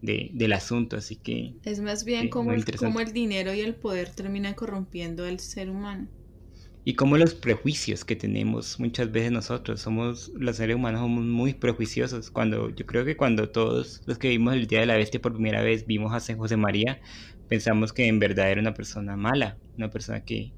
del 0.00 0.52
asunto, 0.54 0.96
así 0.96 1.16
que... 1.16 1.54
Es 1.64 1.80
más 1.80 2.04
bien 2.04 2.30
como, 2.30 2.52
el, 2.52 2.64
como 2.76 3.00
el 3.00 3.12
dinero 3.12 3.52
y 3.52 3.60
el 3.60 3.74
poder 3.74 4.08
terminan 4.08 4.54
corrompiendo 4.54 5.26
al 5.26 5.38
ser 5.40 5.68
humano. 5.68 6.08
Y 6.84 6.94
como 6.94 7.16
los 7.16 7.34
prejuicios 7.34 8.04
que 8.04 8.16
tenemos 8.16 8.80
muchas 8.80 9.12
veces 9.12 9.30
nosotros 9.30 9.80
somos 9.80 10.32
los 10.34 10.56
seres 10.56 10.74
humanos 10.74 11.00
somos 11.00 11.24
muy 11.24 11.54
prejuiciosos. 11.54 12.28
Cuando 12.28 12.70
yo 12.70 12.86
creo 12.86 13.04
que 13.04 13.16
cuando 13.16 13.50
todos 13.50 14.02
los 14.06 14.18
que 14.18 14.30
vimos 14.30 14.54
el 14.54 14.66
día 14.66 14.80
de 14.80 14.86
la 14.86 14.96
bestia 14.96 15.22
por 15.22 15.32
primera 15.32 15.62
vez 15.62 15.86
vimos 15.86 16.12
a 16.12 16.18
San 16.18 16.38
José 16.38 16.56
María 16.56 17.00
pensamos 17.48 17.92
que 17.92 18.08
en 18.08 18.18
verdad 18.18 18.50
era 18.50 18.60
una 18.60 18.74
persona 18.74 19.16
mala 19.16 19.58
una 19.76 19.90
persona 19.90 20.24
que 20.24 20.52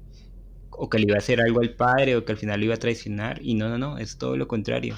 o 0.77 0.89
que 0.89 0.99
le 0.99 1.05
iba 1.05 1.15
a 1.15 1.19
hacer 1.19 1.41
algo 1.41 1.61
al 1.61 1.75
padre 1.75 2.15
o 2.15 2.25
que 2.25 2.31
al 2.31 2.37
final 2.37 2.59
lo 2.59 2.65
iba 2.65 2.75
a 2.75 2.77
traicionar 2.77 3.39
y 3.41 3.55
no 3.55 3.69
no 3.69 3.77
no 3.77 3.97
es 3.97 4.17
todo 4.17 4.37
lo 4.37 4.47
contrario. 4.47 4.95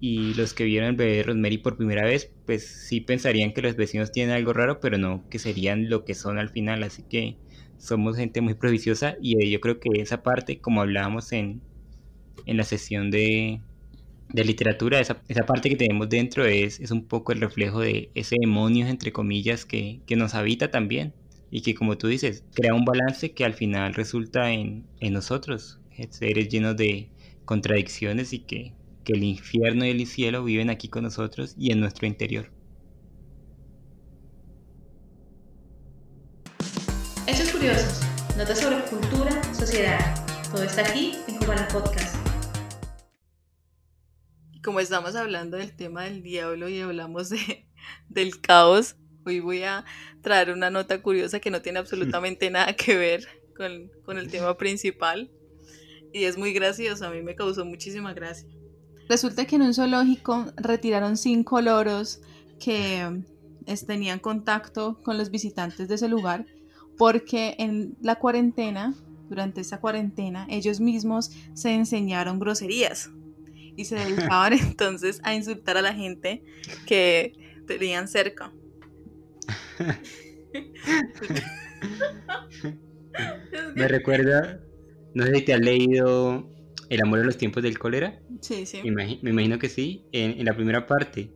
Y 0.00 0.34
los 0.34 0.54
que 0.54 0.64
vieron 0.64 0.90
el 0.90 0.96
bebé 0.96 1.16
de 1.16 1.22
Rosemary 1.24 1.58
por 1.58 1.76
primera 1.76 2.04
vez 2.04 2.30
pues 2.46 2.66
sí 2.66 3.00
pensarían 3.00 3.52
que 3.52 3.62
los 3.62 3.76
vecinos 3.76 4.12
tienen 4.12 4.34
algo 4.34 4.52
raro 4.52 4.80
pero 4.80 4.96
no 4.98 5.28
que 5.28 5.38
serían 5.38 5.90
lo 5.90 6.04
que 6.04 6.14
son 6.14 6.38
al 6.38 6.50
final. 6.50 6.82
Así 6.82 7.02
que 7.02 7.36
somos 7.78 8.16
gente 8.16 8.40
muy 8.40 8.54
prejuiciosa 8.54 9.16
y 9.20 9.50
yo 9.50 9.60
creo 9.60 9.80
que 9.80 9.88
esa 10.00 10.22
parte, 10.22 10.58
como 10.60 10.80
hablábamos 10.82 11.32
en, 11.32 11.62
en 12.46 12.56
la 12.56 12.64
sesión 12.64 13.10
de, 13.10 13.60
de 14.30 14.44
literatura, 14.44 15.00
esa, 15.00 15.22
esa, 15.28 15.46
parte 15.46 15.70
que 15.70 15.76
tenemos 15.76 16.08
dentro 16.08 16.44
es, 16.44 16.80
es 16.80 16.90
un 16.90 17.06
poco 17.06 17.32
el 17.32 17.40
reflejo 17.40 17.80
de 17.80 18.10
ese 18.14 18.36
demonio, 18.40 18.86
entre 18.86 19.12
comillas, 19.12 19.64
que, 19.64 20.00
que, 20.06 20.16
nos 20.16 20.34
habita 20.34 20.70
también 20.70 21.14
y 21.50 21.62
que, 21.62 21.74
como 21.74 21.98
tú 21.98 22.08
dices, 22.08 22.44
crea 22.54 22.74
un 22.74 22.84
balance 22.84 23.32
que 23.32 23.44
al 23.44 23.54
final 23.54 23.94
resulta 23.94 24.50
en, 24.52 24.86
en 25.00 25.12
nosotros, 25.12 25.80
seres 26.10 26.48
llenos 26.48 26.76
de 26.76 27.10
contradicciones 27.44 28.32
y 28.32 28.40
que, 28.40 28.74
que 29.04 29.14
el 29.14 29.24
infierno 29.24 29.84
y 29.84 29.90
el 29.90 30.06
cielo 30.06 30.44
viven 30.44 30.70
aquí 30.70 30.88
con 30.88 31.04
nosotros 31.04 31.54
y 31.58 31.72
en 31.72 31.80
nuestro 31.80 32.06
interior. 32.06 32.50
curiosos, 37.58 38.02
notas 38.36 38.60
sobre 38.60 38.80
cultura, 38.84 39.42
sociedad. 39.52 39.98
Todo 40.52 40.62
está 40.62 40.82
aquí 40.82 41.16
en 41.26 41.38
Cubana 41.38 41.66
Podcast. 41.66 42.14
Como 44.62 44.78
estamos 44.78 45.16
hablando 45.16 45.56
del 45.56 45.74
tema 45.74 46.04
del 46.04 46.22
diablo 46.22 46.68
y 46.68 46.80
hablamos 46.80 47.30
de, 47.30 47.68
del 48.08 48.40
caos, 48.40 48.94
hoy 49.28 49.40
voy 49.40 49.62
a 49.62 49.84
traer 50.22 50.50
una 50.50 50.70
nota 50.70 51.00
curiosa 51.02 51.40
que 51.40 51.50
no 51.50 51.62
tiene 51.62 51.78
absolutamente 51.78 52.50
nada 52.50 52.74
que 52.74 52.96
ver 52.96 53.26
con, 53.56 53.90
con 54.04 54.18
el 54.18 54.30
tema 54.30 54.56
principal. 54.56 55.30
Y 56.12 56.24
es 56.24 56.38
muy 56.38 56.52
gracioso, 56.52 57.06
a 57.06 57.10
mí 57.10 57.22
me 57.22 57.34
causó 57.34 57.64
muchísima 57.64 58.14
gracia. 58.14 58.48
Resulta 59.08 59.46
que 59.46 59.56
en 59.56 59.62
un 59.62 59.74
zoológico 59.74 60.46
retiraron 60.56 61.16
cinco 61.16 61.60
loros 61.60 62.20
que 62.58 63.22
tenían 63.86 64.18
contacto 64.18 65.00
con 65.02 65.18
los 65.18 65.30
visitantes 65.30 65.88
de 65.88 65.94
ese 65.94 66.08
lugar 66.08 66.46
porque 66.98 67.54
en 67.58 67.96
la 68.02 68.16
cuarentena, 68.16 68.94
durante 69.28 69.60
esa 69.60 69.80
cuarentena, 69.80 70.46
ellos 70.50 70.80
mismos 70.80 71.30
se 71.54 71.72
enseñaron 71.72 72.38
groserías 72.38 73.10
y 73.76 73.84
se 73.84 73.94
dedicaban 73.94 74.52
entonces 74.60 75.20
a 75.22 75.34
insultar 75.34 75.76
a 75.76 75.82
la 75.82 75.94
gente 75.94 76.42
que 76.86 77.62
tenían 77.66 78.08
cerca. 78.08 78.52
Me 83.74 83.88
recuerda, 83.88 84.60
no 85.14 85.24
sé 85.24 85.34
si 85.36 85.44
te 85.44 85.54
has 85.54 85.60
leído 85.60 86.50
El 86.88 87.02
amor 87.02 87.20
en 87.20 87.26
los 87.26 87.36
tiempos 87.36 87.62
del 87.62 87.78
cólera. 87.78 88.20
Sí, 88.40 88.66
sí. 88.66 88.80
Me 88.82 89.30
imagino, 89.30 89.58
que 89.58 89.68
sí. 89.68 90.06
En, 90.12 90.38
en, 90.38 90.44
la 90.44 90.54
primera 90.54 90.86
parte, 90.86 91.32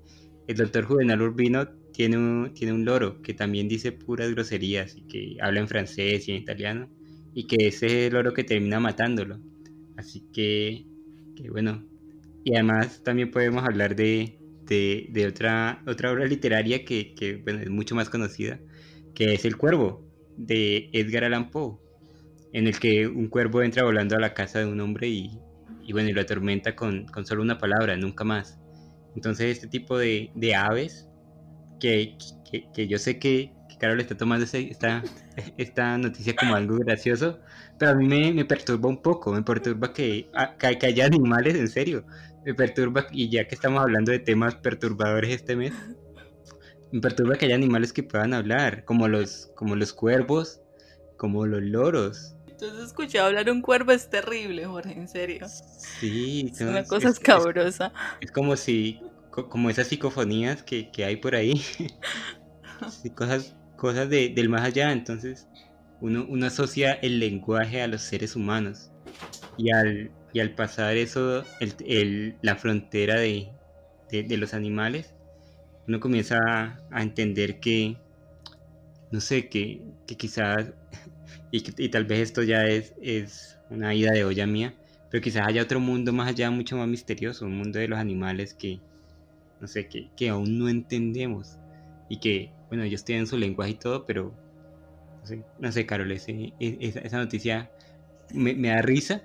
el 0.47 0.57
doctor 0.57 0.85
Juvenal 0.85 1.21
Urbino 1.23 1.69
tiene 1.93 2.17
un, 2.17 2.55
tiene 2.55 2.73
un 2.73 2.85
loro 2.85 3.21
que 3.23 3.35
también 3.35 3.69
dice 3.69 3.93
puras 3.93 4.31
groserías 4.31 4.97
y 4.97 5.03
que 5.07 5.37
habla 5.41 5.61
en 5.61 5.69
francés 5.69 6.29
y 6.29 6.33
en 6.33 6.39
italiano 6.39 6.89
y 7.35 7.47
que 7.47 7.69
ese 7.69 7.87
es 7.87 7.93
el 8.09 8.15
loro 8.15 8.33
que 8.33 8.45
termina 8.45 8.81
matándolo. 8.81 9.41
Así 9.97 10.27
que, 10.33 10.87
que 11.37 11.51
bueno. 11.51 11.87
Y 12.45 12.55
además 12.55 13.03
también 13.05 13.31
podemos 13.31 13.63
hablar 13.65 13.95
de, 13.95 14.42
de, 14.67 15.09
de 15.11 15.27
otra, 15.27 15.83
otra 15.87 16.13
obra 16.13 16.27
literaria 16.27 16.85
que, 16.85 17.15
que 17.15 17.37
bueno, 17.37 17.61
es 17.61 17.71
mucho 17.71 17.95
más 17.95 18.09
conocida, 18.09 18.59
que 19.15 19.35
es 19.35 19.45
El 19.45 19.57
Cuervo, 19.57 20.07
de 20.37 20.91
Edgar 20.93 21.25
Allan 21.25 21.51
Poe, 21.51 21.79
en 22.53 22.67
el 22.67 22.79
que 22.79 23.07
un 23.07 23.29
cuervo 23.29 23.63
entra 23.63 23.85
volando 23.85 24.17
a 24.17 24.21
la 24.21 24.35
casa 24.35 24.61
de 24.61 24.67
un 24.67 24.81
hombre 24.81 25.09
y, 25.09 25.39
y 25.83 25.93
bueno, 25.93 26.11
y 26.11 26.13
lo 26.13 26.21
atormenta 26.21 26.77
con, 26.77 27.07
con, 27.07 27.27
solo 27.27 27.43
una 27.43 27.59
palabra, 27.59 27.97
nunca 27.97 28.25
más. 28.25 28.59
Entonces 29.15 29.57
este 29.57 29.69
tipo 29.69 29.99
de, 29.99 30.31
de 30.35 30.55
aves 30.55 31.09
que, 31.81 32.17
que, 32.75 32.89
yo 32.89 32.99
sé 32.99 33.19
que, 33.19 33.53
que 33.69 33.79
Carol 33.79 34.01
está 34.01 34.17
tomando 34.17 34.45
esta, 34.45 35.03
esta 35.57 35.99
noticia 35.99 36.35
como 36.37 36.55
algo 36.55 36.77
gracioso, 36.77 37.41
pero 37.79 37.93
a 37.93 37.95
mí 37.95 38.07
me, 38.07 38.33
me 38.33 38.45
perturba 38.45 38.89
un 38.89 39.03
poco, 39.03 39.33
me 39.33 39.43
perturba 39.43 39.93
que, 39.93 40.31
que, 40.59 40.79
que, 40.79 40.87
haya 40.87 41.07
animales, 41.07 41.55
en 41.57 41.69
serio, 41.69 42.05
me 42.45 42.55
perturba, 42.55 43.07
y 43.13 43.29
ya 43.29 43.47
que 43.47 43.55
estamos 43.55 43.83
hablando 43.83 44.13
de 44.13 44.19
temas 44.19 44.55
perturbadores 44.57 45.31
este 45.31 45.57
mes, 45.57 45.73
me 46.93 47.01
perturba 47.01 47.37
que 47.37 47.47
haya 47.47 47.55
animales 47.55 47.93
que 47.93 48.03
puedan 48.03 48.35
hablar, 48.35 48.85
como 48.85 49.09
los, 49.09 49.51
como 49.55 49.77
los 49.77 49.93
cuervos, 49.93 50.61
como 51.17 51.47
los 51.47 51.63
loros. 51.63 52.37
Entonces 52.49 52.85
escuché 52.87 53.19
hablar 53.19 53.51
un 53.51 53.63
cuervo 53.63 53.93
es 53.93 54.09
terrible, 54.11 54.67
Jorge, 54.67 54.93
en 54.93 55.09
serio. 55.09 55.47
Sí, 55.49 56.51
es 56.53 56.61
una 56.61 56.85
cosa 56.85 57.09
escabrosa. 57.09 57.93
es, 58.21 58.31
como 58.31 58.57
si 58.57 59.01
como 59.31 59.71
esas 59.71 59.89
psicofonías 59.89 60.63
que, 60.63 60.91
que 60.91 61.07
hay 61.07 61.17
por 61.17 61.35
ahí, 61.35 61.63
cosas, 63.17 63.57
cosas 63.77 64.11
de, 64.11 64.29
del 64.29 64.51
más 64.51 64.63
allá, 64.63 64.93
entonces 64.93 65.49
uno, 66.03 66.27
uno, 66.29 66.47
asocia 66.47 66.93
el 66.93 67.19
lenguaje 67.19 67.81
a 67.81 67.87
los 67.87 68.03
seres 68.03 68.37
humanos 68.37 68.91
y 69.57 69.71
al, 69.71 70.11
y 70.33 70.41
al 70.41 70.55
pasar 70.55 70.97
eso, 70.97 71.45
el, 71.61 71.75
el, 71.87 72.37
la 72.43 72.57
frontera 72.57 73.17
de, 73.21 73.49
de, 74.11 74.37
los 74.37 74.55
animales, 74.55 75.15
uno 75.87 76.01
comienza 76.01 76.39
a, 76.91 77.03
entender 77.03 77.61
que, 77.61 77.97
no 79.11 79.21
sé, 79.21 79.49
que, 79.49 79.83
que 80.07 80.17
quizás, 80.17 80.73
y, 81.51 81.63
y, 81.83 81.89
tal 81.89 82.05
vez 82.05 82.21
esto 82.21 82.43
ya 82.43 82.65
es, 82.65 82.95
es 83.03 83.59
una 83.71 83.95
ida 83.95 84.13
de 84.13 84.25
olla 84.25 84.47
mía, 84.47 84.75
pero 85.11 85.23
quizás 85.23 85.47
haya 85.47 85.63
otro 85.63 85.81
mundo 85.81 86.13
más 86.13 86.29
allá, 86.29 86.51
mucho 86.51 86.77
más 86.77 86.89
misterioso, 86.89 87.45
un 87.45 87.57
mundo 87.57 87.79
de 87.79 87.89
los 87.89 87.99
animales 87.99 88.55
que, 88.55 88.81
no 89.61 89.69
sé, 89.69 89.87
que, 89.87 90.11
que 90.17 90.31
aún 90.31 90.59
no 90.59 90.69
entendemos 90.69 91.59
y 92.09 92.19
que, 92.19 92.51
bueno, 92.69 92.85
ellos 92.85 93.05
tienen 93.05 93.27
su 93.27 93.37
lenguaje 93.37 93.73
y 93.73 93.75
todo, 93.75 94.07
pero, 94.07 94.35
no 95.21 95.27
sé, 95.27 95.43
no 95.59 95.71
sé 95.73 95.87
Carol, 95.87 96.11
e, 96.11 96.53
esa, 96.59 97.01
esa, 97.01 97.19
noticia 97.19 97.71
me, 98.33 98.55
me, 98.55 98.69
da 98.69 98.83
risa, 98.83 99.23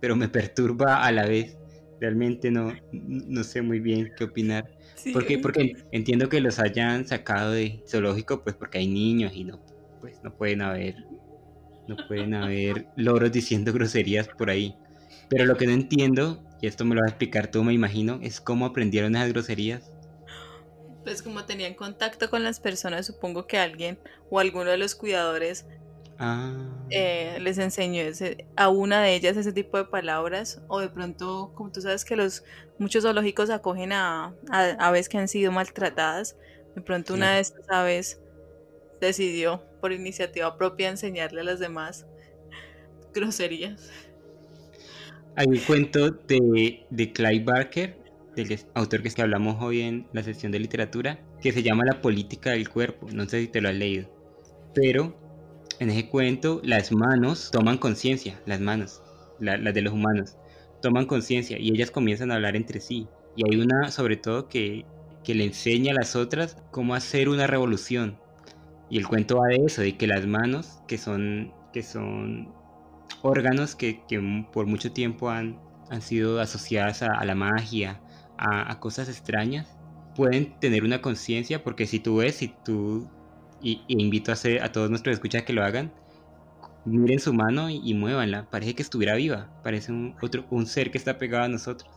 pero 0.00 0.16
me 0.16 0.28
perturba 0.28 1.04
a 1.04 1.12
la 1.12 1.26
vez. 1.26 1.56
Realmente 2.00 2.50
no, 2.50 2.72
no 2.92 3.42
sé 3.42 3.62
muy 3.62 3.80
bien 3.80 4.12
qué 4.16 4.24
opinar. 4.24 4.70
Sí. 4.94 5.12
Porque, 5.12 5.38
porque 5.38 5.76
entiendo 5.92 6.28
que 6.28 6.40
los 6.40 6.58
hayan 6.58 7.06
sacado 7.06 7.52
de 7.52 7.82
zoológico, 7.88 8.42
pues 8.42 8.56
porque 8.56 8.78
hay 8.78 8.88
niños 8.88 9.32
y 9.34 9.44
no, 9.44 9.60
pues 10.00 10.22
no 10.22 10.36
pueden 10.36 10.62
haber, 10.62 10.96
no 11.88 11.96
pueden 12.06 12.34
haber 12.34 12.86
loros 12.96 13.32
diciendo 13.32 13.72
groserías 13.72 14.28
por 14.28 14.50
ahí. 14.50 14.74
Pero 15.28 15.44
lo 15.44 15.56
que 15.56 15.66
no 15.66 15.72
entiendo 15.72 16.42
y 16.60 16.66
esto 16.66 16.84
me 16.84 16.94
lo 16.94 17.02
vas 17.02 17.10
a 17.10 17.12
explicar 17.12 17.50
tú, 17.50 17.62
me 17.62 17.72
imagino, 17.72 18.18
es 18.22 18.40
cómo 18.40 18.66
aprendieron 18.66 19.14
esas 19.14 19.32
groserías. 19.32 19.92
Pues 21.04 21.22
como 21.22 21.44
tenían 21.44 21.74
contacto 21.74 22.28
con 22.30 22.42
las 22.42 22.60
personas, 22.60 23.06
supongo 23.06 23.46
que 23.46 23.58
alguien 23.58 23.98
o 24.30 24.40
alguno 24.40 24.70
de 24.70 24.78
los 24.78 24.94
cuidadores 24.94 25.66
Ah. 26.20 26.52
eh, 26.90 27.38
les 27.40 27.58
enseñó 27.58 28.02
ese- 28.02 28.46
a 28.56 28.68
una 28.70 29.00
de 29.02 29.14
ellas 29.14 29.36
ese 29.36 29.52
tipo 29.52 29.76
de 29.78 29.84
palabras 29.84 30.60
o 30.68 30.80
de 30.80 30.88
pronto, 30.88 31.52
como 31.54 31.70
tú 31.70 31.80
sabes 31.80 32.04
que 32.04 32.16
los 32.16 32.42
muchos 32.78 33.04
zoológicos 33.04 33.50
acogen 33.50 33.92
a, 33.92 34.34
a 34.50 34.70
aves 34.80 35.08
que 35.08 35.18
han 35.18 35.28
sido 35.28 35.52
maltratadas, 35.52 36.36
de 36.74 36.82
pronto 36.82 37.14
una 37.14 37.34
de 37.34 37.40
estas 37.40 37.68
aves 37.70 38.20
decidió 39.00 39.62
por 39.80 39.92
iniciativa 39.92 40.56
propia 40.56 40.88
enseñarle 40.88 41.42
a 41.42 41.44
las 41.44 41.60
demás 41.60 42.04
groserías. 43.14 43.90
Hay 45.36 45.46
un 45.46 45.58
cuento 45.58 46.10
de, 46.10 46.84
de 46.90 47.12
Clive 47.12 47.44
Barker, 47.44 47.96
del 48.34 48.58
autor 48.74 49.02
que 49.02 49.08
es 49.08 49.14
que 49.14 49.22
hablamos 49.22 49.62
hoy 49.62 49.82
en 49.82 50.08
la 50.12 50.22
sección 50.24 50.50
de 50.50 50.58
literatura, 50.58 51.20
que 51.40 51.52
se 51.52 51.62
llama 51.62 51.84
La 51.84 52.00
política 52.00 52.50
del 52.50 52.68
cuerpo. 52.68 53.06
No 53.12 53.24
sé 53.28 53.40
si 53.42 53.48
te 53.48 53.60
lo 53.60 53.68
has 53.68 53.76
leído. 53.76 54.08
Pero 54.74 55.16
en 55.78 55.90
ese 55.90 56.08
cuento 56.08 56.60
las 56.64 56.92
manos 56.92 57.50
toman 57.50 57.78
conciencia, 57.78 58.42
las 58.44 58.60
manos, 58.60 59.04
la- 59.36 59.56
las 59.58 59.74
de 59.74 59.82
los 59.82 59.92
humanos, 59.92 60.38
toman 60.80 61.06
conciencia 61.06 61.58
y 61.60 61.70
ellas 61.72 61.90
comienzan 61.90 62.30
a 62.30 62.34
hablar 62.36 62.56
entre 62.56 62.80
sí. 62.80 63.14
Y 63.34 63.42
hay 63.48 63.60
una, 63.60 63.90
sobre 63.92 64.16
todo, 64.16 64.48
que, 64.48 64.90
que 65.22 65.34
le 65.34 65.44
enseña 65.44 65.92
a 65.92 65.94
las 65.94 66.16
otras 66.16 66.56
cómo 66.70 66.94
hacer 66.94 67.28
una 67.28 67.46
revolución. 67.46 68.22
Y 68.88 68.98
el 68.98 69.08
cuento 69.08 69.38
va 69.38 69.48
de 69.48 69.58
eso, 69.66 69.82
de 69.82 69.96
que 69.98 70.06
las 70.06 70.26
manos, 70.26 70.82
que 70.86 70.98
son, 70.98 71.58
que 71.72 71.82
son 71.82 72.56
órganos 73.22 73.74
que, 73.76 74.06
que 74.06 74.20
por 74.52 74.66
mucho 74.66 74.92
tiempo 74.92 75.30
han, 75.30 75.64
han 75.88 76.02
sido 76.02 76.40
asociadas 76.40 77.02
a, 77.02 77.08
a 77.18 77.24
la 77.24 77.34
magia, 77.34 78.04
a, 78.36 78.70
a 78.72 78.80
cosas 78.80 79.08
extrañas, 79.08 79.78
pueden 80.14 80.58
tener 80.58 80.84
una 80.84 81.02
conciencia, 81.02 81.62
porque 81.64 81.86
si 81.86 82.00
tú 82.00 82.16
ves, 82.18 82.36
si 82.36 82.48
tú, 82.48 83.12
y, 83.62 83.82
invito 83.88 84.32
a 84.32 84.72
todos 84.72 84.90
nuestros 84.90 85.14
escuchas 85.14 85.42
que 85.42 85.52
lo 85.52 85.64
hagan, 85.64 85.92
miren 86.84 87.20
su 87.20 87.32
mano 87.32 87.70
y, 87.70 87.80
y 87.84 87.94
muévanla, 87.94 88.48
parece 88.50 88.74
que 88.74 88.82
estuviera 88.82 89.14
viva, 89.14 89.50
parece 89.62 89.92
un, 89.92 90.16
otro, 90.22 90.46
un 90.50 90.66
ser 90.66 90.90
que 90.90 90.98
está 90.98 91.18
pegado 91.18 91.44
a 91.44 91.48
nosotros. 91.48 91.90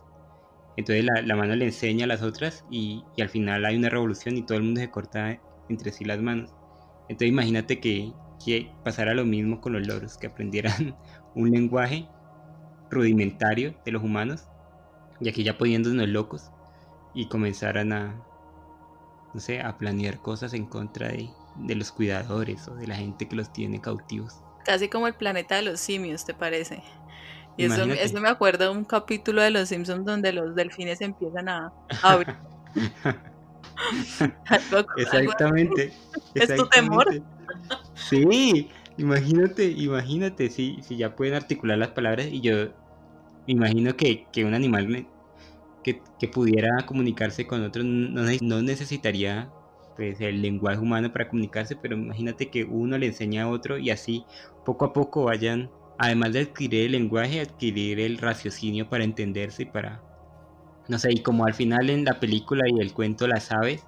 Entonces 0.77 1.05
la, 1.05 1.21
la 1.21 1.35
mano 1.35 1.55
le 1.55 1.65
enseña 1.65 2.05
a 2.05 2.07
las 2.07 2.21
otras 2.21 2.65
y, 2.69 3.03
y 3.15 3.21
al 3.21 3.29
final 3.29 3.65
hay 3.65 3.75
una 3.75 3.89
revolución 3.89 4.37
y 4.37 4.43
todo 4.43 4.57
el 4.57 4.63
mundo 4.63 4.79
se 4.81 4.89
corta 4.89 5.39
entre 5.69 5.91
sí 5.91 6.05
las 6.05 6.21
manos. 6.21 6.51
Entonces 7.09 7.29
imagínate 7.29 7.79
que, 7.79 8.13
que 8.43 8.71
pasara 8.83 9.13
lo 9.13 9.25
mismo 9.25 9.61
con 9.61 9.73
los 9.73 9.85
loros, 9.85 10.17
que 10.17 10.27
aprendieran 10.27 10.95
un 11.35 11.51
lenguaje 11.51 12.07
rudimentario 12.89 13.75
de 13.85 13.91
los 13.91 14.03
humanos 14.03 14.47
y 15.19 15.29
aquí 15.29 15.43
ya 15.43 15.57
poniéndonos 15.57 16.07
locos 16.09 16.51
y 17.13 17.27
comenzaran 17.27 17.93
a, 17.93 18.23
no 19.33 19.39
sé, 19.39 19.61
a 19.61 19.77
planear 19.77 20.21
cosas 20.21 20.53
en 20.53 20.65
contra 20.65 21.09
de, 21.09 21.29
de 21.55 21.75
los 21.75 21.91
cuidadores 21.91 22.67
o 22.67 22.75
de 22.75 22.87
la 22.87 22.95
gente 22.95 23.27
que 23.27 23.35
los 23.35 23.51
tiene 23.51 23.81
cautivos. 23.81 24.33
Casi 24.65 24.89
como 24.89 25.07
el 25.07 25.15
planeta 25.15 25.55
de 25.55 25.63
los 25.63 25.79
simios, 25.79 26.25
¿te 26.25 26.33
parece? 26.33 26.83
Y 27.57 27.65
eso, 27.65 27.85
me 28.21 28.29
acuerda 28.29 28.65
de 28.65 28.71
un 28.71 28.85
capítulo 28.85 29.41
de 29.41 29.51
Los 29.51 29.69
Simpsons 29.69 30.05
donde 30.05 30.31
los 30.31 30.55
delfines 30.55 31.01
empiezan 31.01 31.49
a, 31.49 31.71
a 32.01 32.11
abrir. 32.13 32.35
Algo- 34.45 34.77
algo- 34.77 34.87
Exactamente. 34.97 35.93
¿Es 36.35 36.55
tu 36.55 36.67
temor? 36.67 37.05
Sí, 37.93 38.71
imagínate, 38.97 39.65
imagínate, 39.65 40.49
si, 40.49 40.81
si 40.83 40.97
ya 40.97 41.15
pueden 41.15 41.33
articular 41.33 41.77
las 41.77 41.89
palabras 41.89 42.27
y 42.27 42.41
yo 42.41 42.69
imagino 43.47 43.95
que, 43.95 44.27
que 44.31 44.45
un 44.45 44.53
animal 44.53 45.07
que, 45.83 46.01
que 46.19 46.27
pudiera 46.27 46.69
comunicarse 46.85 47.45
con 47.47 47.63
otro 47.63 47.83
no 47.83 48.61
necesitaría 48.61 49.51
pues, 49.95 50.19
el 50.21 50.41
lenguaje 50.41 50.79
humano 50.79 51.11
para 51.11 51.27
comunicarse, 51.29 51.75
pero 51.75 51.95
imagínate 51.95 52.49
que 52.49 52.63
uno 52.63 52.97
le 52.97 53.07
enseña 53.07 53.43
a 53.43 53.49
otro 53.49 53.77
y 53.77 53.89
así 53.89 54.25
poco 54.65 54.85
a 54.85 54.93
poco 54.93 55.25
vayan, 55.25 55.69
además 55.97 56.33
de 56.33 56.41
adquirir 56.41 56.85
el 56.85 56.91
lenguaje, 56.93 57.41
adquirir 57.41 57.99
el 57.99 58.17
raciocinio 58.17 58.89
para 58.89 59.03
entenderse 59.03 59.63
y 59.63 59.65
para, 59.65 60.01
no 60.87 60.97
sé, 60.99 61.11
y 61.11 61.21
como 61.21 61.45
al 61.45 61.53
final 61.53 61.89
en 61.89 62.05
la 62.05 62.19
película 62.19 62.63
y 62.67 62.79
el 62.79 62.93
cuento 62.93 63.27
las 63.27 63.51
aves 63.51 63.85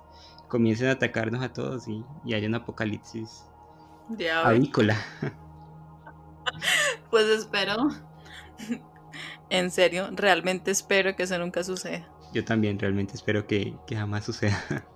comiencen 0.48 0.88
a 0.88 0.92
atacarnos 0.92 1.42
a 1.44 1.52
todos 1.52 1.88
y, 1.88 2.04
y 2.26 2.34
haya 2.34 2.48
un 2.48 2.56
apocalipsis 2.56 3.46
avícola. 4.44 4.98
Pues 7.10 7.26
espero. 7.28 7.90
En 9.50 9.70
serio, 9.70 10.10
realmente 10.14 10.72
espero 10.72 11.16
que 11.16 11.24
eso 11.24 11.38
nunca 11.38 11.64
suceda. 11.64 12.10
Yo 12.34 12.44
también 12.44 12.80
realmente 12.80 13.14
espero 13.14 13.46
que, 13.46 13.76
que 13.86 13.96
jamás 13.96 14.26
suceda. 14.26 14.60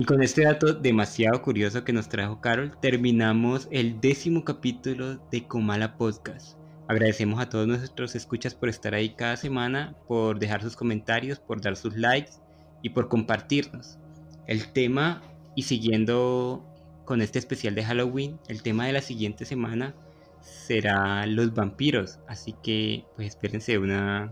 Y 0.00 0.06
con 0.06 0.22
este 0.22 0.44
dato 0.44 0.72
demasiado 0.72 1.42
curioso 1.42 1.84
que 1.84 1.92
nos 1.92 2.08
trajo 2.08 2.40
Carol, 2.40 2.74
terminamos 2.80 3.68
el 3.70 4.00
décimo 4.00 4.46
capítulo 4.46 5.16
de 5.30 5.46
Comala 5.46 5.98
Podcast. 5.98 6.56
Agradecemos 6.88 7.38
a 7.38 7.50
todos 7.50 7.68
nuestros 7.68 8.14
escuchas 8.14 8.54
por 8.54 8.70
estar 8.70 8.94
ahí 8.94 9.10
cada 9.10 9.36
semana, 9.36 9.94
por 10.08 10.38
dejar 10.38 10.62
sus 10.62 10.74
comentarios, 10.74 11.38
por 11.38 11.60
dar 11.60 11.76
sus 11.76 11.98
likes 11.98 12.32
y 12.80 12.88
por 12.88 13.10
compartirnos. 13.10 13.98
El 14.46 14.72
tema, 14.72 15.20
y 15.54 15.64
siguiendo 15.64 16.64
con 17.04 17.20
este 17.20 17.38
especial 17.38 17.74
de 17.74 17.84
Halloween, 17.84 18.38
el 18.48 18.62
tema 18.62 18.86
de 18.86 18.94
la 18.94 19.02
siguiente 19.02 19.44
semana 19.44 19.94
será 20.40 21.26
los 21.26 21.52
vampiros. 21.52 22.20
Así 22.26 22.54
que 22.62 23.04
pues 23.16 23.28
espérense 23.28 23.78
un 23.78 24.30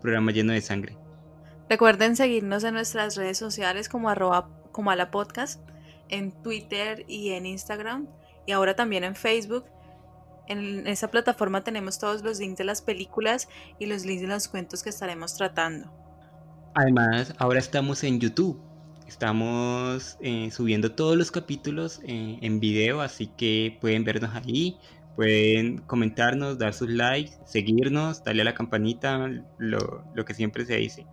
programa 0.00 0.30
lleno 0.30 0.52
de 0.52 0.60
sangre. 0.60 0.96
Recuerden 1.68 2.16
seguirnos 2.16 2.62
en 2.64 2.74
nuestras 2.74 3.16
redes 3.16 3.36
sociales 3.36 3.88
como 3.88 4.08
arroba 4.08 4.57
como 4.78 4.92
a 4.92 4.94
la 4.96 5.10
podcast, 5.10 5.60
en 6.08 6.30
Twitter 6.30 7.04
y 7.08 7.30
en 7.30 7.46
Instagram, 7.46 8.06
y 8.46 8.52
ahora 8.52 8.76
también 8.76 9.02
en 9.02 9.16
Facebook. 9.16 9.64
En 10.46 10.86
esa 10.86 11.10
plataforma 11.10 11.64
tenemos 11.64 11.98
todos 11.98 12.22
los 12.22 12.38
links 12.38 12.58
de 12.58 12.62
las 12.62 12.80
películas 12.80 13.48
y 13.80 13.86
los 13.86 14.06
links 14.06 14.22
de 14.22 14.28
los 14.28 14.46
cuentos 14.46 14.84
que 14.84 14.90
estaremos 14.90 15.34
tratando. 15.34 15.92
Además, 16.74 17.34
ahora 17.38 17.58
estamos 17.58 18.04
en 18.04 18.20
YouTube. 18.20 18.62
Estamos 19.08 20.16
eh, 20.20 20.48
subiendo 20.52 20.92
todos 20.92 21.16
los 21.16 21.32
capítulos 21.32 22.00
eh, 22.04 22.38
en 22.40 22.60
video, 22.60 23.00
así 23.00 23.26
que 23.36 23.76
pueden 23.80 24.04
vernos 24.04 24.30
ahí, 24.32 24.78
pueden 25.16 25.78
comentarnos, 25.78 26.56
dar 26.56 26.72
sus 26.72 26.88
likes, 26.88 27.32
seguirnos, 27.46 28.22
darle 28.22 28.42
a 28.42 28.44
la 28.44 28.54
campanita, 28.54 29.28
lo, 29.58 30.04
lo 30.14 30.24
que 30.24 30.34
siempre 30.34 30.64
se 30.66 30.76
dice. 30.76 31.04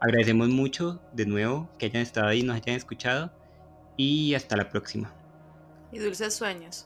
Agradecemos 0.00 0.48
mucho 0.48 1.00
de 1.12 1.26
nuevo 1.26 1.68
que 1.78 1.86
hayan 1.86 2.02
estado 2.02 2.28
ahí, 2.28 2.42
nos 2.42 2.56
hayan 2.56 2.76
escuchado 2.76 3.32
y 3.96 4.34
hasta 4.34 4.56
la 4.56 4.68
próxima. 4.68 5.14
Y 5.90 5.98
dulces 5.98 6.34
sueños. 6.34 6.85